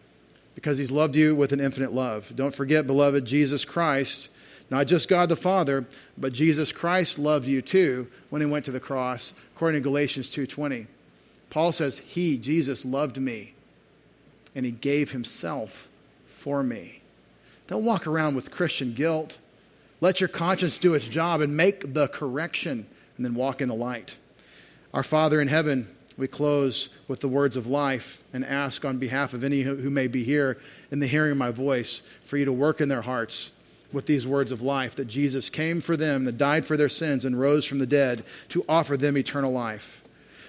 because 0.54 0.76
he's 0.76 0.90
loved 0.90 1.16
you 1.16 1.34
with 1.34 1.52
an 1.52 1.60
infinite 1.60 1.94
love. 1.94 2.36
Don't 2.36 2.54
forget, 2.54 2.86
beloved, 2.86 3.24
Jesus 3.24 3.64
Christ, 3.64 4.28
not 4.68 4.86
just 4.86 5.08
God 5.08 5.30
the 5.30 5.36
Father, 5.36 5.86
but 6.18 6.34
Jesus 6.34 6.70
Christ 6.70 7.18
loved 7.18 7.48
you 7.48 7.62
too 7.62 8.08
when 8.28 8.42
he 8.42 8.46
went 8.46 8.66
to 8.66 8.72
the 8.72 8.78
cross, 8.78 9.32
according 9.54 9.80
to 9.80 9.88
Galatians 9.88 10.28
2:20. 10.28 10.86
Paul 11.48 11.72
says, 11.72 12.00
"He, 12.00 12.36
Jesus, 12.36 12.84
loved 12.84 13.18
me, 13.18 13.54
and 14.54 14.66
he 14.66 14.72
gave 14.72 15.12
himself 15.12 15.88
for 16.28 16.62
me." 16.62 17.00
Don't 17.68 17.84
walk 17.84 18.06
around 18.06 18.34
with 18.34 18.50
Christian 18.50 18.94
guilt. 18.94 19.38
Let 20.00 20.20
your 20.20 20.28
conscience 20.28 20.78
do 20.78 20.94
its 20.94 21.06
job 21.06 21.40
and 21.40 21.56
make 21.56 21.94
the 21.94 22.08
correction 22.08 22.86
and 23.16 23.24
then 23.24 23.34
walk 23.34 23.60
in 23.60 23.68
the 23.68 23.74
light. 23.74 24.16
Our 24.94 25.02
Father 25.02 25.40
in 25.40 25.48
heaven, 25.48 25.88
we 26.16 26.28
close 26.28 26.88
with 27.06 27.20
the 27.20 27.28
words 27.28 27.56
of 27.56 27.66
life 27.66 28.24
and 28.32 28.44
ask 28.44 28.84
on 28.84 28.98
behalf 28.98 29.34
of 29.34 29.44
any 29.44 29.62
who 29.62 29.90
may 29.90 30.06
be 30.06 30.24
here 30.24 30.58
in 30.90 30.98
the 30.98 31.06
hearing 31.06 31.32
of 31.32 31.36
my 31.36 31.50
voice 31.50 32.02
for 32.22 32.38
you 32.38 32.46
to 32.46 32.52
work 32.52 32.80
in 32.80 32.88
their 32.88 33.02
hearts 33.02 33.52
with 33.92 34.06
these 34.06 34.26
words 34.26 34.50
of 34.50 34.62
life 34.62 34.94
that 34.96 35.06
Jesus 35.06 35.50
came 35.50 35.80
for 35.80 35.96
them, 35.96 36.24
that 36.24 36.38
died 36.38 36.64
for 36.64 36.76
their 36.76 36.88
sins, 36.88 37.24
and 37.24 37.38
rose 37.38 37.66
from 37.66 37.78
the 37.78 37.86
dead 37.86 38.24
to 38.48 38.64
offer 38.68 38.96
them 38.96 39.16
eternal 39.16 39.52
life. 39.52 40.02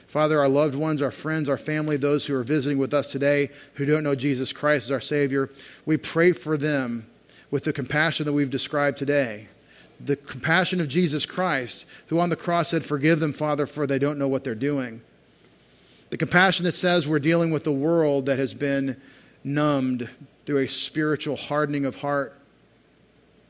Father, 0.09 0.39
our 0.39 0.49
loved 0.49 0.73
ones, 0.73 1.03
our 1.03 1.11
friends, 1.11 1.47
our 1.49 1.57
family, 1.57 1.95
those 1.95 2.25
who 2.25 2.33
are 2.33 2.41
visiting 2.41 2.79
with 2.79 2.95
us 2.95 3.05
today 3.05 3.51
who 3.75 3.85
don't 3.85 4.03
know 4.03 4.15
Jesus 4.15 4.51
Christ 4.51 4.85
as 4.85 4.91
our 4.91 4.99
Savior, 4.99 5.51
we 5.85 5.97
pray 5.97 6.31
for 6.31 6.57
them 6.57 7.05
with 7.51 7.63
the 7.63 7.71
compassion 7.71 8.25
that 8.25 8.33
we've 8.33 8.49
described 8.49 8.97
today. 8.97 9.49
The 10.03 10.15
compassion 10.15 10.81
of 10.81 10.87
Jesus 10.87 11.27
Christ, 11.27 11.85
who 12.07 12.19
on 12.19 12.31
the 12.31 12.35
cross 12.35 12.69
said, 12.69 12.83
Forgive 12.83 13.19
them, 13.19 13.33
Father, 13.33 13.67
for 13.67 13.85
they 13.85 13.99
don't 13.99 14.17
know 14.17 14.27
what 14.27 14.43
they're 14.43 14.55
doing. 14.55 15.01
The 16.09 16.17
compassion 16.17 16.65
that 16.65 16.73
says 16.73 17.07
we're 17.07 17.19
dealing 17.19 17.51
with 17.51 17.67
a 17.67 17.71
world 17.71 18.25
that 18.25 18.39
has 18.39 18.55
been 18.55 18.99
numbed 19.43 20.09
through 20.47 20.63
a 20.63 20.67
spiritual 20.67 21.35
hardening 21.35 21.85
of 21.85 21.97
heart, 21.97 22.35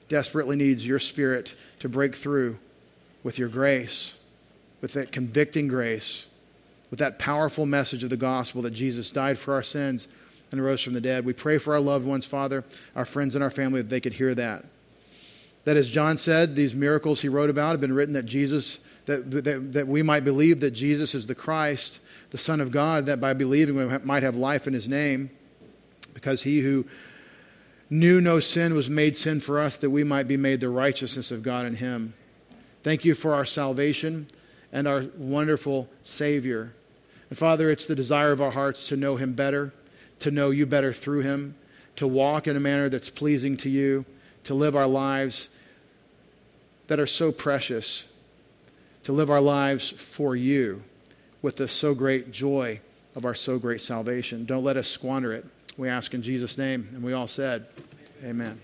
desperately 0.09 0.57
needs 0.57 0.85
your 0.85 0.99
spirit 0.99 1.55
to 1.79 1.87
break 1.87 2.17
through 2.17 2.59
with 3.23 3.39
your 3.39 3.47
grace, 3.47 4.15
with 4.81 4.91
that 4.91 5.13
convicting 5.13 5.69
grace 5.69 6.25
with 6.89 6.99
that 6.99 7.19
powerful 7.19 7.65
message 7.65 8.03
of 8.03 8.09
the 8.09 8.17
gospel 8.17 8.61
that 8.63 8.71
Jesus 8.71 9.11
died 9.11 9.37
for 9.37 9.53
our 9.53 9.63
sins 9.63 10.07
and 10.51 10.63
rose 10.63 10.81
from 10.81 10.93
the 10.93 11.01
dead. 11.01 11.25
We 11.25 11.33
pray 11.33 11.57
for 11.57 11.73
our 11.73 11.79
loved 11.79 12.05
ones, 12.05 12.25
Father, 12.25 12.63
our 12.95 13.05
friends 13.05 13.35
and 13.35 13.43
our 13.43 13.51
family, 13.51 13.81
that 13.81 13.89
they 13.89 14.01
could 14.01 14.13
hear 14.13 14.33
that. 14.35 14.65
That, 15.65 15.77
as 15.77 15.89
John 15.89 16.17
said, 16.17 16.55
these 16.55 16.73
miracles 16.73 17.21
he 17.21 17.29
wrote 17.29 17.49
about 17.49 17.71
have 17.71 17.81
been 17.81 17.93
written 17.93 18.13
that 18.13 18.25
Jesus, 18.25 18.79
that, 19.05 19.29
that, 19.29 19.73
that 19.73 19.87
we 19.87 20.01
might 20.01 20.23
believe 20.23 20.61
that 20.61 20.71
Jesus 20.71 21.13
is 21.13 21.27
the 21.27 21.35
Christ, 21.35 21.99
the 22.31 22.37
Son 22.37 22.61
of 22.61 22.71
God, 22.71 23.05
that 23.05 23.21
by 23.21 23.33
believing 23.33 23.75
we 23.75 23.85
might 23.99 24.23
have 24.23 24.35
life 24.35 24.65
in 24.65 24.73
his 24.73 24.87
name, 24.87 25.29
because 26.13 26.43
he 26.43 26.61
who 26.61 26.85
knew 27.89 28.21
no 28.21 28.39
sin 28.39 28.73
was 28.73 28.89
made 28.89 29.17
sin 29.17 29.39
for 29.39 29.59
us, 29.59 29.75
that 29.77 29.89
we 29.89 30.03
might 30.03 30.27
be 30.27 30.37
made 30.37 30.59
the 30.59 30.69
righteousness 30.69 31.29
of 31.29 31.43
God 31.43 31.65
in 31.65 31.75
him. 31.75 32.13
Thank 32.81 33.03
you 33.03 33.13
for 33.13 33.33
our 33.33 33.45
salvation 33.45 34.27
and 34.71 34.87
our 34.87 35.05
wonderful 35.17 35.89
Savior. 36.03 36.73
And 37.29 37.37
Father, 37.37 37.69
it's 37.69 37.85
the 37.85 37.95
desire 37.95 38.31
of 38.31 38.41
our 38.41 38.51
hearts 38.51 38.87
to 38.89 38.97
know 38.97 39.15
Him 39.15 39.33
better, 39.33 39.73
to 40.19 40.31
know 40.31 40.49
you 40.49 40.65
better 40.65 40.93
through 40.93 41.21
Him, 41.21 41.55
to 41.95 42.07
walk 42.07 42.47
in 42.47 42.55
a 42.55 42.59
manner 42.59 42.89
that's 42.89 43.09
pleasing 43.09 43.57
to 43.57 43.69
you, 43.69 44.05
to 44.45 44.53
live 44.53 44.75
our 44.75 44.87
lives 44.87 45.49
that 46.87 46.99
are 46.99 47.07
so 47.07 47.31
precious, 47.31 48.05
to 49.03 49.11
live 49.11 49.29
our 49.29 49.41
lives 49.41 49.89
for 49.89 50.35
you 50.35 50.83
with 51.41 51.55
the 51.57 51.67
so 51.67 51.93
great 51.93 52.31
joy 52.31 52.79
of 53.15 53.25
our 53.25 53.35
so 53.35 53.59
great 53.59 53.81
salvation. 53.81 54.45
Don't 54.45 54.63
let 54.63 54.77
us 54.77 54.87
squander 54.87 55.33
it. 55.33 55.45
We 55.77 55.87
ask 55.87 56.13
in 56.13 56.21
Jesus' 56.21 56.57
name. 56.57 56.89
And 56.93 57.03
we 57.03 57.13
all 57.13 57.27
said, 57.27 57.67
Amen. 58.23 58.59